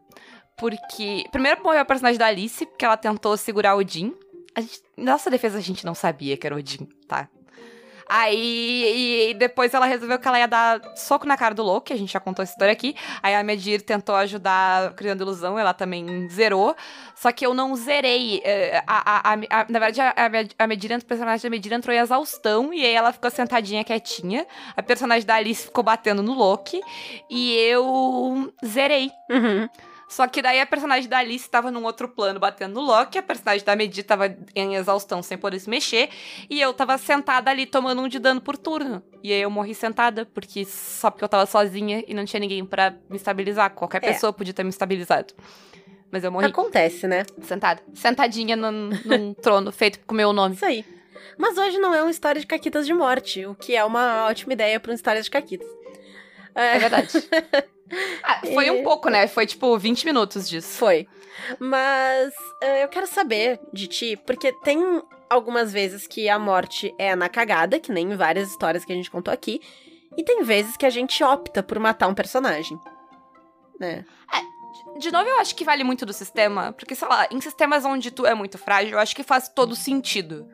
porque. 0.58 1.26
Primeiro 1.32 1.62
morreu 1.64 1.82
a 1.82 1.86
personagem 1.86 2.18
da 2.18 2.28
Alice, 2.28 2.66
porque 2.66 2.86
ela 2.86 2.96
tentou 2.96 3.36
segurar 3.36 3.76
o 3.76 3.80
Odin. 3.80 4.14
A 4.56 4.62
gente... 4.62 4.82
Nossa 4.96 5.30
defesa 5.30 5.58
a 5.58 5.62
gente 5.62 5.86
não 5.86 5.96
sabia 5.96 6.38
que 6.38 6.46
era 6.46 6.56
o 6.56 6.60
Odin, 6.60 6.88
tá? 7.08 7.28
Aí 8.10 9.30
e 9.30 9.34
depois 9.36 9.74
ela 9.74 9.86
resolveu 9.86 10.18
que 10.18 10.28
ela 10.28 10.40
ia 10.40 10.48
dar 10.48 10.82
soco 10.96 11.28
na 11.28 11.38
cara 11.38 11.54
do 11.54 11.62
Loki, 11.64 11.94
a 11.94 11.98
gente 11.98 12.12
já 12.12 12.20
contou 12.20 12.42
essa 12.44 12.54
história 12.54 12.72
aqui. 12.72 12.96
Aí 13.22 13.36
a 13.36 13.44
Medir 13.44 13.82
tentou 13.82 14.16
ajudar 14.16 14.94
criando 14.96 15.22
ilusão, 15.22 15.60
ela 15.60 15.74
também 15.74 16.28
zerou. 16.30 16.76
Só 17.16 17.32
que 17.32 17.46
eu 17.46 17.54
não 17.54 17.76
zerei. 17.76 18.42
eh, 18.44 18.82
A, 18.88 19.32
a, 19.32 19.34
a, 19.34 19.66
na 19.70 19.80
verdade, 19.80 20.02
a 20.58 20.68
Medir, 20.68 20.98
o 20.98 21.06
personagem 21.06 21.44
da 21.44 21.50
Medir 21.50 21.72
entrou 21.74 21.96
em 21.96 22.00
exaustão 22.00 22.74
e 22.74 22.84
aí 22.84 22.94
ela 22.94 23.14
ficou 23.14 23.30
sentadinha 23.30 23.84
quietinha. 23.84 24.48
A 24.76 24.82
personagem 24.82 25.26
da 25.26 25.36
Alice 25.36 25.66
ficou 25.66 25.84
batendo 25.84 26.24
no 26.24 26.34
Loki. 26.34 26.82
E 27.30 27.56
eu 27.58 28.52
zerei. 28.66 29.12
Uhum. 29.30 29.70
Só 30.10 30.28
que 30.28 30.42
daí 30.42 30.60
a 30.60 30.66
personagem 30.66 31.08
da 31.08 31.20
Alice 31.20 31.48
tava 31.48 31.70
num 31.70 31.84
outro 31.86 32.10
plano 32.10 32.40
batendo 32.40 32.74
no 32.74 32.82
Loki, 32.82 33.20
a 33.20 33.24
personagem 33.24 33.64
da 33.64 33.76
Medi 33.76 34.02
tava 34.02 34.36
em 34.56 34.74
exaustão 34.76 35.22
sem 35.22 35.38
poder 35.38 35.60
se 35.60 35.70
mexer, 35.70 36.10
e 36.50 36.60
eu 36.60 36.74
tava 36.74 36.98
sentada 36.98 37.52
ali 37.52 37.68
tomando 37.68 38.02
um 38.02 38.08
de 38.08 38.18
dano 38.18 38.42
por 38.42 38.58
turno. 38.58 39.04
E 39.24 39.32
aí 39.32 39.40
eu 39.42 39.52
morri 39.52 39.76
sentada, 39.76 40.26
porque 40.34 40.66
só 40.66 41.12
porque 41.12 41.24
eu 41.24 41.30
tava 41.30 41.46
sozinha 41.46 42.04
e 42.08 42.14
não 42.16 42.26
tinha 42.26 42.40
ninguém 42.40 42.66
pra 42.66 42.96
me 43.08 43.18
estabilizar. 43.18 43.70
Qualquer 43.70 44.04
É. 44.04 44.12
pessoa 44.14 44.34
podia 44.34 44.52
ter 44.54 44.64
me 44.64 44.70
estabilizado. 44.72 45.32
Mas 46.12 46.24
eu 46.24 46.32
morri 46.32 46.48
Acontece, 46.48 47.06
né? 47.08 47.24
sentada. 47.44 47.80
Sentadinha 47.94 48.56
num, 48.56 48.90
num 49.06 49.34
trono 49.40 49.72
feito 49.72 50.00
com 50.08 50.16
o 50.16 50.18
meu 50.18 50.34
nome. 50.34 50.56
Isso 50.56 50.66
aí. 50.66 50.84
Mas 51.38 51.56
hoje 51.58 51.78
não 51.78 51.94
é 51.94 52.02
uma 52.02 52.10
história 52.12 52.42
de 52.42 52.48
caquitas 52.48 52.86
de 52.88 52.94
morte, 52.94 53.46
o 53.46 53.54
que 53.54 53.76
é 53.76 53.86
uma 53.86 54.26
ótima 54.26 54.54
ideia 54.54 54.80
para 54.80 54.90
uma 54.92 54.96
história 54.96 55.22
de 55.22 55.30
caquitas. 55.30 55.68
É 56.56 56.80
verdade. 56.80 57.10
Ah, 58.24 58.42
foi 58.54 58.68
E- 58.68 58.70
um 58.72 58.84
pouco, 58.84 59.10
né? 59.10 59.28
Foi 59.28 59.48
tipo 59.48 59.76
20 59.76 60.06
minutos 60.06 60.48
disso. 60.48 60.78
Foi. 60.78 61.08
Mas 61.58 62.32
eh, 62.62 62.84
eu 62.84 62.88
quero 62.88 63.08
saber 63.08 63.60
de 63.74 63.88
ti, 63.88 64.16
porque 64.28 64.54
tem 64.62 65.02
algumas 65.28 65.74
vezes 65.74 66.06
que 66.06 66.30
a 66.30 66.38
morte 66.38 66.94
é 67.00 67.16
na 67.16 67.28
cagada, 67.28 67.80
que 67.80 67.92
nem 67.92 68.12
em 68.12 68.16
várias 68.16 68.52
histórias 68.52 68.86
que 68.86 68.94
a 68.94 68.96
gente 68.96 69.10
contou 69.10 69.34
aqui, 69.34 69.60
e 70.16 70.24
tem 70.24 70.44
vezes 70.44 70.78
que 70.78 70.86
a 70.86 70.90
gente 70.92 71.24
opta 71.24 71.64
por 71.64 71.80
matar 71.80 72.08
um 72.08 72.14
personagem. 72.14 72.80
Né? 73.80 74.06
De 75.00 75.12
novo, 75.12 75.28
eu 75.28 75.40
acho 75.40 75.56
que 75.56 75.64
vale 75.66 75.84
muito 75.84 76.06
do 76.06 76.14
sistema, 76.14 76.72
porque, 76.74 76.94
sei 76.94 77.08
lá, 77.08 77.28
em 77.32 77.42
sistemas 77.42 77.86
onde 77.86 78.12
tu 78.12 78.24
é 78.24 78.36
muito 78.36 78.60
frágil, 78.60 78.92
eu 78.94 79.00
acho 79.00 79.16
que 79.16 79.24
faz 79.24 79.50
todo 79.50 79.76
sentido 79.76 80.48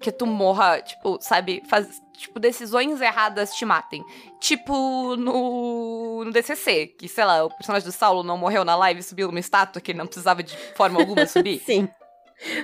que 0.00 0.12
tu 0.12 0.26
morra, 0.26 0.80
tipo, 0.80 1.18
sabe, 1.20 1.62
faz, 1.68 2.00
tipo, 2.16 2.38
decisões 2.38 3.00
erradas 3.00 3.54
te 3.54 3.64
matem. 3.64 4.04
Tipo, 4.40 5.16
no, 5.16 6.24
no 6.24 6.32
DCC, 6.32 6.86
que, 6.86 7.08
sei 7.08 7.24
lá, 7.24 7.44
o 7.44 7.50
personagem 7.50 7.86
do 7.86 7.92
Saulo 7.92 8.22
não 8.22 8.38
morreu 8.38 8.64
na 8.64 8.76
live 8.76 9.00
e 9.00 9.02
subiu 9.02 9.28
numa 9.28 9.40
estátua 9.40 9.80
que 9.80 9.92
ele 9.92 9.98
não 9.98 10.06
precisava 10.06 10.42
de 10.42 10.56
forma 10.74 11.00
alguma 11.00 11.26
subir. 11.26 11.60
Sim. 11.66 11.88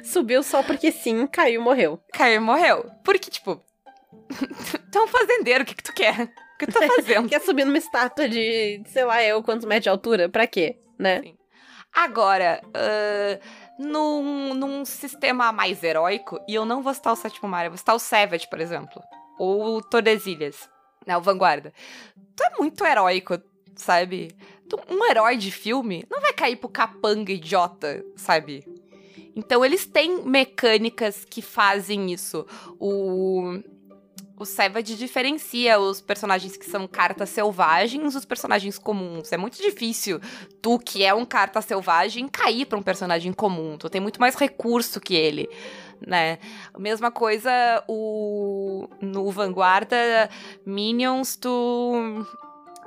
Subiu 0.05 0.43
só 0.43 0.63
porque 0.63 0.93
sim, 0.93 1.27
caiu, 1.27 1.61
morreu. 1.61 2.01
Caiu 2.13 2.37
e 2.37 2.39
morreu. 2.39 2.89
Porque, 3.03 3.29
tipo, 3.29 3.61
tu 4.93 4.99
é 4.99 5.03
um 5.03 5.09
fazendeiro, 5.09 5.65
o 5.65 5.67
que 5.67 5.75
que 5.75 5.83
tu 5.83 5.93
quer? 5.93 6.33
O 6.55 6.59
que 6.59 6.67
tu 6.67 6.73
tá 6.73 6.87
fazendo? 6.95 7.29
Quer 7.29 7.41
subir 7.41 7.65
numa 7.65 7.79
estátua 7.79 8.29
de, 8.29 8.83
sei 8.87 9.05
lá, 9.05 9.21
eu 9.23 9.43
quantos 9.43 9.67
metros 9.67 9.83
de 9.85 9.89
altura? 9.89 10.29
Pra 10.29 10.47
quê? 10.47 10.79
Né? 10.97 11.23
Agora, 11.93 12.61
ah, 12.75 13.41
num, 13.79 14.55
num 14.55 14.85
sistema 14.85 15.53
mais 15.53 15.83
heróico, 15.83 16.41
e 16.49 16.55
eu 16.55 16.65
não 16.65 16.83
vou 16.83 16.95
citar 16.95 17.13
o 17.13 17.17
Sétimo 17.17 17.49
Mar, 17.49 17.65
eu 17.65 17.71
vou 17.71 17.79
citar 17.79 17.95
o 17.95 17.99
Savage, 17.99 18.49
por 18.49 18.61
exemplo. 18.61 19.03
Ou 19.39 19.77
o 19.77 19.83
Tordesilhas, 19.83 20.69
né, 21.07 21.17
o 21.17 21.21
Vanguarda. 21.21 21.73
Tu 22.37 22.45
é 22.45 22.51
muito 22.59 22.85
heróico, 22.85 23.41
sabe? 23.75 24.35
Um 24.89 25.05
herói 25.05 25.37
de 25.37 25.51
filme 25.51 26.05
não 26.11 26.21
vai 26.21 26.33
cair 26.33 26.57
pro 26.57 26.69
capanga 26.69 27.33
idiota, 27.33 28.05
sabe? 28.17 28.65
Então 29.37 29.65
eles 29.65 29.85
têm 29.85 30.25
mecânicas 30.25 31.25
que 31.25 31.43
fazem 31.43 32.13
isso. 32.13 32.47
O, 32.79 33.59
o 34.39 34.45
Savage 34.45 34.97
diferencia 34.97 35.79
os 35.79 36.01
personagens 36.01 36.57
que 36.57 36.67
são 36.67 36.87
cartas 36.89 37.31
selvagens 37.31 38.15
dos 38.15 38.25
personagens 38.25 38.79
comuns. 38.79 39.33
É 39.33 39.37
muito 39.37 39.57
difícil 39.57 40.21
tu, 40.61 40.79
que 40.79 41.05
é 41.05 41.15
um 41.15 41.25
carta 41.25 41.61
selvagem, 41.61 42.29
cair 42.29 42.67
pra 42.67 42.79
um 42.79 42.83
personagem 42.83 43.33
comum. 43.33 43.77
Tu 43.79 43.89
tem 43.89 44.01
muito 44.01 44.21
mais 44.21 44.35
recurso 44.35 45.01
que 45.01 45.15
ele, 45.15 45.49
né? 46.05 46.39
Mesma 46.77 47.11
coisa 47.11 47.51
o 47.87 48.89
no 49.01 49.31
Vanguarda 49.31 50.29
Minions, 50.67 51.37
tu 51.37 52.27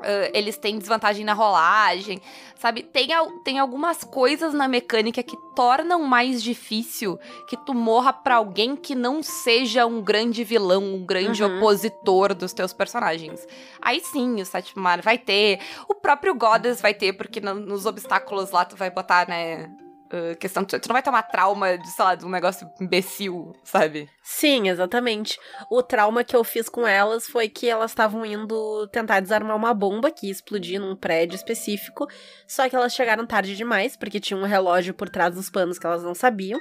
ah, 0.02 0.30
eles 0.34 0.58
têm 0.58 0.78
desvantagem 0.78 1.24
na 1.26 1.34
rolagem, 1.34 2.22
sabe? 2.56 2.84
Tem, 2.84 3.08
tem 3.44 3.60
algumas 3.60 4.04
coisas 4.04 4.54
na 4.54 4.68
mecânica 4.68 5.22
que 5.24 5.36
tornam 5.56 6.04
mais 6.04 6.42
difícil 6.44 7.20
que 7.48 7.58
tu 7.66 7.74
morra 7.74 8.12
pra 8.14 8.36
alguém 8.36 8.76
que 8.76 8.94
não 8.96 9.22
seja 9.24 9.86
um 9.86 10.02
grande 10.02 10.44
vilão, 10.44 10.84
um 10.84 11.06
grande 11.06 11.44
Uhum. 11.44 11.58
opositor 11.58 12.34
dos 12.34 12.54
teus 12.54 12.74
personagens. 12.74 13.46
Aí 13.82 14.00
sim, 14.02 14.42
o 14.42 14.46
Sétimo 14.46 14.82
Mar 14.84 15.02
vai 15.02 15.18
ter. 15.18 15.60
O 15.88 15.94
próprio 15.96 16.34
Goddess 16.36 16.82
vai 16.82 16.94
ter, 16.94 17.14
porque 17.14 17.40
no- 17.40 17.56
nos 17.56 17.86
obstáculos 17.86 18.52
lá 18.52 18.66
tu 18.66 18.76
vai 18.76 18.90
botar, 18.90 19.28
né? 19.28 19.70
Uh, 20.08 20.38
questão, 20.38 20.64
tu 20.64 20.80
não 20.88 20.94
vai 20.94 21.04
uma 21.08 21.22
trauma 21.22 21.78
de, 21.78 21.88
sei 21.90 22.06
lá, 22.06 22.16
de 22.16 22.26
um 22.26 22.30
negócio 22.30 22.70
imbecil, 22.80 23.54
sabe? 23.64 24.10
Sim, 24.24 24.70
exatamente. 24.70 25.38
O 25.70 25.84
trauma 25.84 26.24
que 26.24 26.36
eu 26.36 26.44
fiz 26.44 26.70
com 26.70 26.88
elas 26.88 27.28
foi 27.28 27.50
que 27.50 27.70
elas 27.70 27.92
estavam 27.92 28.26
indo 28.26 28.88
tentar 28.88 29.20
desarmar 29.20 29.56
uma 29.56 29.74
bomba 29.74 30.10
que 30.10 30.28
ia 30.28 30.32
explodir 30.32 30.80
num 30.80 30.96
prédio 30.96 31.36
específico, 31.36 32.08
só 32.48 32.70
que 32.70 32.76
elas 32.76 32.94
chegaram 32.94 33.26
tarde 33.26 33.56
demais, 33.56 33.98
porque 33.98 34.20
tinha 34.20 34.40
um 34.40 34.46
relógio 34.46 34.94
por 34.94 35.10
trás 35.10 35.36
dos 35.36 35.50
panos 35.50 35.78
que 35.78 35.86
elas 35.86 36.04
não 36.04 36.16
sabiam. 36.16 36.60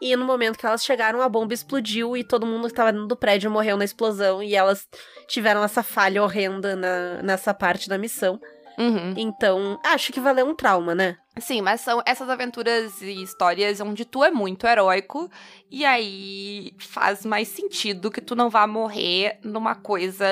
E 0.00 0.14
no 0.16 0.26
momento 0.26 0.58
que 0.58 0.66
elas 0.66 0.84
chegaram, 0.84 1.22
a 1.22 1.28
bomba 1.30 1.54
explodiu 1.54 2.14
e 2.14 2.22
todo 2.22 2.46
mundo 2.46 2.66
que 2.66 2.72
estava 2.72 2.92
dentro 2.92 3.06
do 3.06 3.16
prédio 3.16 3.50
morreu 3.50 3.76
na 3.76 3.86
explosão. 3.86 4.42
E 4.42 4.54
elas 4.54 4.86
tiveram 5.26 5.64
essa 5.64 5.82
falha 5.82 6.22
horrenda 6.22 6.76
na, 6.76 7.22
nessa 7.22 7.54
parte 7.54 7.88
da 7.88 7.96
missão. 7.96 8.38
Uhum. 8.78 9.14
Então, 9.16 9.78
acho 9.84 10.12
que 10.12 10.20
valeu 10.20 10.46
um 10.46 10.54
trauma, 10.54 10.94
né? 10.94 11.16
Sim, 11.38 11.62
mas 11.62 11.80
são 11.80 12.02
essas 12.06 12.28
aventuras 12.28 13.00
e 13.02 13.22
histórias 13.22 13.80
onde 13.80 14.04
tu 14.04 14.22
é 14.22 14.30
muito 14.30 14.66
heróico 14.66 15.30
e 15.70 15.84
aí 15.84 16.72
faz 16.78 17.24
mais 17.24 17.48
sentido 17.48 18.10
que 18.10 18.20
tu 18.20 18.36
não 18.36 18.48
vá 18.48 18.66
morrer 18.66 19.38
numa 19.42 19.74
coisa. 19.74 20.26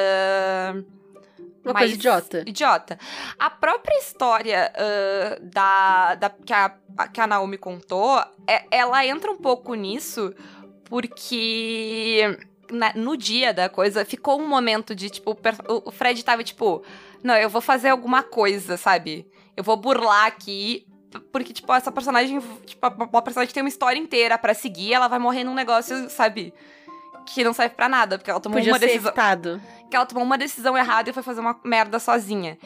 Uma 1.65 1.75
mais 1.75 1.87
coisa 1.87 1.95
idiota. 1.95 2.45
Idiota. 2.47 2.99
A 3.39 3.51
própria 3.51 3.99
história 3.99 4.73
uh, 4.75 5.45
da, 5.47 6.15
da 6.17 6.31
que, 6.31 6.53
a, 6.53 6.71
que 7.13 7.21
a 7.21 7.27
Naomi 7.27 7.59
contou, 7.59 8.19
é, 8.47 8.65
ela 8.71 9.05
entra 9.07 9.31
um 9.31 9.37
pouco 9.37 9.75
nisso 9.75 10.35
porque 10.85 12.39
na, 12.71 12.93
no 12.95 13.17
dia 13.17 13.53
da 13.53 13.69
coisa 13.69 14.05
ficou 14.05 14.41
um 14.41 14.47
momento 14.47 14.95
de 14.95 15.11
tipo, 15.11 15.31
o, 15.33 15.89
o 15.89 15.91
Fred 15.91 16.25
tava 16.25 16.43
tipo, 16.43 16.83
não, 17.23 17.35
eu 17.37 17.49
vou 17.49 17.61
fazer 17.61 17.91
alguma 17.91 18.23
coisa, 18.23 18.77
sabe? 18.77 19.27
Eu 19.57 19.63
vou 19.63 19.77
burlar 19.77 20.27
aqui 20.27 20.87
porque, 21.31 21.53
tipo, 21.53 21.73
essa 21.73 21.93
personagem, 21.93 22.41
tipo, 22.65 22.87
uma 22.87 23.23
personagem 23.23 23.53
tem 23.53 23.63
uma 23.63 23.69
história 23.69 23.99
inteira 23.99 24.39
para 24.39 24.55
seguir, 24.55 24.95
ela 24.95 25.09
vai 25.09 25.19
morrer 25.19 25.45
num 25.45 25.55
negócio, 25.55 26.09
sabe? 26.09 26.55
Que 27.27 27.45
não 27.45 27.53
serve 27.53 27.75
para 27.75 27.89
nada, 27.89 28.19
porque 28.19 28.31
ela 28.31 28.41
tomou 28.41 28.59
Podia 28.59 28.73
uma 28.73 28.79
decisão. 28.79 29.09
evitado. 29.09 29.61
Que 29.91 29.97
ela 29.97 30.07
tomou 30.07 30.25
uma 30.25 30.39
decisão 30.39 30.77
errada 30.77 31.11
e 31.11 31.13
foi 31.13 31.23
fazer 31.23 31.41
uma 31.41 31.59
merda 31.65 31.99
sozinha. 31.99 32.59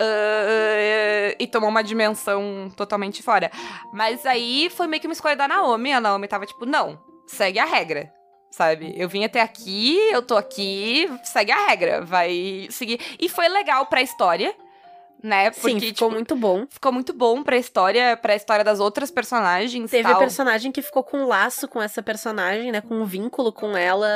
Uh, 0.00 1.36
e 1.38 1.46
tomou 1.46 1.68
uma 1.68 1.82
dimensão 1.82 2.72
totalmente 2.76 3.22
fora. 3.22 3.50
Mas 3.92 4.24
aí 4.24 4.70
foi 4.70 4.86
meio 4.86 5.00
que 5.00 5.06
uma 5.06 5.12
escolha 5.12 5.36
da 5.36 5.46
Naomi. 5.46 5.92
A 5.92 6.00
Naomi 6.00 6.26
tava 6.26 6.46
tipo, 6.46 6.64
não, 6.64 6.98
segue 7.26 7.58
a 7.58 7.64
regra. 7.64 8.12
Sabe? 8.52 8.92
Eu 8.96 9.08
vim 9.08 9.24
até 9.24 9.40
aqui, 9.40 9.96
eu 10.12 10.22
tô 10.22 10.36
aqui, 10.36 11.10
segue 11.24 11.50
a 11.50 11.66
regra, 11.68 12.04
vai 12.04 12.68
seguir. 12.70 13.00
E 13.18 13.28
foi 13.28 13.48
legal 13.48 13.86
pra 13.86 14.00
história 14.02 14.54
né? 15.22 15.50
Porque, 15.52 15.68
Sim, 15.70 15.78
ficou 15.80 15.92
tipo, 16.08 16.10
muito 16.10 16.34
bom. 16.34 16.66
ficou 16.68 16.90
muito 16.92 17.12
bom 17.12 17.44
pra 17.44 17.56
história, 17.56 18.16
pra 18.16 18.34
história 18.34 18.64
das 18.64 18.80
outras 18.80 19.08
personagens. 19.10 19.88
Teve 19.90 20.08
tal. 20.08 20.18
personagem 20.18 20.72
que 20.72 20.82
ficou 20.82 21.04
com 21.04 21.18
um 21.18 21.26
laço 21.28 21.68
com 21.68 21.80
essa 21.80 22.02
personagem, 22.02 22.72
né? 22.72 22.80
Com 22.80 22.96
um 22.96 23.04
vínculo 23.04 23.52
com 23.52 23.76
ela 23.76 24.08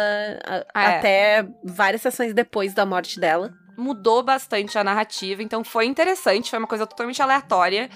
a- 0.44 0.64
Ah, 0.74 0.90
é. 0.90 0.96
até 0.98 1.46
várias 1.62 2.02
sessões 2.02 2.34
depois 2.34 2.74
da 2.74 2.84
morte 2.84 3.20
dela. 3.20 3.54
Mudou 3.78 4.20
bastante 4.22 4.76
a 4.78 4.82
narrativa, 4.82 5.42
então 5.44 5.62
foi 5.62 5.84
interessante, 5.86 6.50
foi 6.50 6.58
uma 6.58 6.66
coisa 6.66 6.86
totalmente 6.86 7.22
aleatória. 7.22 7.88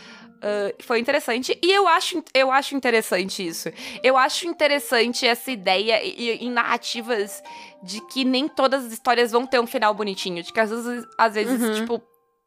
Ah, 0.43 0.75
foi 0.81 0.99
interessante 1.01 1.59
e 1.63 1.71
eu 1.73 1.87
acho, 1.89 2.23
eu 2.35 2.51
acho 2.51 2.75
interessante 2.75 3.47
isso. 3.47 3.69
Eu 4.03 4.17
acho 4.17 4.47
interessante 4.47 5.27
essa 5.27 5.51
ideia 5.51 6.03
e- 6.05 6.15
e- 6.31 6.45
em 6.45 6.51
narrativas 6.51 7.43
de 7.83 8.01
que 8.09 8.25
nem 8.25 8.49
todas 8.49 8.85
as 8.87 8.93
histórias 8.93 9.33
vão 9.33 9.47
ter 9.47 9.61
um 9.61 9.67
final 9.67 9.93
bonitinho. 9.95 10.43
De 10.43 10.53
que 10.53 10.61
às 10.61 10.71
vezes, 10.71 11.07
às 11.19 11.35
vezes 11.35 11.61
Uhum. 11.63 11.75
tipo, 11.75 12.03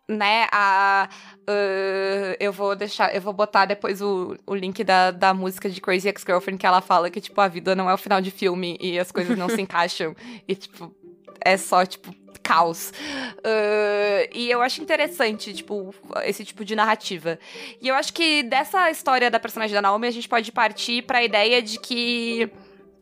né, 0.09 0.47
a. 0.51 1.07
ah, 1.47 2.35
eu 2.39 2.51
vou 2.51 2.75
deixar, 2.75 3.15
eu 3.15 3.21
vou 3.21 3.31
botar 3.33 3.65
depois 3.65 4.01
o, 4.01 4.35
o 4.45 4.53
link 4.55 4.83
da, 4.83 5.11
da 5.11 5.33
música 5.33 5.69
de 5.69 5.79
Crazy 5.79 6.09
Ex-Girlfriend 6.09 6.59
que 6.59 6.65
ela 6.65 6.81
fala 6.81 7.09
que, 7.09 7.21
tipo, 7.21 7.39
a 7.39 7.47
vida 7.47 7.73
não 7.75 7.89
é 7.89 7.93
o 7.93 7.97
final 7.97 8.19
de 8.21 8.29
filme 8.31 8.77
e 8.81 8.99
as 8.99 9.11
coisas 9.11 9.37
não 9.37 9.47
se 9.49 9.59
encaixam. 9.61 10.15
E, 10.47 10.55
tipo, 10.55 10.93
é 11.43 11.55
só, 11.57 11.85
tipo, 11.85 12.13
caos. 12.43 12.91
Ah, 13.43 14.27
e 14.33 14.49
eu 14.51 14.61
acho 14.61 14.81
interessante, 14.81 15.53
tipo, 15.53 15.93
esse 16.23 16.43
tipo 16.45 16.63
de 16.65 16.75
narrativa. 16.75 17.39
E 17.81 17.87
eu 17.87 17.95
acho 17.95 18.13
que 18.13 18.43
dessa 18.43 18.89
história 18.91 19.31
da 19.31 19.39
personagem 19.39 19.73
da 19.73 19.81
Naomi, 19.81 20.07
a 20.07 20.11
gente 20.11 20.27
pode 20.29 20.51
partir 20.51 21.01
pra 21.03 21.23
ideia 21.23 21.61
de 21.61 21.79
que. 21.79 22.49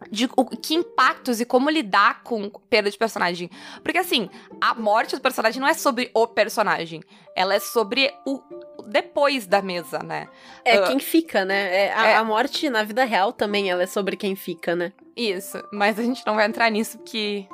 De 0.09 0.27
o, 0.35 0.45
que 0.45 0.73
impactos 0.73 1.39
e 1.39 1.45
como 1.45 1.69
lidar 1.69 2.23
com 2.23 2.49
perda 2.49 2.89
de 2.89 2.97
personagem. 2.97 3.51
Porque, 3.83 3.99
assim, 3.99 4.31
a 4.59 4.73
morte 4.73 5.15
do 5.15 5.21
personagem 5.21 5.61
não 5.61 5.67
é 5.67 5.75
sobre 5.75 6.09
o 6.15 6.25
personagem. 6.25 7.03
Ela 7.35 7.53
é 7.53 7.59
sobre 7.59 8.11
o 8.25 8.41
depois 8.87 9.45
da 9.45 9.61
mesa, 9.61 9.99
né? 9.99 10.27
É 10.65 10.77
Ah. 10.77 10.87
quem 10.87 10.97
fica, 10.97 11.45
né? 11.45 11.85
É, 11.85 11.93
a, 11.93 12.07
É. 12.07 12.15
a 12.15 12.23
morte 12.23 12.67
na 12.67 12.83
vida 12.83 13.03
real 13.03 13.31
também 13.31 13.69
ela 13.69 13.83
é 13.83 13.85
sobre 13.85 14.17
quem 14.17 14.35
fica, 14.35 14.75
né? 14.75 14.91
Isso. 15.15 15.61
Mas 15.71 15.99
a 15.99 16.03
gente 16.03 16.25
não 16.25 16.33
vai 16.33 16.47
entrar 16.47 16.67
nisso 16.71 16.97
porque. 16.97 17.45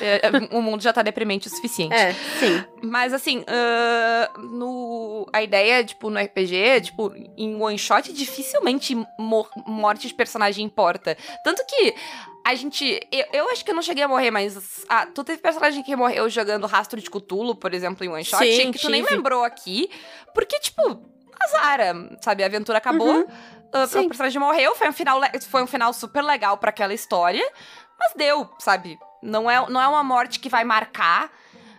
É, 0.00 0.26
é, 0.26 0.56
o 0.56 0.60
mundo 0.62 0.82
já 0.82 0.92
tá 0.92 1.02
deprimente 1.02 1.48
o 1.48 1.50
suficiente. 1.50 1.94
É, 1.94 2.12
sim. 2.12 2.64
Mas 2.82 3.12
assim, 3.12 3.44
ah, 3.46 4.30
no, 4.38 5.26
a 5.32 5.42
ideia, 5.42 5.84
tipo, 5.84 6.10
no 6.10 6.18
RPG, 6.20 6.80
tipo, 6.82 7.12
em 7.36 7.60
one 7.60 7.78
shot, 7.78 8.12
dificilmente 8.12 8.94
mor- 9.18 9.50
morte 9.66 10.08
de 10.08 10.14
personagem 10.14 10.64
importa. 10.64 11.16
Tanto 11.44 11.64
que 11.66 11.94
a 12.44 12.54
gente. 12.54 13.00
Eu, 13.10 13.24
eu 13.32 13.50
acho 13.50 13.64
que 13.64 13.70
eu 13.70 13.74
não 13.74 13.82
cheguei 13.82 14.02
a 14.04 14.08
morrer, 14.08 14.30
mas. 14.30 14.84
Ah, 14.88 15.06
tu 15.06 15.22
teve 15.24 15.40
personagem 15.40 15.82
que 15.82 15.94
morreu 15.94 16.28
jogando 16.28 16.66
rastro 16.66 17.00
de 17.00 17.10
Cthulhu, 17.10 17.54
por 17.54 17.72
exemplo, 17.74 18.04
em 18.04 18.08
one 18.08 18.24
shot, 18.24 18.44
Sim, 18.44 18.72
que 18.72 18.78
tu 18.78 18.88
nem 18.88 19.02
lembrou 19.02 19.44
aqui. 19.44 19.88
Porque, 20.34 20.58
tipo, 20.60 21.02
azara, 21.40 21.94
sabe? 22.20 22.42
A 22.42 22.46
aventura 22.46 22.78
acabou. 22.78 23.08
Uhum. 23.08 23.86
Sim. 23.88 24.00
o 24.04 24.08
personagem 24.08 24.38
morreu, 24.38 24.74
foi 24.74 24.88
um 24.88 24.92
final, 24.92 25.18
foi 25.48 25.62
um 25.62 25.66
final 25.66 25.94
super 25.94 26.22
legal 26.22 26.58
pra 26.58 26.68
aquela 26.68 26.92
história, 26.92 27.42
mas 27.98 28.12
deu, 28.14 28.46
sabe? 28.58 28.98
Não 29.22 29.50
é, 29.50 29.70
não 29.70 29.80
é 29.80 29.86
uma 29.86 30.02
morte 30.02 30.40
que 30.40 30.48
vai 30.48 30.64
marcar 30.64 31.30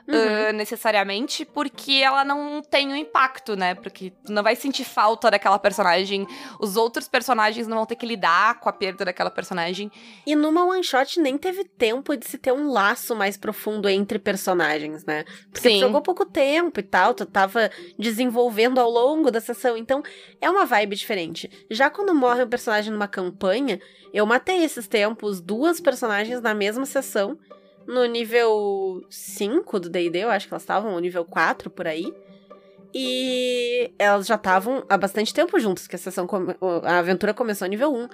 Uhum. 0.08 0.50
ah, 0.50 0.52
necessariamente, 0.52 1.46
porque 1.46 1.94
ela 1.94 2.26
não 2.26 2.62
tem 2.62 2.90
um 2.90 2.96
impacto, 2.96 3.56
né? 3.56 3.74
Porque 3.74 4.12
tu 4.26 4.34
não 4.34 4.44
vai 4.44 4.56
sentir 4.56 4.84
falta 4.84 5.32
daquela 5.32 5.58
personagem, 5.58 6.28
os 6.60 6.76
outros 6.76 7.08
personagens 7.08 7.68
não 7.68 7.78
vão 7.78 7.86
ter 7.86 7.96
que 7.96 8.06
lidar 8.06 8.60
com 8.60 8.68
a 8.68 8.74
perda 8.74 9.06
daquela 9.06 9.32
personagem. 9.32 9.92
E 10.26 10.36
numa 10.36 10.66
one 10.66 10.84
shot 10.84 11.20
nem 11.20 11.38
teve 11.38 11.64
tempo 11.64 12.16
de 12.18 12.28
se 12.28 12.38
ter 12.38 12.52
um 12.52 12.70
laço 12.70 13.16
mais 13.16 13.38
profundo 13.38 13.88
entre 13.88 14.20
personagens, 14.20 15.06
né? 15.06 15.24
Porque 15.52 15.70
Sim. 15.70 15.76
tu 15.76 15.82
jogou 15.82 16.02
pouco 16.02 16.26
tempo 16.26 16.80
e 16.80 16.84
tal, 16.84 17.14
tu 17.14 17.26
tava 17.26 17.72
desenvolvendo 17.98 18.80
ao 18.80 18.90
longo 18.90 19.32
da 19.32 19.40
sessão, 19.40 19.78
então 19.78 20.04
é 20.42 20.50
uma 20.50 20.66
vibe 20.66 20.96
diferente. 20.96 21.50
Já 21.72 21.90
quando 21.90 22.14
morre 22.14 22.44
um 22.44 22.50
personagem 22.50 22.92
numa 22.92 23.08
campanha, 23.08 23.80
eu 24.14 24.26
matei 24.26 24.64
esses 24.64 24.88
tempos 24.88 25.40
duas 25.40 25.80
personagens 25.80 26.42
na 26.42 26.54
mesma 26.54 26.86
sessão, 26.86 27.38
no 27.88 28.06
nível 28.06 29.02
5 29.10 29.80
do 29.80 29.90
D&D, 29.90 30.20
eu 30.20 30.30
acho 30.30 30.48
que 30.48 30.54
elas 30.54 30.64
estavam, 30.64 30.94
ou 30.94 31.00
nível 31.00 31.26
4 31.26 31.70
por 31.70 31.88
aí. 31.88 32.14
E 32.94 33.92
elas 33.98 34.28
já 34.28 34.36
estavam 34.36 34.84
há 34.88 34.98
bastante 34.98 35.34
tempo 35.34 35.60
juntas, 35.60 35.88
que 35.88 35.96
a 35.96 36.00
sessão 36.00 36.28
a 36.84 37.00
aventura 37.00 37.34
começou 37.34 37.68
nível 37.68 37.92
1, 37.92 38.08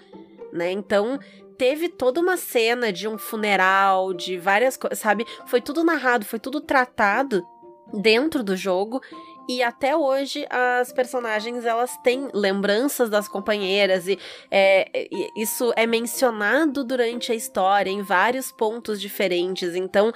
né? 0.54 0.72
Então, 0.72 1.20
teve 1.58 1.90
toda 1.90 2.22
uma 2.22 2.38
cena 2.38 2.92
de 2.92 3.08
um 3.08 3.18
funeral, 3.18 4.14
de 4.14 4.38
várias 4.38 4.78
coisas, 4.78 5.00
sabe? 5.00 5.26
Foi 5.46 5.60
tudo 5.60 5.84
narrado, 5.84 6.24
foi 6.24 6.40
tudo 6.40 6.62
tratado 6.62 7.46
dentro 7.94 8.42
do 8.42 8.56
jogo. 8.56 9.02
E 9.50 9.64
até 9.64 9.98
hoje 9.98 10.46
as 10.48 10.94
personagens 10.94 11.66
elas 11.66 11.98
têm 12.04 12.30
lembranças 12.36 13.10
das 13.10 13.28
companheiras 13.28 14.08
e, 14.08 14.20
é, 14.52 15.10
isso 15.36 15.74
é 15.76 15.88
mencionado 15.88 16.84
durante 16.84 17.32
a 17.32 17.36
história 17.36 17.90
em 17.90 18.04
vários 18.04 18.52
pontos 18.52 19.02
diferentes. 19.02 19.74
Então, 19.74 20.14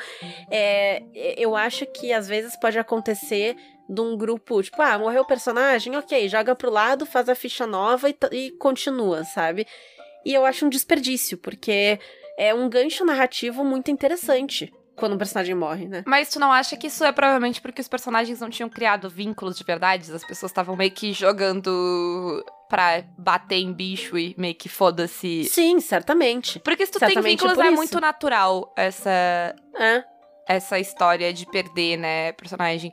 é, 0.52 1.02
eu 1.36 1.56
acho 1.56 1.84
que 1.88 2.14
às 2.14 2.28
vezes 2.28 2.56
pode 2.56 2.78
acontecer 2.78 3.56
de 3.90 4.00
um 4.00 4.16
grupo, 4.16 4.62
tipo, 4.62 4.80
ah, 4.84 5.00
morreu 5.00 5.24
o 5.24 5.28
personagem, 5.28 5.98
ok, 5.98 6.30
joga 6.30 6.54
pro 6.54 6.70
lado, 6.70 7.04
faz 7.04 7.28
a 7.28 7.34
ficha 7.34 7.66
nova 7.66 8.12
e, 8.12 8.16
e 8.32 8.52
continua, 8.52 9.24
sabe? 9.24 9.66
E 10.24 10.32
eu 10.32 10.46
acho 10.46 10.68
um 10.68 10.70
desperdício, 10.70 11.40
porque 11.40 12.00
é 12.38 12.54
um 12.54 12.70
gancho 12.70 13.04
narrativo 13.04 13.64
muito 13.64 13.90
interessante 13.90 14.72
quando 14.96 15.14
um 15.14 15.18
personagem 15.18 15.56
morre, 15.56 15.88
né? 15.88 16.04
Mas 16.06 16.30
tu 16.30 16.40
não 16.40 16.52
acha 16.52 16.78
que 16.78 16.88
isso 16.88 17.04
é 17.04 17.12
provavelmente 17.12 17.62
porque 17.62 17.82
os 17.82 17.88
personagens 17.88 18.40
não 18.40 18.50
tinham 18.50 18.70
criado 18.70 19.10
vínculos 19.10 19.58
de 19.58 19.64
verdade? 19.64 20.12
As 20.12 20.26
pessoas 20.26 20.52
estavam 20.52 20.76
meio 20.76 20.92
que 20.92 21.14
jogando 21.14 22.44
pra 22.70 23.04
bater 23.18 23.58
em 23.58 23.72
bicho 23.74 24.18
e 24.18 24.36
meio 24.38 24.56
que 24.56 24.70
foda-se. 24.70 25.44
Sim, 25.46 25.80
certamente. 25.80 26.60
Porque 26.60 26.86
se 26.86 26.92
tu 26.92 27.00
tem 27.00 27.10
Certamente 27.10 27.40
vínculos 27.42 27.58
é 27.58 27.72
muito 27.72 28.00
natural 28.00 28.74
essa 28.76 29.56
É. 29.76 30.04
essa 30.48 30.80
história 30.80 31.32
de 31.34 31.46
perder, 31.46 31.98
né, 31.98 32.32
personagem. 32.34 32.92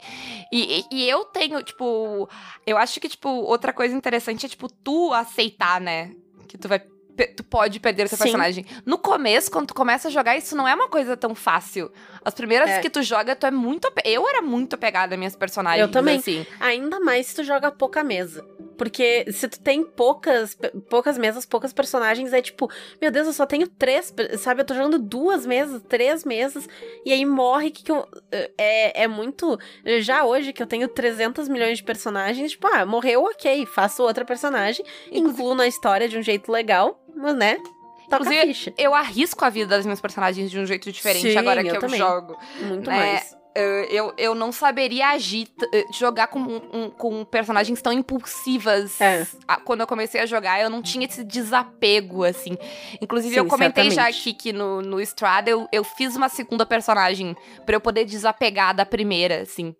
E, 0.53 0.80
e, 0.90 0.96
e 1.05 1.09
eu 1.09 1.24
tenho, 1.26 1.62
tipo, 1.62 2.28
eu 2.66 2.76
acho 2.78 3.01
que, 3.01 3.09
tipo, 3.09 3.28
outra 3.28 3.72
coisa 3.72 3.94
interessante 3.94 4.46
é, 4.46 4.48
tipo, 4.48 4.68
tu 4.68 5.12
aceitar, 5.12 5.80
né, 5.80 6.12
que 6.48 6.57
tu 6.57 6.68
vai, 6.68 6.80
tu 7.26 7.44
pode 7.44 7.78
perder 7.80 8.06
o 8.06 8.08
teu 8.08 8.18
Sim. 8.18 8.24
personagem. 8.24 8.66
No 8.84 8.98
começo, 8.98 9.50
quando 9.50 9.68
tu 9.68 9.74
começa 9.74 10.08
a 10.08 10.10
jogar, 10.10 10.36
isso 10.36 10.56
não 10.56 10.66
é 10.66 10.74
uma 10.74 10.88
coisa 10.88 11.16
tão 11.16 11.34
fácil. 11.34 11.90
As 12.24 12.34
primeiras 12.34 12.70
É. 12.70 12.80
que 12.80 12.90
tu 12.90 13.02
joga, 13.02 13.34
tu 13.34 13.46
é 13.46 13.50
muito, 13.50 13.90
eu 14.04 14.28
era 14.28 14.42
muito 14.42 14.74
apegada 14.74 15.14
às 15.14 15.18
minhas 15.18 15.36
personagens, 15.36 15.80
Eu 15.86 15.90
também. 15.90 16.18
assim. 16.18 16.46
Ainda 16.60 17.00
mais 17.00 17.26
se 17.28 17.36
tu 17.36 17.44
joga 17.44 17.70
pouca 17.70 18.02
mesa. 18.04 18.44
Porque 18.76 19.30
se 19.30 19.46
tu 19.46 19.60
tem 19.60 19.84
poucas, 19.84 20.56
poucas 20.88 21.18
mesas, 21.18 21.44
poucas 21.44 21.70
personagens, 21.70 22.32
é 22.32 22.40
tipo, 22.40 22.70
meu 23.00 23.10
Deus, 23.10 23.26
eu 23.26 23.32
só 23.34 23.44
tenho 23.44 23.68
três, 23.68 24.10
sabe? 24.38 24.62
Eu 24.62 24.64
tô 24.64 24.72
jogando 24.74 24.98
duas 24.98 25.44
mesas, 25.44 25.82
três 25.86 26.24
mesas, 26.24 26.66
e 27.04 27.12
aí 27.12 27.26
morre 27.26 27.70
que, 27.70 27.82
que 27.84 27.92
eu. 27.92 28.08
É, 28.56 29.02
é 29.02 29.06
muito. 29.06 29.58
Já 30.00 30.24
hoje 30.24 30.54
que 30.54 30.62
eu 30.62 30.66
tenho 30.66 30.88
300 30.88 31.46
milhões 31.46 31.76
de 31.78 31.84
personagens, 31.84 32.52
tipo, 32.52 32.66
ah, 32.68 32.86
morreu, 32.86 33.24
ok, 33.24 33.66
faço 33.66 34.02
outra 34.02 34.24
personagem, 34.24 34.82
incluo 35.12 35.54
na 35.54 35.66
história 35.66 36.08
de 36.08 36.16
um 36.16 36.22
jeito 36.22 36.50
legal, 36.50 36.98
mas 37.20 37.36
né? 37.36 37.56
Toca 38.08 38.24
Inclusive, 38.24 38.46
ficha. 38.54 38.74
eu 38.76 38.92
arrisco 38.94 39.44
a 39.44 39.50
vida 39.50 39.68
das 39.76 39.84
minhas 39.86 40.00
personagens 40.00 40.50
de 40.50 40.58
um 40.58 40.66
jeito 40.66 40.90
diferente 40.90 41.30
Sim, 41.30 41.36
agora 41.38 41.62
que 41.62 41.68
eu 41.70 41.80
eu, 41.80 41.88
jogo. 41.90 42.36
Muito 42.62 42.90
né? 42.90 42.96
mais. 42.96 43.40
Eu, 43.52 43.64
eu, 43.84 44.14
eu 44.16 44.34
não 44.34 44.52
saberia 44.52 45.08
agir, 45.08 45.48
eh, 45.74 45.84
jogar 45.92 46.28
com, 46.28 46.38
um- 46.38 46.88
com 46.90 47.24
personagens 47.24 47.82
tão 47.82 47.92
impulsivas. 47.92 49.00
É. 49.00 49.26
Quando 49.64 49.80
eu 49.80 49.86
comecei 49.88 50.20
a 50.20 50.26
jogar, 50.26 50.60
eu 50.60 50.70
não 50.70 50.80
tinha 50.80 51.04
esse 51.04 51.24
desapego, 51.24 52.22
assim. 52.24 52.56
Inclusive, 53.00 53.36
eu 53.36 53.44
Sim, 53.44 53.50
comentei 53.50 53.90
já 53.90 54.06
aqui 54.06 54.32
que 54.32 54.52
no, 54.52 54.80
no 54.82 55.00
Strada 55.00 55.50
eu, 55.50 55.68
eu 55.72 55.82
fiz 55.82 56.14
uma 56.14 56.28
segunda 56.28 56.64
personagem 56.64 57.36
pra 57.66 57.74
eu 57.74 57.80
poder 57.80 58.04
desapegar 58.04 58.74
da 58.74 58.86
primeira, 58.86 59.42
assim. 59.42 59.74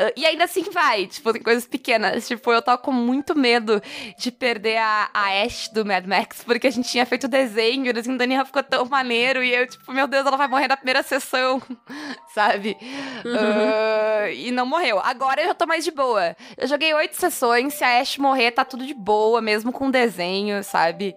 Ah, 0.00 0.12
e 0.16 0.24
ainda 0.24 0.44
assim 0.44 0.62
vai, 0.70 1.06
tipo, 1.06 1.30
tem 1.30 1.42
coisas 1.42 1.66
pequenas. 1.66 2.26
Tipo, 2.26 2.50
eu 2.52 2.62
tava 2.62 2.78
com 2.78 2.90
muito 2.90 3.36
medo 3.36 3.82
de 4.18 4.32
perder 4.32 4.78
a, 4.78 5.10
a 5.12 5.42
Ash 5.44 5.68
do 5.68 5.84
Mad 5.84 6.06
Max, 6.06 6.42
porque 6.42 6.66
a 6.66 6.70
gente 6.70 6.88
tinha 6.88 7.04
feito 7.04 7.24
o 7.24 7.28
desenho, 7.28 7.84
e 7.86 7.90
o 7.90 7.92
desenho 7.92 8.16
da 8.16 8.24
Daniel 8.24 8.46
ficou 8.46 8.62
tão 8.62 8.86
maneiro, 8.86 9.42
e 9.44 9.54
eu, 9.54 9.66
tipo, 9.66 9.92
meu 9.92 10.06
Deus, 10.06 10.24
ela 10.24 10.36
vai 10.36 10.48
morrer 10.48 10.68
na 10.68 10.76
primeira 10.76 11.02
sessão, 11.02 11.60
sabe? 12.32 12.76
Uhum. 13.24 13.36
Ah, 13.36 14.30
e 14.30 14.50
não 14.50 14.64
morreu. 14.64 14.98
Agora 15.00 15.42
eu 15.42 15.48
já 15.48 15.54
tô 15.54 15.66
mais 15.66 15.84
de 15.84 15.90
boa. 15.90 16.34
Eu 16.56 16.66
joguei 16.66 16.94
oito 16.94 17.16
sessões, 17.16 17.74
se 17.74 17.84
a 17.84 18.00
Ash 18.00 18.16
morrer, 18.16 18.52
tá 18.52 18.64
tudo 18.64 18.86
de 18.86 18.94
boa, 18.94 19.42
mesmo 19.42 19.70
com 19.72 19.88
o 19.88 19.92
desenho, 19.92 20.64
sabe? 20.64 21.14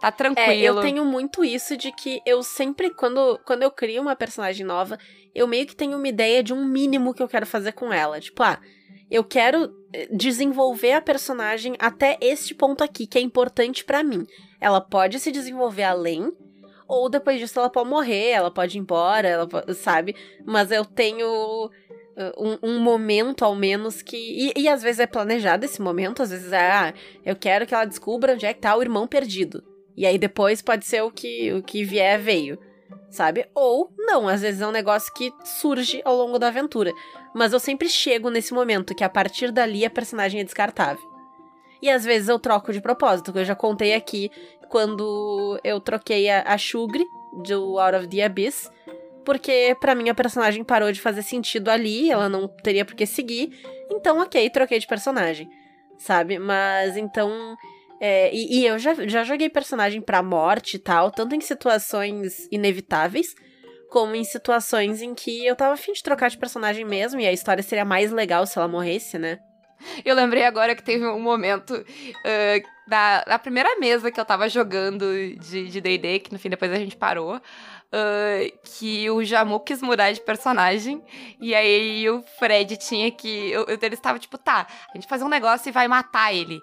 Tá 0.00 0.12
tranquilo. 0.12 0.50
É, 0.50 0.60
eu 0.60 0.80
tenho 0.80 1.04
muito 1.04 1.44
isso 1.44 1.76
de 1.76 1.90
que 1.90 2.20
eu 2.26 2.42
sempre, 2.42 2.90
quando, 2.90 3.38
quando 3.44 3.62
eu 3.62 3.70
crio 3.70 4.02
uma 4.02 4.14
personagem 4.14 4.64
nova, 4.64 4.98
eu 5.34 5.46
meio 5.46 5.66
que 5.66 5.74
tenho 5.74 5.96
uma 5.96 6.08
ideia 6.08 6.42
de 6.42 6.52
um 6.52 6.64
mínimo 6.64 7.14
que 7.14 7.22
eu 7.22 7.28
quero 7.28 7.46
fazer 7.46 7.72
com 7.72 7.92
ela. 7.92 8.20
Tipo, 8.20 8.42
ah, 8.42 8.60
eu 9.10 9.24
quero 9.24 9.74
eh, 9.92 10.08
desenvolver 10.12 10.92
a 10.92 11.00
personagem 11.00 11.74
até 11.78 12.18
este 12.20 12.54
ponto 12.54 12.84
aqui, 12.84 13.06
que 13.06 13.18
é 13.18 13.20
importante 13.20 13.84
pra 13.84 14.02
mim. 14.02 14.26
Ela 14.60 14.80
pode 14.80 15.18
se 15.18 15.32
desenvolver 15.32 15.84
além, 15.84 16.30
ou 16.86 17.08
depois 17.08 17.38
disso 17.38 17.58
ela 17.58 17.70
pode 17.70 17.88
morrer, 17.88 18.30
ela 18.30 18.50
pode 18.50 18.76
ir 18.76 18.80
embora, 18.80 19.26
ela 19.28 19.46
po- 19.48 19.72
sabe? 19.74 20.14
Mas 20.44 20.70
eu 20.70 20.84
tenho 20.84 21.70
eh, 22.16 22.32
um, 22.38 22.58
um 22.74 22.80
momento, 22.80 23.44
ao 23.44 23.54
menos, 23.54 24.02
que. 24.02 24.16
E, 24.16 24.52
e 24.60 24.68
às 24.68 24.82
vezes 24.82 25.00
é 25.00 25.06
planejado 25.06 25.64
esse 25.64 25.80
momento, 25.80 26.22
às 26.22 26.30
vezes 26.30 26.52
é, 26.52 26.70
ah, 26.70 26.94
eu 27.24 27.34
quero 27.34 27.66
que 27.66 27.74
ela 27.74 27.84
descubra 27.86 28.34
onde 28.34 28.44
é 28.44 28.52
que 28.52 28.60
tá 28.60 28.76
o 28.76 28.82
irmão 28.82 29.06
perdido. 29.06 29.62
E 29.96 30.04
aí 30.04 30.18
depois 30.18 30.60
pode 30.60 30.84
ser 30.84 31.02
o 31.02 31.10
que, 31.10 31.52
o 31.52 31.62
que 31.62 31.82
vier 31.82 32.20
veio, 32.20 32.58
sabe? 33.10 33.46
Ou 33.54 33.90
não, 33.96 34.28
às 34.28 34.42
vezes 34.42 34.60
é 34.60 34.66
um 34.66 34.72
negócio 34.72 35.12
que 35.14 35.32
surge 35.44 36.02
ao 36.04 36.16
longo 36.16 36.38
da 36.38 36.48
aventura. 36.48 36.92
Mas 37.34 37.52
eu 37.52 37.60
sempre 37.60 37.88
chego 37.88 38.30
nesse 38.30 38.52
momento 38.52 38.94
que 38.94 39.04
a 39.04 39.08
partir 39.08 39.50
dali 39.50 39.84
a 39.84 39.90
personagem 39.90 40.40
é 40.40 40.44
descartável. 40.44 41.16
E 41.80 41.90
às 41.90 42.04
vezes 42.04 42.28
eu 42.28 42.38
troco 42.38 42.72
de 42.72 42.80
propósito, 42.80 43.32
que 43.32 43.38
eu 43.38 43.44
já 43.44 43.54
contei 43.54 43.94
aqui 43.94 44.30
quando 44.68 45.58
eu 45.62 45.80
troquei 45.80 46.28
a, 46.28 46.42
a 46.42 46.58
Shugri 46.58 47.04
do 47.44 47.78
Out 47.78 47.96
of 47.98 48.08
the 48.08 48.22
Abyss, 48.22 48.70
porque 49.24 49.76
pra 49.80 49.94
mim 49.94 50.08
a 50.08 50.14
personagem 50.14 50.64
parou 50.64 50.90
de 50.90 51.00
fazer 51.00 51.22
sentido 51.22 51.68
ali, 51.68 52.10
ela 52.10 52.28
não 52.28 52.48
teria 52.48 52.84
por 52.84 52.94
que 52.94 53.04
seguir. 53.06 53.50
Então, 53.90 54.20
ok, 54.20 54.48
troquei 54.50 54.78
de 54.78 54.86
personagem, 54.86 55.48
sabe? 55.98 56.38
Mas 56.38 56.96
então. 56.96 57.56
É, 58.00 58.34
e, 58.34 58.60
e 58.60 58.66
eu 58.66 58.78
já, 58.78 58.94
já 59.06 59.24
joguei 59.24 59.48
personagem 59.48 60.00
pra 60.00 60.22
morte 60.22 60.76
e 60.76 60.78
tal, 60.78 61.10
tanto 61.10 61.34
em 61.34 61.40
situações 61.40 62.48
inevitáveis, 62.50 63.34
como 63.90 64.14
em 64.14 64.24
situações 64.24 65.00
em 65.02 65.14
que 65.14 65.46
eu 65.46 65.54
tava 65.56 65.74
afim 65.74 65.92
de 65.92 66.02
trocar 66.02 66.28
de 66.28 66.38
personagem 66.38 66.84
mesmo, 66.84 67.20
e 67.20 67.26
a 67.26 67.32
história 67.32 67.62
seria 67.62 67.84
mais 67.84 68.10
legal 68.10 68.46
se 68.46 68.58
ela 68.58 68.68
morresse, 68.68 69.18
né? 69.18 69.38
Eu 70.04 70.14
lembrei 70.14 70.42
agora 70.44 70.74
que 70.74 70.82
teve 70.82 71.06
um 71.06 71.20
momento 71.20 71.84
ah, 72.24 72.68
da, 72.88 73.24
da 73.24 73.38
primeira 73.38 73.78
mesa 73.78 74.10
que 74.10 74.18
eu 74.18 74.24
tava 74.24 74.48
jogando 74.48 75.04
de 75.38 75.80
D&D, 75.80 76.18
que 76.20 76.32
no 76.32 76.38
fim 76.38 76.48
depois 76.48 76.72
a 76.72 76.76
gente 76.76 76.96
parou, 76.96 77.40
ah, 77.92 78.38
que 78.78 79.08
o 79.10 79.22
Jamu 79.22 79.60
quis 79.60 79.82
mudar 79.82 80.12
de 80.12 80.20
personagem, 80.22 81.02
e 81.40 81.54
aí 81.54 82.08
o 82.08 82.22
Fred 82.38 82.76
tinha 82.78 83.10
que... 83.10 83.50
eu- 83.50 83.66
eu- 83.66 83.78
Ele 83.80 83.94
estava 83.94 84.18
tipo, 84.18 84.36
tá, 84.38 84.66
a 84.90 84.96
gente 84.96 85.06
faz 85.06 85.20
um 85.22 85.28
negócio 85.28 85.68
e 85.68 85.72
vai 85.72 85.86
matar 85.86 86.34
ele. 86.34 86.58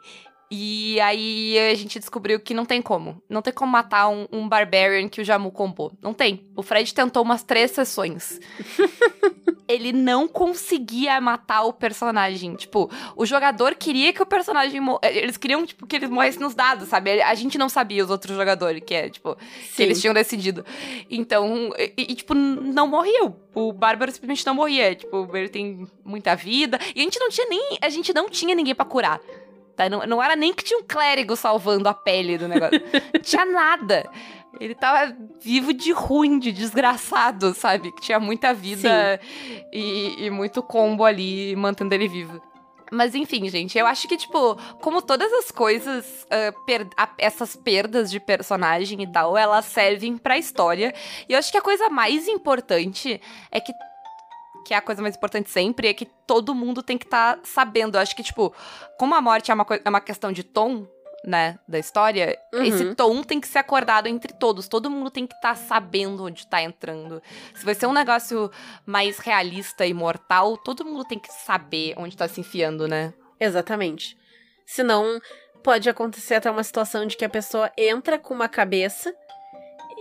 E 0.52 1.00
aí 1.02 1.58
a 1.72 1.74
gente 1.74 1.98
descobriu 1.98 2.40
que 2.40 2.54
não 2.54 2.66
tem 2.66 2.82
como. 2.82 3.22
Não 3.28 3.42
tem 3.42 3.52
como 3.52 3.72
matar 3.72 4.08
um, 4.10 4.28
um 4.32 4.48
Barbarian 4.48 5.10
que 5.10 5.20
o 5.22 5.24
Jamu 5.26 5.52
compôs. 5.52 5.94
Não 6.02 6.14
tem. 6.14 6.46
O 6.56 6.62
Fred 6.62 6.94
tentou 6.94 7.24
umas 7.24 7.42
três 7.44 7.72
sessões. 7.72 8.40
ele 9.68 9.92
não 9.92 10.28
conseguia 10.28 11.20
matar 11.20 11.64
o 11.64 11.74
personagem. 11.74 12.54
Tipo, 12.56 12.90
o 13.16 13.26
jogador 13.26 13.74
queria 13.76 14.14
que 14.14 14.22
o 14.22 14.26
personagem. 14.26 14.80
mo- 14.80 15.00
Eles 15.02 15.38
queriam, 15.38 15.66
tipo, 15.66 15.88
que 15.88 15.96
ele 15.96 16.08
morresse 16.08 16.40
nos 16.40 16.54
dados, 16.54 16.88
sabe? 16.90 17.22
A 17.22 17.34
gente 17.34 17.58
não 17.58 17.70
sabia 17.70 18.04
os 18.04 18.12
outros 18.12 18.36
jogadores, 18.36 18.84
que 18.86 18.94
é, 18.94 19.10
tipo, 19.10 19.36
que 19.76 19.82
eles 19.82 20.00
tinham 20.00 20.14
decidido. 20.14 20.64
Então, 21.10 21.72
e, 21.78 21.94
e, 22.12 22.16
tipo, 22.16 22.36
não 22.36 22.88
morria. 22.88 23.34
O 23.56 23.72
Bárbaro 23.74 24.12
simplesmente 24.12 24.46
não 24.46 24.54
morria. 24.54 24.94
Tipo, 24.94 25.28
ele 25.36 25.50
tem 25.50 25.88
muita 26.06 26.36
vida. 26.36 26.78
E 26.96 27.00
a 27.00 27.04
gente 27.04 27.20
não 27.20 27.30
tinha 27.30 27.48
nem. 27.48 27.78
A 27.82 27.90
gente 27.90 28.14
não 28.14 28.30
tinha 28.30 28.54
ninguém 28.54 28.76
pra 28.76 28.86
curar. 28.86 29.20
Tá? 29.76 29.90
Não, 29.90 30.06
não 30.06 30.22
era 30.22 30.36
nem 30.36 30.54
que 30.54 30.64
tinha 30.64 30.80
um 30.80 30.84
clérigo 30.84 31.36
salvando 31.36 31.90
a 31.90 31.94
pele 31.94 32.38
do 32.38 32.48
negócio. 32.48 32.80
não 33.14 33.20
tinha 33.22 33.46
nada. 33.46 34.10
Ele 34.60 34.76
tava 34.76 35.16
vivo 35.42 35.74
de 35.74 35.92
ruim, 35.92 36.38
de 36.38 36.52
desgraçado, 36.52 37.54
sabe? 37.56 37.92
Que 37.92 38.02
tinha 38.02 38.20
muita 38.20 38.54
vida 38.54 39.20
e, 39.72 40.26
e 40.26 40.30
muito 40.30 40.62
combo 40.62 41.04
ali 41.04 41.56
mantendo 41.56 41.94
ele 41.96 42.08
vivo. 42.08 42.40
Mas 42.92 43.16
enfim, 43.16 43.50
gente, 43.50 43.76
eu 43.76 43.88
acho 43.88 44.08
que, 44.08 44.16
tipo, 44.16 44.56
como 44.80 45.02
todas 45.02 45.34
as 45.34 45.50
coisas, 45.50 46.28
ah, 46.30 46.54
per- 46.68 46.88
a- 46.96 47.10
essas 47.18 47.56
perdas 47.56 48.12
de 48.12 48.20
personagem 48.20 49.02
e 49.02 49.12
tal, 49.12 49.36
elas 49.36 49.66
servem 49.66 50.16
pra 50.16 50.38
história. 50.38 50.94
E 51.28 51.34
eu 51.34 51.40
acho 51.40 51.52
que 51.52 51.58
a 51.58 51.62
coisa 51.62 51.90
mais 51.90 52.28
importante 52.28 53.20
é 53.52 53.60
que. 53.60 53.74
Que 54.66 54.74
é 54.74 54.78
a 54.78 54.82
coisa 54.82 55.02
mais 55.02 55.16
importante 55.16 55.50
sempre, 55.50 55.88
é 55.88 55.94
que 55.94 56.06
todo 56.28 56.56
mundo 56.56 56.82
tem 56.82 56.98
que 56.98 57.06
estar 57.06 57.40
sabendo. 57.44 57.96
Eu 57.98 58.02
acho 58.02 58.16
que, 58.16 58.24
tipo, 58.24 58.54
como 58.98 59.14
a 59.16 59.22
morte 59.22 59.52
é 59.52 59.54
uma, 59.54 59.66
é 59.84 59.90
uma 59.90 60.02
questão 60.02 60.32
de 60.32 60.44
tom, 60.44 60.88
né, 61.26 61.58
da 61.68 61.80
história, 61.80 62.38
Uhum. 62.54 62.64
esse 62.64 62.96
tom 62.96 63.24
tem 63.24 63.40
que 63.40 63.48
ser 63.48 63.60
acordado 63.60 64.08
entre 64.08 64.34
todos. 64.34 64.68
Todo 64.68 64.90
mundo 64.90 65.10
tem 65.10 65.26
que 65.26 65.34
estar 65.34 65.56
sabendo 65.56 66.26
onde 66.26 66.46
tá 66.48 66.62
entrando. 66.62 67.22
Se 67.54 67.64
vai 67.64 67.74
ser 67.74 67.88
um 67.88 67.94
negócio 67.94 68.52
mais 68.86 69.20
realista 69.20 69.86
e 69.86 69.94
mortal, 69.94 70.58
todo 70.58 70.84
mundo 70.84 71.06
tem 71.06 71.18
que 71.18 71.32
saber 71.32 71.94
onde 71.98 72.18
tá 72.18 72.28
se 72.28 72.42
enfiando, 72.42 72.88
né? 72.90 73.14
Exatamente. 73.40 74.18
Senão, 74.66 75.20
pode 75.64 75.90
acontecer 75.90 76.36
até 76.36 76.52
uma 76.52 76.64
situação 76.64 77.06
de 77.06 77.16
que 77.16 77.24
a 77.24 77.30
pessoa 77.30 77.72
entra 77.78 78.20
com 78.20 78.34
uma 78.34 78.50
cabeça 78.50 79.14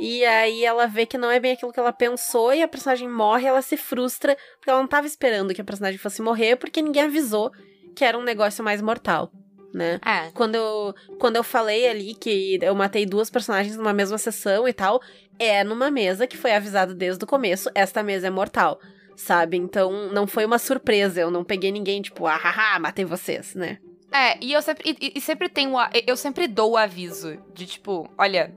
e 0.04 0.24
aí 0.24 0.64
ela 0.64 0.86
vê 0.86 1.06
que 1.06 1.16
não 1.16 1.30
é 1.30 1.38
bem 1.38 1.52
aquilo 1.52 1.72
que 1.72 1.78
ela 1.80 1.92
pensou 1.92 2.52
e 2.52 2.62
a 2.62 2.68
personagem 2.68 3.08
morre, 3.08 3.46
ela 3.46 3.62
se 3.62 3.76
frustra 3.76 4.36
porque 4.56 4.68
ela 4.70 4.80
não 4.80 4.88
tava 4.88 5.06
esperando 5.06 5.54
que 5.54 5.60
a 5.60 5.64
personagem 5.64 5.98
fosse 5.98 6.20
morrer 6.20 6.56
porque 6.56 6.82
ninguém 6.82 7.04
avisou 7.04 7.50
que 7.94 8.04
era 8.04 8.18
um 8.18 8.22
negócio 8.22 8.64
mais 8.64 8.80
mortal, 8.82 9.30
né? 9.72 10.00
É. 10.04 10.30
Quando 10.32 10.54
eu, 10.56 10.94
quando 11.18 11.36
eu 11.36 11.44
falei 11.44 11.88
ali 11.88 12.14
que 12.14 12.58
eu 12.62 12.74
matei 12.74 13.06
duas 13.06 13.30
personagens 13.30 13.76
numa 13.76 13.92
mesma 13.92 14.18
sessão 14.18 14.66
e 14.66 14.72
tal, 14.72 15.00
é 15.38 15.62
numa 15.62 15.90
mesa 15.90 16.26
que 16.26 16.36
foi 16.36 16.52
avisado 16.52 16.94
desde 16.94 17.22
o 17.24 17.26
começo, 17.26 17.70
esta 17.74 18.02
mesa 18.02 18.26
é 18.26 18.30
mortal, 18.30 18.80
sabe? 19.16 19.56
Então 19.56 20.10
não 20.12 20.26
foi 20.26 20.44
uma 20.44 20.58
surpresa, 20.58 21.20
eu 21.20 21.30
não 21.30 21.44
peguei 21.44 21.70
ninguém 21.70 22.00
tipo, 22.02 22.26
ah, 22.26 22.36
haha, 22.36 22.78
matei 22.78 23.04
vocês, 23.04 23.54
né? 23.54 23.78
É, 24.10 24.36
e 24.44 24.52
eu 24.52 24.60
sempre, 24.60 24.96
e, 25.00 25.12
e 25.16 25.20
sempre 25.20 25.48
tenho. 25.48 25.78
a- 25.78 25.90
Eu 26.06 26.16
sempre 26.18 26.46
dou 26.46 26.72
o 26.72 26.76
aviso 26.76 27.38
de 27.54 27.64
tipo, 27.66 28.10
olha, 28.18 28.52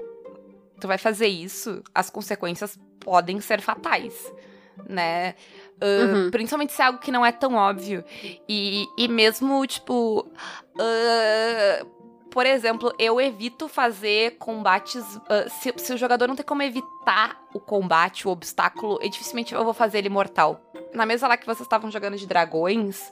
tu 0.79 0.87
vai 0.87 0.97
fazer 0.97 1.27
isso, 1.27 1.83
as 1.93 2.09
consequências 2.09 2.77
podem 2.99 3.39
ser 3.39 3.61
fatais, 3.61 4.13
né? 4.87 5.35
Ah, 5.81 5.85
Uhum. 5.85 6.31
Principalmente 6.31 6.73
se 6.73 6.81
é 6.81 6.85
algo 6.85 6.99
que 6.99 7.11
não 7.11 7.25
é 7.25 7.31
tão 7.31 7.55
óbvio. 7.55 8.03
E, 8.47 8.85
e 8.97 9.07
mesmo, 9.07 9.65
tipo. 9.67 10.29
ah, 10.79 11.85
por 12.31 12.45
exemplo, 12.45 12.93
eu 12.99 13.19
evito 13.21 13.67
fazer 13.67 14.37
combates. 14.37 15.03
ah, 15.29 15.49
se, 15.49 15.73
se 15.77 15.93
o 15.93 15.97
jogador 15.97 16.27
não 16.27 16.35
tem 16.35 16.45
como 16.45 16.61
evitar 16.61 17.41
o 17.53 17.59
combate, 17.59 18.27
o 18.27 18.31
obstáculo, 18.31 18.99
e 19.01 19.09
dificilmente 19.09 19.53
eu 19.53 19.63
vou 19.63 19.73
fazer 19.73 19.99
ele 19.99 20.09
mortal. 20.09 20.61
Na 20.93 21.05
mesa 21.05 21.27
lá 21.27 21.37
que 21.37 21.45
vocês 21.45 21.65
estavam 21.65 21.91
jogando 21.91 22.17
de 22.17 22.27
dragões. 22.27 23.11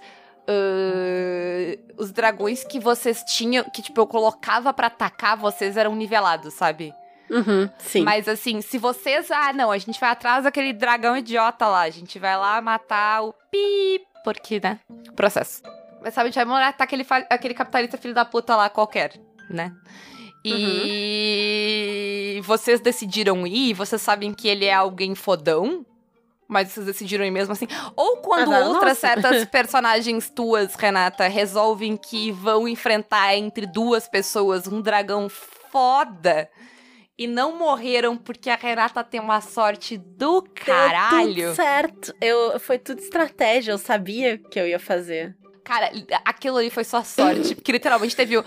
os 1.98 2.12
dragões 2.12 2.64
que 2.64 2.80
vocês 2.80 3.24
tinham, 3.24 3.64
que 3.74 3.82
tipo, 3.82 4.00
eu 4.02 4.08
colocava 4.08 4.74
pra 4.74 4.88
atacar, 4.88 5.38
vocês 5.38 5.78
eram 5.78 5.96
nivelados, 5.96 6.54
sabe? 6.54 6.94
Uhum, 7.30 7.70
sim. 7.80 8.04
Mas 8.04 8.28
assim, 8.28 8.62
se 8.62 8.78
vocês. 8.78 9.32
Ah, 9.32 9.54
não, 9.54 9.72
a 9.72 9.78
gente 9.78 10.00
vai 10.00 10.10
atrás 10.10 10.44
daquele 10.44 10.74
dragão 10.74 11.18
idiota 11.18 11.68
lá. 11.68 11.82
A 11.82 11.90
gente 11.90 12.20
vai 12.20 12.38
lá 12.38 12.62
matar 12.62 13.24
o 13.24 13.34
pi. 13.52 14.02
Porque, 14.24 14.60
né? 14.62 14.80
Processo. 15.16 15.62
Mas 16.02 16.14
sabe, 16.14 16.28
a 16.28 16.32
gente 16.32 16.36
vai 16.36 16.46
morar 16.46 16.74
tá 16.74 16.84
aquele, 16.84 17.06
aquele 17.30 17.54
capitalista 17.54 17.98
filho 17.98 18.14
da 18.14 18.26
puta 18.26 18.56
lá 18.56 18.70
qualquer, 18.70 19.14
né? 19.50 19.74
E 20.46 22.42
vocês 22.44 22.82
decidiram 22.82 23.48
ir, 23.48 23.74
vocês 23.74 24.02
sabem 24.02 24.34
que 24.34 24.50
ele 24.50 24.66
é 24.66 24.74
alguém 24.74 25.16
fodão, 25.16 25.86
mas 26.46 26.70
vocês 26.70 26.86
decidiram 26.86 27.24
ir 27.24 27.32
mesmo 27.32 27.54
assim. 27.54 27.68
Ou 27.96 28.18
quando 28.18 28.52
outras 28.52 29.02
nosso. 29.02 29.02
certas 29.02 29.46
personagens 29.50 30.30
tuas, 30.30 30.76
Renata, 30.76 31.30
resolvem 31.30 31.96
que 31.96 32.32
vão 32.32 32.68
enfrentar 32.68 33.36
entre 33.38 33.66
duas 33.66 34.06
pessoas 34.08 34.68
um 34.68 34.82
dragão 34.82 35.30
foda 35.30 36.50
e 37.18 37.28
não 37.28 37.58
morreram 37.58 38.18
porque 38.18 38.50
a 38.50 38.56
Renata 38.56 39.04
tem 39.04 39.20
uma 39.20 39.40
sorte 39.42 39.98
do 39.98 40.42
Deu 40.42 40.44
caralho. 40.66 41.34
tudo 41.34 41.56
certo. 41.56 42.16
Eu, 42.20 42.60
foi 42.60 42.78
tudo 42.80 43.00
estratégia, 43.00 43.72
eu 43.72 43.78
sabia 43.78 44.38
que 44.38 44.60
eu 44.60 44.68
ia 44.68 44.80
fazer. 44.80 45.36
Cara, 45.64 45.90
aquilo 46.26 46.58
ali 46.58 46.70
foi 46.70 46.84
só 46.84 47.02
sorte. 47.06 47.56
Porque 47.56 47.72
literalmente 47.72 48.14
teve. 48.18 48.38
o- 48.38 48.44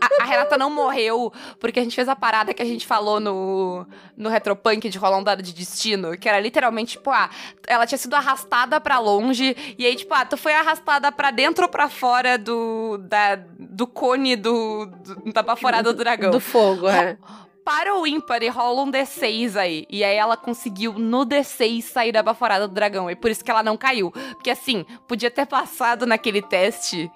A, 0.00 0.22
a 0.22 0.24
Renata 0.24 0.56
não 0.56 0.70
morreu 0.70 1.32
porque 1.58 1.80
a 1.80 1.82
gente 1.82 1.96
fez 1.96 2.08
a 2.08 2.14
parada 2.14 2.54
que 2.54 2.62
a 2.62 2.64
gente 2.64 2.86
falou 2.86 3.18
no, 3.18 3.84
no 4.16 4.28
Retropunk 4.28 4.88
de 4.88 4.96
rolar 4.96 5.18
um 5.18 5.24
dado 5.24 5.42
de 5.42 5.52
destino. 5.52 6.16
Que 6.16 6.28
era 6.28 6.38
literalmente, 6.38 6.92
tipo, 6.92 7.10
ah, 7.10 7.28
ela 7.66 7.84
tinha 7.84 7.98
sido 7.98 8.14
arrastada 8.14 8.80
pra 8.80 9.00
longe. 9.00 9.56
E 9.76 9.84
aí, 9.84 9.96
tipo, 9.96 10.14
ah, 10.14 10.24
tu 10.24 10.36
foi 10.36 10.52
arrastada 10.54 11.10
pra 11.10 11.32
dentro 11.32 11.64
ou 11.64 11.68
pra 11.68 11.88
fora 11.88 12.38
do. 12.38 12.96
Da, 13.08 13.34
do 13.58 13.84
cone 13.88 14.36
do, 14.36 14.86
do- 14.86 15.32
da 15.32 15.42
baforada 15.42 15.92
do 15.92 15.98
dragão. 15.98 16.30
Do 16.30 16.38
fogo, 16.38 16.88
é. 16.88 17.18
Para 17.64 17.94
o 17.94 18.06
ímpar 18.06 18.42
e 18.42 18.48
rola 18.48 18.82
um 18.82 18.90
D6 18.90 19.56
aí. 19.56 19.86
E 19.88 20.02
aí 20.02 20.16
ela 20.16 20.36
conseguiu 20.36 20.94
no 20.94 21.24
D6 21.24 21.82
sair 21.82 22.12
da 22.12 22.22
baforada 22.22 22.66
do 22.66 22.74
dragão. 22.74 23.10
E 23.10 23.14
por 23.14 23.30
isso 23.30 23.44
que 23.44 23.50
ela 23.50 23.62
não 23.62 23.76
caiu. 23.76 24.10
Porque 24.10 24.50
assim, 24.50 24.84
podia 25.06 25.30
ter 25.30 25.46
passado 25.46 26.04
naquele 26.04 26.42
teste 26.42 27.10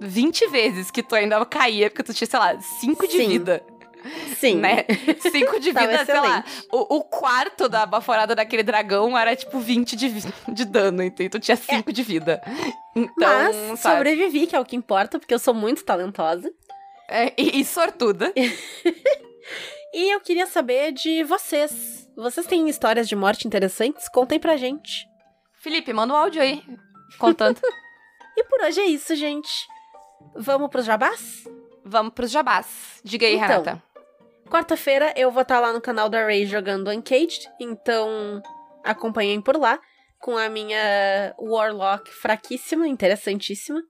20 0.00 0.48
vezes 0.48 0.90
que 0.90 1.02
tu 1.02 1.14
ainda 1.14 1.44
caía, 1.44 1.90
porque 1.90 2.02
tu 2.02 2.14
tinha, 2.14 2.28
sei 2.28 2.38
lá, 2.38 2.58
5 2.60 3.06
de 3.08 3.16
Sim. 3.16 3.28
vida. 3.28 3.64
Sim. 4.38 4.56
Né? 4.56 4.84
5 5.20 5.60
de 5.60 5.72
vida, 5.72 6.04
sei 6.04 6.20
lá. 6.20 6.44
O, 6.72 6.96
o 6.96 7.04
quarto 7.04 7.68
da 7.68 7.84
baforada 7.84 8.34
daquele 8.34 8.62
dragão 8.62 9.16
era 9.18 9.36
tipo 9.36 9.58
20 9.58 9.96
de, 9.96 10.10
de 10.48 10.64
dano. 10.64 11.02
Então 11.02 11.28
tu 11.28 11.40
tinha 11.40 11.56
5 11.56 11.92
de 11.92 12.02
vida. 12.02 12.40
Então, 12.94 13.12
Mas 13.18 13.80
sabe? 13.80 13.96
sobrevivi, 13.96 14.46
que 14.46 14.56
é 14.56 14.60
o 14.60 14.64
que 14.64 14.76
importa, 14.76 15.18
porque 15.18 15.34
eu 15.34 15.38
sou 15.38 15.52
muito 15.52 15.84
talentosa. 15.84 16.50
É, 17.08 17.32
e, 17.36 17.60
e 17.60 17.64
sortuda. 17.64 18.32
E 19.92 20.14
eu 20.14 20.20
queria 20.20 20.46
saber 20.46 20.92
de 20.92 21.24
vocês. 21.24 22.08
Vocês 22.16 22.46
têm 22.46 22.68
histórias 22.68 23.08
de 23.08 23.16
morte 23.16 23.46
interessantes? 23.46 24.08
Contem 24.08 24.38
pra 24.38 24.56
gente. 24.56 25.06
Felipe, 25.60 25.92
manda 25.92 26.14
um 26.14 26.16
áudio 26.16 26.40
aí. 26.42 26.62
Contando. 27.18 27.60
E 28.36 28.44
por 28.44 28.62
hoje 28.62 28.80
é 28.80 28.86
isso, 28.86 29.14
gente. 29.16 29.50
Vamos 30.34 30.70
pros 30.70 30.86
jabás? 30.86 31.44
Vamos 31.84 32.14
pros 32.14 32.30
jabás. 32.30 33.00
Diga 33.04 33.26
aí, 33.26 33.34
Então, 33.34 33.48
Renata. 33.48 33.82
Quarta-feira 34.48 35.12
eu 35.16 35.30
vou 35.30 35.42
estar 35.42 35.60
lá 35.60 35.72
no 35.72 35.80
canal 35.80 36.08
da 36.08 36.24
Ray 36.24 36.46
jogando 36.46 36.90
Uncaged, 36.90 37.50
então 37.60 38.42
acompanhem 38.82 39.40
por 39.42 39.56
lá 39.56 39.78
com 40.18 40.36
a 40.36 40.48
minha 40.48 41.34
Warlock 41.38 42.10
fraquíssima, 42.10 42.86
interessantíssima. 42.88 43.82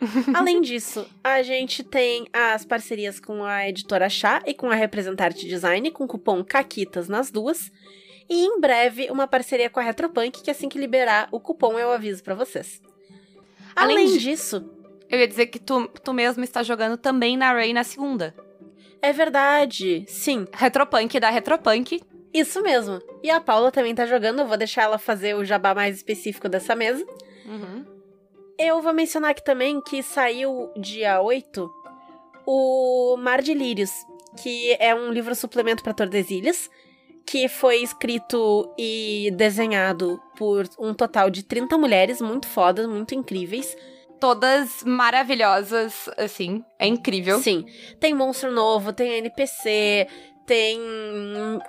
Além 0.34 0.60
disso, 0.60 1.06
a 1.22 1.42
gente 1.42 1.82
tem 1.82 2.26
as 2.32 2.64
parcerias 2.64 3.20
com 3.20 3.44
a 3.44 3.68
editora 3.68 4.08
Chá 4.08 4.42
e 4.46 4.54
com 4.54 4.70
a 4.70 4.74
Representarte 4.74 5.46
Design, 5.46 5.90
com 5.90 6.06
cupom 6.06 6.42
CAQUITAS 6.42 7.08
nas 7.08 7.30
duas. 7.30 7.70
E 8.28 8.44
em 8.44 8.60
breve, 8.60 9.10
uma 9.10 9.26
parceria 9.26 9.68
com 9.68 9.80
a 9.80 9.82
Retropunk, 9.82 10.42
que 10.42 10.50
assim 10.50 10.68
que 10.68 10.78
liberar 10.78 11.28
o 11.32 11.40
cupom 11.40 11.78
eu 11.78 11.90
aviso 11.90 12.22
pra 12.22 12.34
vocês. 12.34 12.80
Além 13.74 13.96
Além 13.96 14.18
disso, 14.18 14.68
Eu 15.08 15.18
ia 15.18 15.26
dizer 15.26 15.46
que 15.46 15.58
tu, 15.58 15.88
tu 16.04 16.12
mesmo 16.12 16.44
está 16.44 16.62
jogando 16.62 16.96
também 16.96 17.36
na 17.36 17.52
Ray 17.52 17.72
na 17.72 17.82
segunda. 17.82 18.34
é 19.02 19.12
verdade, 19.12 20.04
sim, 20.06 20.46
Retropunk 20.52 21.18
da 21.18 21.30
Retropunk. 21.30 22.00
Isso 22.32 22.62
mesmo. 22.62 23.02
E 23.22 23.28
a 23.28 23.40
Paula 23.40 23.72
também 23.72 23.92
tá 23.92 24.06
jogando, 24.06 24.40
eu 24.40 24.46
vou 24.46 24.56
deixar 24.56 24.82
ela 24.82 24.98
fazer 24.98 25.34
o 25.34 25.44
jabá 25.44 25.74
mais 25.74 25.96
específico 25.96 26.48
dessa 26.48 26.76
mesa. 26.76 27.04
Uhum. 27.44 27.84
Eu 28.62 28.82
vou 28.82 28.92
mencionar 28.92 29.30
aqui 29.30 29.42
também 29.42 29.80
que 29.80 30.02
saiu 30.02 30.70
dia 30.76 31.18
8 31.22 31.72
o 32.44 33.16
Mar 33.16 33.40
de 33.40 33.54
Lírios, 33.54 33.90
que 34.42 34.76
é 34.78 34.94
um 34.94 35.10
livro 35.10 35.34
suplemento 35.34 35.82
para 35.82 35.94
Tordesilhas, 35.94 36.68
que 37.24 37.48
foi 37.48 37.76
escrito 37.78 38.70
e 38.78 39.32
desenhado 39.34 40.20
por 40.36 40.68
um 40.78 40.92
total 40.92 41.30
de 41.30 41.42
30 41.42 41.78
mulheres 41.78 42.20
muito 42.20 42.46
fodas, 42.46 42.86
muito 42.86 43.14
incríveis. 43.14 43.74
Todas 44.20 44.84
maravilhosas, 44.84 46.10
assim. 46.18 46.62
É 46.78 46.86
incrível. 46.86 47.38
Sim, 47.38 47.64
tem 47.98 48.12
monstro 48.12 48.52
novo, 48.52 48.92
tem 48.92 49.14
NPC, 49.14 50.06
tem 50.44 50.78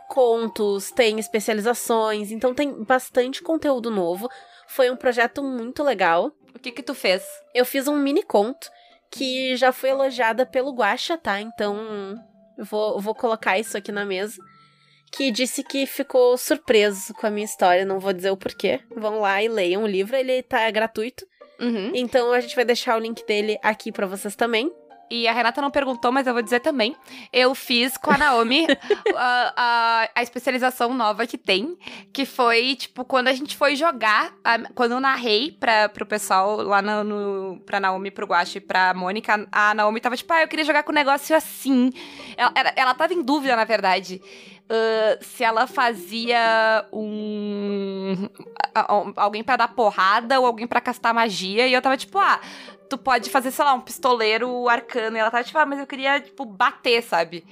contos, 0.09 0.91
tem 0.91 1.19
especializações, 1.19 2.33
então 2.33 2.53
tem 2.53 2.83
bastante 2.83 3.41
conteúdo 3.41 3.89
novo. 3.89 4.27
Foi 4.67 4.91
um 4.91 4.97
projeto 4.97 5.41
muito 5.41 5.83
legal. 5.83 6.33
O 6.53 6.59
que 6.59 6.71
que 6.71 6.83
tu 6.83 6.93
fez? 6.93 7.23
Eu 7.53 7.65
fiz 7.65 7.87
um 7.87 7.97
mini 7.97 8.23
conto 8.23 8.69
que 9.09 9.55
já 9.55 9.71
foi 9.71 9.89
elogiada 9.89 10.45
pelo 10.45 10.73
Guaxa, 10.73 11.17
tá? 11.17 11.41
Então 11.41 12.17
eu 12.57 12.65
vou, 12.65 12.99
vou 12.99 13.13
colocar 13.13 13.59
isso 13.59 13.77
aqui 13.77 13.91
na 13.91 14.05
mesa. 14.05 14.41
Que 15.11 15.29
disse 15.29 15.61
que 15.63 15.85
ficou 15.85 16.37
surpreso 16.37 17.13
com 17.15 17.27
a 17.27 17.29
minha 17.29 17.43
história, 17.43 17.85
não 17.85 17.99
vou 17.99 18.13
dizer 18.13 18.31
o 18.31 18.37
porquê. 18.37 18.79
Vão 18.95 19.19
lá 19.19 19.43
e 19.43 19.49
leiam 19.49 19.83
o 19.83 19.87
livro, 19.87 20.15
ele 20.15 20.41
tá 20.41 20.69
gratuito. 20.71 21.25
Uhum. 21.59 21.91
Então 21.93 22.31
a 22.31 22.39
gente 22.39 22.55
vai 22.55 22.63
deixar 22.63 22.95
o 22.95 22.99
link 22.99 23.25
dele 23.25 23.57
aqui 23.61 23.91
pra 23.91 24.07
vocês 24.07 24.35
também. 24.35 24.71
E 25.11 25.27
a 25.27 25.33
Renata 25.33 25.61
não 25.61 25.69
perguntou, 25.69 26.09
mas 26.11 26.25
eu 26.25 26.33
vou 26.33 26.41
dizer 26.41 26.61
também. 26.61 26.95
Eu 27.33 27.53
fiz 27.53 27.97
com 27.97 28.11
a 28.11 28.17
Naomi 28.17 28.65
a, 29.15 29.53
a, 29.55 30.09
a 30.15 30.23
especialização 30.23 30.93
nova 30.93 31.27
que 31.27 31.37
tem, 31.37 31.77
que 32.13 32.25
foi, 32.25 32.75
tipo, 32.75 33.03
quando 33.03 33.27
a 33.27 33.33
gente 33.33 33.57
foi 33.57 33.75
jogar, 33.75 34.31
a- 34.43 34.59
quando 34.73 34.93
eu 34.93 34.99
narrei 35.01 35.51
pra, 35.51 35.89
pro 35.89 36.05
pessoal 36.05 36.61
lá 36.61 36.81
no, 36.81 37.03
no, 37.03 37.59
pra 37.65 37.79
Naomi, 37.79 38.09
pro 38.09 38.25
Guache 38.25 38.59
e 38.59 38.61
pra 38.61 38.93
Mônica, 38.93 39.45
a 39.51 39.73
Naomi 39.73 39.99
tava 39.99 40.15
tipo, 40.15 40.31
ah, 40.31 40.41
eu 40.43 40.47
queria 40.47 40.63
jogar 40.63 40.83
com 40.83 40.91
um 40.93 40.95
negócio 40.95 41.35
assim. 41.35 41.91
Ela, 42.37 42.51
ela, 42.55 42.73
ela 42.77 42.93
tava 42.93 43.13
em 43.13 43.21
dúvida, 43.21 43.55
na 43.55 43.65
verdade. 43.65 44.21
Ah, 44.71 45.17
se 45.19 45.43
ela 45.43 45.67
fazia 45.67 46.85
um. 46.93 48.29
alguém 49.17 49.43
pra 49.43 49.57
dar 49.57 49.67
porrada 49.67 50.39
ou 50.39 50.45
alguém 50.45 50.65
pra 50.65 50.79
castar 50.79 51.13
magia. 51.13 51.67
E 51.67 51.73
eu 51.73 51.81
tava 51.81 51.97
tipo, 51.97 52.17
ah, 52.17 52.39
tu 52.89 52.97
pode 52.97 53.29
fazer, 53.29 53.51
sei 53.51 53.65
lá, 53.65 53.73
um 53.73 53.81
pistoleiro 53.81 54.69
arcano. 54.69 55.17
E 55.17 55.19
ela 55.19 55.29
tava 55.29 55.43
tipo, 55.43 55.59
ah, 55.59 55.65
mas 55.65 55.77
eu 55.77 55.85
queria, 55.85 56.21
tipo, 56.21 56.45
bater, 56.45 57.03
sabe? 57.03 57.43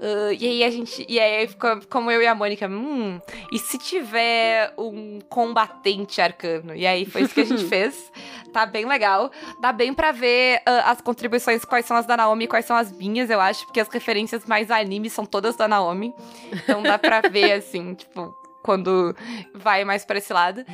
Ah, 0.00 0.32
e 0.32 0.46
aí 0.46 0.64
a 0.64 0.70
gente. 0.70 1.04
E 1.08 1.18
aí 1.18 1.48
ficou 1.48 1.80
como 1.90 2.08
eu 2.08 2.22
e 2.22 2.26
a 2.26 2.36
Mônica, 2.36 2.68
hum, 2.68 3.20
e 3.50 3.58
se 3.58 3.76
tiver 3.76 4.72
um 4.78 5.18
combatente 5.28 6.20
arcano? 6.20 6.74
E 6.76 6.86
aí 6.86 7.04
foi 7.04 7.22
isso 7.22 7.34
que 7.34 7.40
a 7.40 7.46
gente 7.46 7.64
fez. 7.68 8.12
Tá 8.52 8.66
bem 8.66 8.86
legal. 8.86 9.30
Dá 9.60 9.72
bem 9.72 9.94
pra 9.94 10.12
ver 10.12 10.60
ah, 10.66 10.90
as 10.90 11.00
contribuições, 11.00 11.64
quais 11.64 11.86
são 11.86 11.96
as 11.96 12.06
da 12.06 12.16
Naomi 12.16 12.44
e 12.44 12.48
quais 12.48 12.64
são 12.64 12.76
as 12.76 12.90
minhas, 12.92 13.30
eu 13.30 13.40
acho, 13.40 13.64
porque 13.66 13.80
as 13.80 13.88
referências 13.88 14.44
mais 14.46 14.70
anime 14.70 15.08
são 15.08 15.24
todas 15.24 15.56
da 15.56 15.68
Naomi. 15.68 16.12
Então 16.52 16.82
dá 16.82 16.98
pra 16.98 17.20
ver, 17.20 17.52
assim, 17.58 17.94
tipo, 17.94 18.34
quando 18.62 19.14
vai 19.54 19.84
mais 19.84 20.04
pra 20.04 20.18
esse 20.18 20.32
lado. 20.32 20.64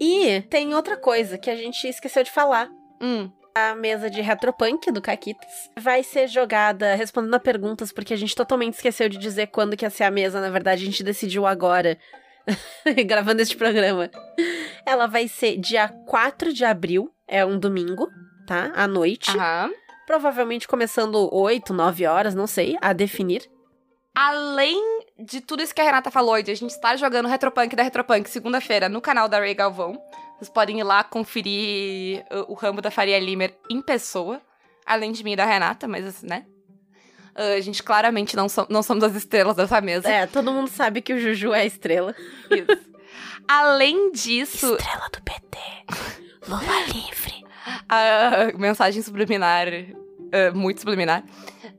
E 0.00 0.42
tem 0.48 0.74
outra 0.74 0.96
coisa 0.96 1.36
que 1.36 1.50
a 1.50 1.56
gente 1.56 1.86
esqueceu 1.86 2.22
de 2.24 2.30
falar. 2.30 2.68
Hum, 3.02 3.30
A 3.54 3.74
mesa 3.74 4.08
de 4.08 4.20
Retropunk 4.22 4.90
do 4.90 5.02
Caquitas 5.02 5.70
vai 5.78 6.02
ser 6.02 6.26
jogada 6.28 6.94
respondendo 6.94 7.34
a 7.34 7.40
perguntas, 7.40 7.92
porque 7.92 8.14
a 8.14 8.16
gente 8.16 8.34
totalmente 8.34 8.74
esqueceu 8.74 9.08
de 9.08 9.18
dizer 9.18 9.48
quando 9.48 9.76
que 9.76 9.84
ia 9.84 9.90
ser 9.90 10.04
a 10.04 10.10
mesa. 10.10 10.40
Na 10.40 10.48
verdade, 10.48 10.82
a 10.82 10.86
gente 10.86 11.02
decidiu 11.02 11.46
agora, 11.46 11.98
gravando 13.06 13.42
este 13.42 13.56
programa. 13.56 14.10
Ela 14.86 15.06
vai 15.06 15.28
ser 15.28 15.56
dia 15.56 15.88
4 16.06 16.52
de 16.52 16.64
abril, 16.64 17.10
é 17.26 17.44
um 17.44 17.58
domingo, 17.58 18.08
tá? 18.46 18.72
À 18.74 18.86
noite. 18.86 19.30
aham. 19.30 19.70
Provavelmente 20.06 20.66
começando 20.66 21.32
8, 21.32 21.72
9 21.72 22.06
horas, 22.06 22.34
não 22.34 22.46
sei, 22.46 22.76
a 22.80 22.92
definir. 22.92 23.48
Além 24.12 24.76
de 25.18 25.40
tudo 25.40 25.62
isso 25.62 25.74
que 25.74 25.80
a 25.80 25.84
Renata 25.84 26.10
falou, 26.10 26.42
de 26.42 26.50
a 26.50 26.54
gente 26.54 26.70
estar 26.70 26.96
jogando 26.96 27.28
Retropunk 27.28 27.76
da 27.76 27.82
Retropunk 27.82 28.28
segunda-feira 28.28 28.88
no 28.88 29.00
canal 29.00 29.28
da 29.28 29.38
Ray 29.38 29.54
Galvão, 29.54 30.00
vocês 30.36 30.48
podem 30.48 30.80
ir 30.80 30.82
lá 30.82 31.04
conferir 31.04 32.24
uh, 32.32 32.50
o 32.50 32.54
ramo 32.54 32.80
da 32.80 32.90
Faria 32.90 33.18
Limer 33.20 33.54
em 33.70 33.80
pessoa, 33.80 34.40
além 34.84 35.12
de 35.12 35.22
mim 35.22 35.32
e 35.32 35.36
da 35.36 35.44
Renata, 35.44 35.86
mas 35.86 36.22
né? 36.22 36.44
Uh, 37.40 37.56
a 37.56 37.60
gente 37.60 37.82
claramente 37.82 38.36
não, 38.36 38.48
so- 38.50 38.66
não 38.68 38.82
somos 38.82 39.02
as 39.02 39.14
estrelas 39.14 39.56
dessa 39.56 39.80
mesa. 39.80 40.06
É, 40.08 40.26
todo 40.26 40.52
mundo 40.52 40.68
sabe 40.68 41.00
que 41.00 41.14
o 41.14 41.18
Juju 41.18 41.54
é 41.54 41.60
a 41.60 41.64
estrela. 41.64 42.14
Isso. 42.50 42.90
Além 43.48 44.12
disso, 44.12 44.76
Estrela 44.76 45.08
do 45.10 45.22
PT. 45.22 45.58
Lula 46.46 46.86
livre. 46.86 47.44
a 47.88 48.52
mensagem 48.58 49.00
subliminar, 49.02 49.66
uh, 49.68 50.54
muito 50.56 50.80
subliminar. 50.80 51.24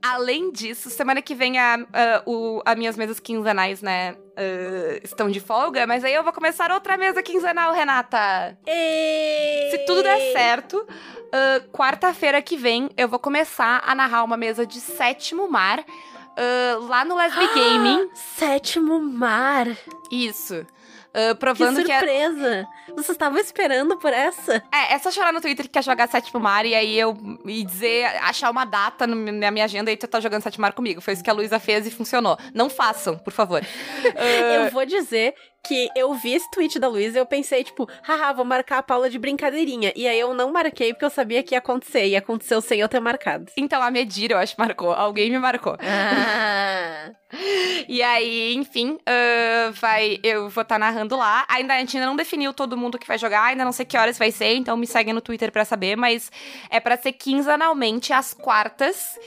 Além 0.01 0.51
disso, 0.51 0.89
semana 0.89 1.21
que 1.21 1.35
vem 1.35 1.59
a, 1.59 1.75
a, 1.75 2.23
o, 2.25 2.61
as 2.65 2.75
minhas 2.75 2.97
mesas 2.97 3.19
quinzenais, 3.19 3.81
né, 3.81 4.13
uh, 4.13 4.99
estão 5.03 5.29
de 5.29 5.39
folga, 5.39 5.85
mas 5.85 6.03
aí 6.03 6.13
eu 6.13 6.23
vou 6.23 6.33
começar 6.33 6.71
outra 6.71 6.97
mesa 6.97 7.21
quinzenal, 7.21 7.73
Renata. 7.73 8.57
Ei! 8.65 9.69
Se 9.71 9.77
tudo 9.85 10.03
der 10.03 10.33
certo, 10.33 10.77
uh, 10.77 11.69
quarta-feira 11.71 12.41
que 12.41 12.57
vem 12.57 12.89
eu 12.97 13.07
vou 13.07 13.19
começar 13.19 13.81
a 13.85 13.93
narrar 13.93 14.23
uma 14.23 14.37
mesa 14.37 14.65
de 14.65 14.79
sétimo 14.79 15.49
mar 15.49 15.79
uh, 15.79 16.87
lá 16.87 17.05
no 17.05 17.15
Lesbi 17.15 17.47
Gaming. 17.53 18.09
Sétimo 18.13 18.99
mar. 18.99 19.67
Isso. 20.11 20.65
Uh, 21.11 21.35
provando 21.35 21.77
que 21.77 21.83
que, 21.83 21.91
surpresa! 21.91 22.67
Vocês 22.95 23.09
estavam 23.09 23.39
esperando 23.39 23.97
por 23.97 24.11
essa? 24.11 24.63
É, 24.71 24.93
é 24.93 24.99
só 24.99 25.11
chorar 25.11 25.31
no 25.31 25.41
Twitter 25.41 25.65
que 25.65 25.71
quer 25.71 25.83
jogar 25.83 26.07
Sétimo 26.07 26.39
Mar 26.39 26.65
e 26.65 26.75
aí 26.75 26.97
eu 26.97 27.17
e 27.45 27.63
dizer, 27.63 28.05
achar 28.21 28.49
uma 28.49 28.65
data 28.65 29.07
na 29.07 29.51
minha 29.51 29.65
agenda 29.65 29.91
e 29.91 29.97
tu 29.97 30.07
tá 30.07 30.19
jogando 30.19 30.41
Sétimo 30.41 30.61
Mar 30.61 30.73
comigo. 30.73 31.01
Foi 31.01 31.13
isso 31.13 31.23
que 31.23 31.29
a 31.29 31.33
Luísa 31.33 31.59
fez 31.59 31.87
e 31.87 31.91
funcionou. 31.91 32.37
Não 32.53 32.69
façam, 32.69 33.17
por 33.17 33.33
favor. 33.33 33.61
uh... 33.61 34.51
Eu 34.61 34.69
vou 34.69 34.85
dizer 34.85 35.33
que 35.63 35.89
eu 35.95 36.13
vi 36.13 36.33
esse 36.33 36.49
tweet 36.51 36.79
da 36.79 36.87
Luísa 36.87 37.17
e 37.17 37.21
eu 37.21 37.25
pensei, 37.25 37.63
tipo, 37.63 37.87
haha, 38.03 38.33
vou 38.33 38.43
marcar 38.43 38.79
a 38.79 38.83
Paula 38.83 39.09
de 39.09 39.19
brincadeirinha. 39.19 39.93
E 39.95 40.07
aí 40.07 40.19
eu 40.19 40.33
não 40.33 40.51
marquei 40.51 40.93
porque 40.93 41.05
eu 41.05 41.09
sabia 41.09 41.43
que 41.43 41.53
ia 41.53 41.59
acontecer. 41.59 42.07
E 42.07 42.15
aconteceu 42.15 42.61
sem 42.61 42.79
eu 42.79 42.89
ter 42.89 42.99
marcado. 42.99 43.45
Então 43.55 43.81
a 43.81 43.91
Medira, 43.91 44.33
eu 44.33 44.37
acho, 44.39 44.55
marcou. 44.57 44.91
Alguém 44.91 45.29
me 45.29 45.37
marcou. 45.37 45.77
Ah. 45.79 47.11
e 47.87 48.01
aí, 48.01 48.55
enfim, 48.55 48.93
uh, 48.93 49.71
vai, 49.73 50.19
eu 50.23 50.49
vou 50.49 50.63
estar 50.63 50.75
tá 50.75 50.79
narrando 50.79 51.15
lá. 51.15 51.45
Ainda 51.47 51.75
a 51.75 51.79
gente 51.79 51.95
ainda 51.95 52.07
não 52.07 52.15
definiu 52.15 52.53
todo 52.53 52.75
mundo 52.81 52.99
que 52.99 53.07
vai 53.07 53.17
jogar, 53.17 53.43
ainda 53.45 53.63
não 53.63 53.71
sei 53.71 53.85
que 53.85 53.97
horas 53.97 54.17
vai 54.17 54.31
ser, 54.31 54.55
então 54.55 54.75
me 54.75 54.87
segue 54.87 55.13
no 55.13 55.21
Twitter 55.21 55.51
para 55.51 55.63
saber, 55.63 55.95
mas 55.95 56.31
é 56.69 56.79
para 56.79 56.97
ser 56.97 57.13
quinzenalmente 57.13 58.11
às 58.11 58.33
quartas 58.33 59.17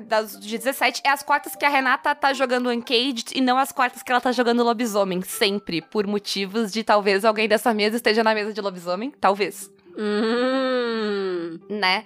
das 0.00 0.38
de 0.38 0.56
17 0.56 1.02
é 1.04 1.10
as 1.10 1.22
quartas 1.22 1.56
que 1.56 1.64
a 1.64 1.68
Renata 1.68 2.14
tá 2.14 2.32
jogando 2.32 2.70
Uncaged 2.70 3.32
e 3.34 3.40
não 3.40 3.58
as 3.58 3.72
quartas 3.72 4.02
que 4.02 4.12
ela 4.12 4.20
tá 4.20 4.30
jogando 4.30 4.62
Lobisomem, 4.62 5.22
sempre, 5.22 5.82
por 5.82 6.06
motivos 6.06 6.72
de 6.72 6.84
talvez 6.84 7.24
alguém 7.24 7.48
dessa 7.48 7.74
mesa 7.74 7.96
esteja 7.96 8.22
na 8.22 8.34
mesa 8.34 8.52
de 8.52 8.60
Lobisomem, 8.60 9.12
talvez. 9.20 9.70
Hum. 9.98 11.58
Né? 11.68 12.04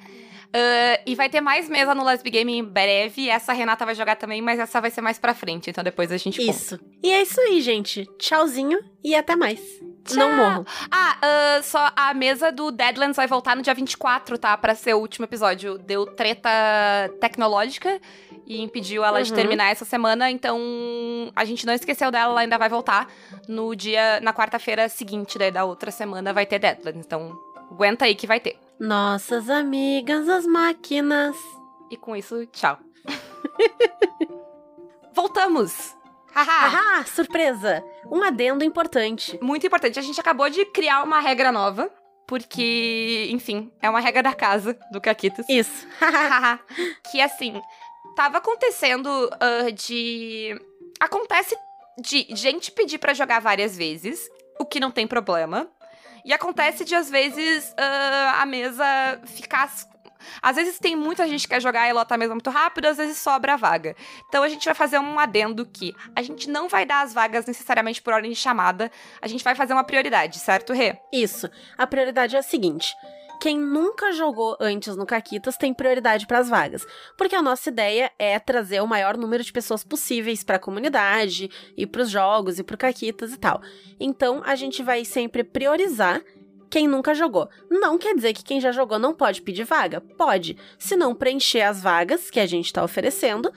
Uh, 0.49 0.97
e 1.05 1.15
vai 1.15 1.29
ter 1.29 1.43
mais 1.43 1.69
mesa 1.69 1.95
no 1.95 2.03
Lesbi 2.03 2.31
Game 2.31 2.57
em 2.57 2.65
breve. 2.65 3.29
Essa 3.29 3.53
a 3.53 3.55
Renata 3.55 3.85
vai 3.85 3.95
jogar 3.95 4.17
também, 4.17 4.41
mas 4.41 4.59
essa 4.59 4.81
vai 4.81 4.91
ser 4.91 5.03
mais 5.03 5.19
pra 5.19 5.35
frente. 5.35 5.69
Então 5.69 5.85
depois 5.85 6.11
a 6.11 6.17
gente 6.17 6.41
Isso. 6.41 6.81
E 7.03 7.11
é 7.11 7.23
isso 7.23 7.39
aí, 7.41 7.61
gente. 7.61 8.07
Tchauzinho 8.19 8.79
e 9.05 9.15
até 9.15 9.37
mais. 9.37 9.61
Tchau. 10.05 10.17
Não 10.17 10.37
morram. 10.37 10.65
Ah, 10.91 11.19
uh, 11.59 11.63
só 11.63 11.93
a 11.95 12.15
mesa 12.15 12.51
do 12.51 12.71
Deadlands 12.71 13.17
vai 13.17 13.27
voltar 13.27 13.55
no 13.55 13.63
dia 13.63 13.75
24, 13.75 14.39
tá? 14.39 14.57
Pra 14.57 14.75
ser 14.75 14.95
o 14.95 14.99
último 14.99 15.27
episódio. 15.27 15.77
Deu 15.77 16.07
treta 16.07 16.49
tecnológica 17.21 18.01
e 18.47 18.63
impediu 18.63 19.05
ela 19.05 19.19
uhum. 19.19 19.25
de 19.25 19.35
terminar 19.35 19.71
essa 19.71 19.85
semana. 19.85 20.31
Então 20.31 20.59
a 21.37 21.45
gente 21.45 21.67
não 21.67 21.75
esqueceu 21.75 22.11
dela, 22.11 22.33
ela 22.33 22.41
ainda 22.41 22.57
vai 22.57 22.71
voltar 22.71 23.07
no 23.47 23.77
dia, 23.77 24.19
na 24.23 24.33
quarta-feira 24.33 24.89
seguinte, 24.89 25.37
daí 25.37 25.51
da 25.51 25.67
outra 25.67 25.91
semana 25.91 26.33
vai 26.33 26.47
ter 26.47 26.59
Deadlands. 26.59 27.05
Então 27.05 27.39
aguenta 27.71 28.07
aí 28.07 28.15
que 28.15 28.27
vai 28.27 28.41
ter. 28.41 28.57
Nossas 28.79 29.51
amigas, 29.51 30.29
as 30.29 30.47
máquinas. 30.47 31.37
E 31.91 31.97
com 31.97 32.15
isso, 32.15 32.47
tchau. 32.47 32.79
Voltamos! 35.13 35.97
Haha! 36.33 37.05
surpresa! 37.05 37.83
Um 38.07 38.23
adendo 38.23 38.65
importante. 38.65 39.39
Muito 39.43 39.67
importante. 39.67 39.99
A 39.99 40.03
gente 40.03 40.21
acabou 40.21 40.49
de 40.49 40.65
criar 40.67 41.03
uma 41.03 41.21
regra 41.21 41.51
nova. 41.51 41.91
Porque, 42.29 43.27
enfim, 43.33 43.73
é 43.81 43.89
uma 43.89 44.01
regra 44.01 44.23
da 44.23 44.35
casa 44.35 44.79
do 44.93 45.01
Caquitas. 45.01 45.49
Isso. 45.49 45.89
que 47.11 47.23
assim, 47.23 47.61
tava 48.15 48.37
acontecendo 48.37 49.09
uh, 49.09 49.73
de. 49.73 50.55
Acontece 51.01 51.57
de 51.99 52.27
gente 52.37 52.71
pedir 52.71 52.99
para 52.99 53.15
jogar 53.15 53.41
várias 53.41 53.77
vezes, 53.77 54.29
o 54.61 54.67
que 54.67 54.79
não 54.79 54.91
tem 54.91 55.07
problema. 55.07 55.67
E 56.29 56.33
acontece 56.35 56.85
de, 56.85 56.95
às 56.95 57.09
vezes, 57.09 57.71
uh, 57.71 58.35
a 58.39 58.45
mesa 58.45 58.85
ficar. 59.25 59.73
Às 60.43 60.57
vezes 60.57 60.79
tem 60.79 60.95
muita 60.95 61.27
gente 61.27 61.49
que 61.49 61.55
quer 61.55 61.61
jogar 61.63 61.89
e 61.89 61.93
lotar 61.95 62.17
a 62.17 62.19
mesa 62.19 62.35
muito 62.35 62.51
rápido, 62.51 62.85
às 62.85 62.99
vezes 62.99 63.17
sobra 63.17 63.55
a 63.55 63.57
vaga. 63.57 63.97
Então 64.29 64.43
a 64.43 64.49
gente 64.51 64.63
vai 64.63 64.75
fazer 64.75 64.99
um 64.99 65.19
adendo 65.19 65.65
que 65.65 65.97
a 66.15 66.21
gente 66.21 66.51
não 66.51 66.69
vai 66.69 66.85
dar 66.85 67.01
as 67.01 67.15
vagas 67.15 67.47
necessariamente 67.47 68.03
por 68.03 68.13
ordem 68.13 68.31
de 68.31 68.37
chamada, 68.37 68.93
a 69.23 69.27
gente 69.27 69.43
vai 69.43 69.55
fazer 69.55 69.73
uma 69.73 69.85
prioridade, 69.85 70.39
certo, 70.39 70.75
Rê? 70.75 70.99
Isso. 71.11 71.49
A 71.79 71.87
prioridade 71.87 72.37
é 72.37 72.41
a 72.41 72.43
seguinte: 72.43 72.95
quem 73.41 73.59
nunca 73.59 74.13
jogou 74.13 74.57
antes 74.61 74.97
no 74.97 75.07
Caquitas 75.07 75.57
tem 75.57 75.73
prioridade 75.73 76.27
para 76.27 76.39
as 76.39 76.49
vagas, 76.49 76.87
porque 77.17 77.37
a 77.37 77.43
nossa 77.43 77.69
ideia 77.69 78.11
é 78.19 78.39
trazer 78.39 78.81
o 78.81 78.87
maior 78.87 79.17
número 79.17 79.43
de 79.43 79.53
pessoas 79.53 79.85
possíveis 79.85 80.43
para 80.43 80.57
a 80.57 80.61
comunidade 80.61 81.51
e 81.77 81.87
para 81.87 82.03
os 82.03 82.11
jogos 82.11 82.59
e 82.59 82.65
para 82.65 82.77
Caquitas 82.77 83.33
e 83.33 83.39
tal. 83.39 83.61
Então 83.99 84.43
a 84.45 84.55
gente 84.55 84.83
vai 84.83 85.05
sempre 85.05 85.45
priorizar 85.45 86.23
quem 86.69 86.87
nunca 86.87 87.15
jogou. 87.15 87.49
Não 87.71 87.97
quer 87.97 88.15
dizer 88.15 88.35
que 88.35 88.45
quem 88.45 88.61
já 88.61 88.73
jogou 88.73 88.99
não 88.99 89.15
pode 89.15 89.43
pedir 89.43 89.65
vaga. 89.65 90.01
Pode. 90.01 90.57
Se 90.79 90.97
não 90.97 91.15
preencher 91.15 91.63
as 91.63 91.83
vagas 91.83 92.31
que 92.31 92.41
a 92.41 92.47
gente 92.47 92.67
está 92.67 92.85
oferecendo, 92.85 93.51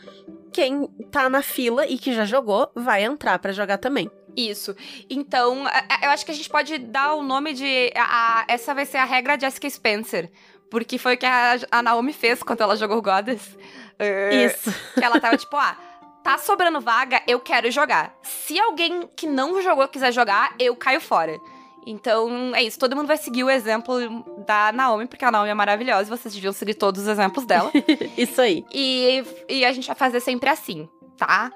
quem 0.52 0.88
tá 1.12 1.30
na 1.30 1.42
fila 1.42 1.86
e 1.86 1.98
que 1.98 2.14
já 2.14 2.26
jogou 2.26 2.70
vai 2.76 3.04
entrar 3.04 3.38
para 3.40 3.52
jogar 3.52 3.78
também. 3.78 4.10
Isso. 4.36 4.76
Então, 5.10 5.66
eu 6.02 6.10
acho 6.10 6.26
que 6.26 6.32
a 6.32 6.36
gente 6.36 6.50
pode 6.50 6.78
dar 6.78 7.14
o 7.14 7.24
nome 7.24 7.54
de. 7.54 7.92
A, 7.96 8.42
a, 8.42 8.46
essa 8.48 8.74
vai 8.74 8.86
ser 8.86 8.98
a 8.98 9.06
regra 9.06 9.40
Jessica 9.40 9.70
Spencer. 9.70 10.32
Porque 10.70 10.98
foi 10.98 11.16
o 11.16 11.18
que 11.18 11.26
a, 11.26 11.60
a 11.70 11.82
Naomi 11.82 12.14
fez 12.14 12.42
quando 12.42 12.62
ela 12.62 12.78
jogou 12.78 13.02
Goddess. 13.02 13.58
Uh, 14.00 14.34
Isso. 14.46 14.74
Que 14.94 15.04
ela 15.04 15.20
tava 15.20 15.36
tipo, 15.36 15.58
ah, 15.58 15.76
tá 16.24 16.38
sobrando 16.38 16.80
vaga, 16.80 17.22
eu 17.28 17.40
quero 17.40 17.70
jogar. 17.70 18.16
Se 18.24 18.58
alguém 18.58 19.10
que 19.16 19.28
não 19.28 19.62
jogou 19.62 19.88
quiser 19.88 20.14
jogar, 20.14 20.56
eu 20.58 20.76
caio 20.76 21.02
fora. 21.02 21.38
Então, 21.86 22.52
é 22.56 22.64
isso. 22.64 22.78
Todo 22.78 22.96
mundo 22.96 23.08
vai 23.08 23.18
seguir 23.18 23.44
o 23.44 23.50
exemplo 23.50 24.24
da 24.46 24.72
Naomi, 24.72 25.08
porque 25.08 25.26
a 25.26 25.32
Naomi 25.32 25.50
é 25.50 25.54
maravilhosa 25.54 26.04
e 26.04 26.18
vocês 26.18 26.34
deviam 26.34 26.54
seguir 26.54 26.76
todos 26.76 27.02
os 27.02 27.08
exemplos 27.08 27.46
dela. 27.46 27.72
isso 28.18 28.40
aí. 28.40 28.64
E, 28.72 29.24
e 29.50 29.66
a 29.66 29.72
gente 29.72 29.88
vai 29.88 29.96
fazer 29.96 30.20
sempre 30.20 30.50
assim, 30.50 30.88
tá? 31.18 31.52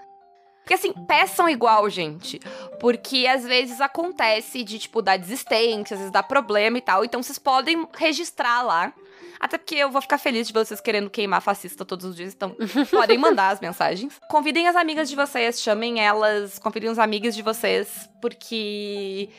Porque 0.66 0.74
assim, 0.74 0.92
peçam 1.06 1.48
igual, 1.48 1.88
gente. 1.92 2.40
Porque 2.80 3.28
às 3.28 3.44
vezes 3.44 3.80
acontece 3.80 4.64
de, 4.64 4.80
tipo, 4.80 5.00
dar 5.00 5.16
desistência, 5.16 5.94
às 5.94 6.00
vezes 6.00 6.12
dá 6.12 6.24
problema 6.24 6.80
e 6.80 6.82
tal. 6.82 7.06
Então 7.06 7.22
vocês 7.22 7.38
podem 7.38 7.88
registrar 7.96 8.64
lá. 8.64 8.92
Até 9.40 9.60
porque 9.60 9.76
eu 9.76 9.92
vou 9.92 10.02
ficar 10.02 10.18
feliz 10.18 10.48
de 10.48 10.54
vocês 10.54 10.82
querendo 10.82 11.08
queimar 11.08 11.40
fascista 11.40 11.86
todos 11.86 12.04
os 12.04 12.16
dias, 12.16 12.34
então 12.34 12.56
podem 12.90 13.16
mandar 13.16 13.50
as 13.50 13.60
mensagens. 13.60 14.20
Convidem 14.28 14.68
as 14.68 14.76
amigas 14.76 15.08
de 15.08 15.16
vocês, 15.16 15.62
chamem 15.62 16.00
elas, 16.00 16.58
convidem 16.58 16.90
os 16.90 16.98
amigos 16.98 17.36
de 17.36 17.44
vocês, 17.44 18.10
porque 18.20 19.30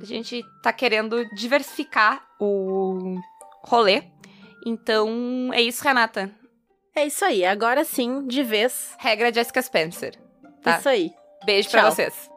a 0.00 0.04
gente 0.04 0.44
tá 0.62 0.72
querendo 0.72 1.24
diversificar 1.34 2.24
o 2.38 3.16
rolê. 3.64 4.04
Então, 4.64 5.50
é 5.52 5.62
isso, 5.62 5.82
Renata. 5.82 6.30
É 6.94 7.04
isso 7.04 7.24
aí, 7.24 7.44
agora 7.44 7.82
sim, 7.82 8.24
de 8.28 8.44
vez. 8.44 8.94
Regra 9.00 9.34
Jessica 9.34 9.60
Spencer. 9.60 10.25
Tá? 10.66 10.78
Isso 10.78 10.88
aí. 10.88 11.14
Beijo 11.44 11.68
Tchau. 11.68 11.80
pra 11.80 11.90
vocês. 11.90 12.28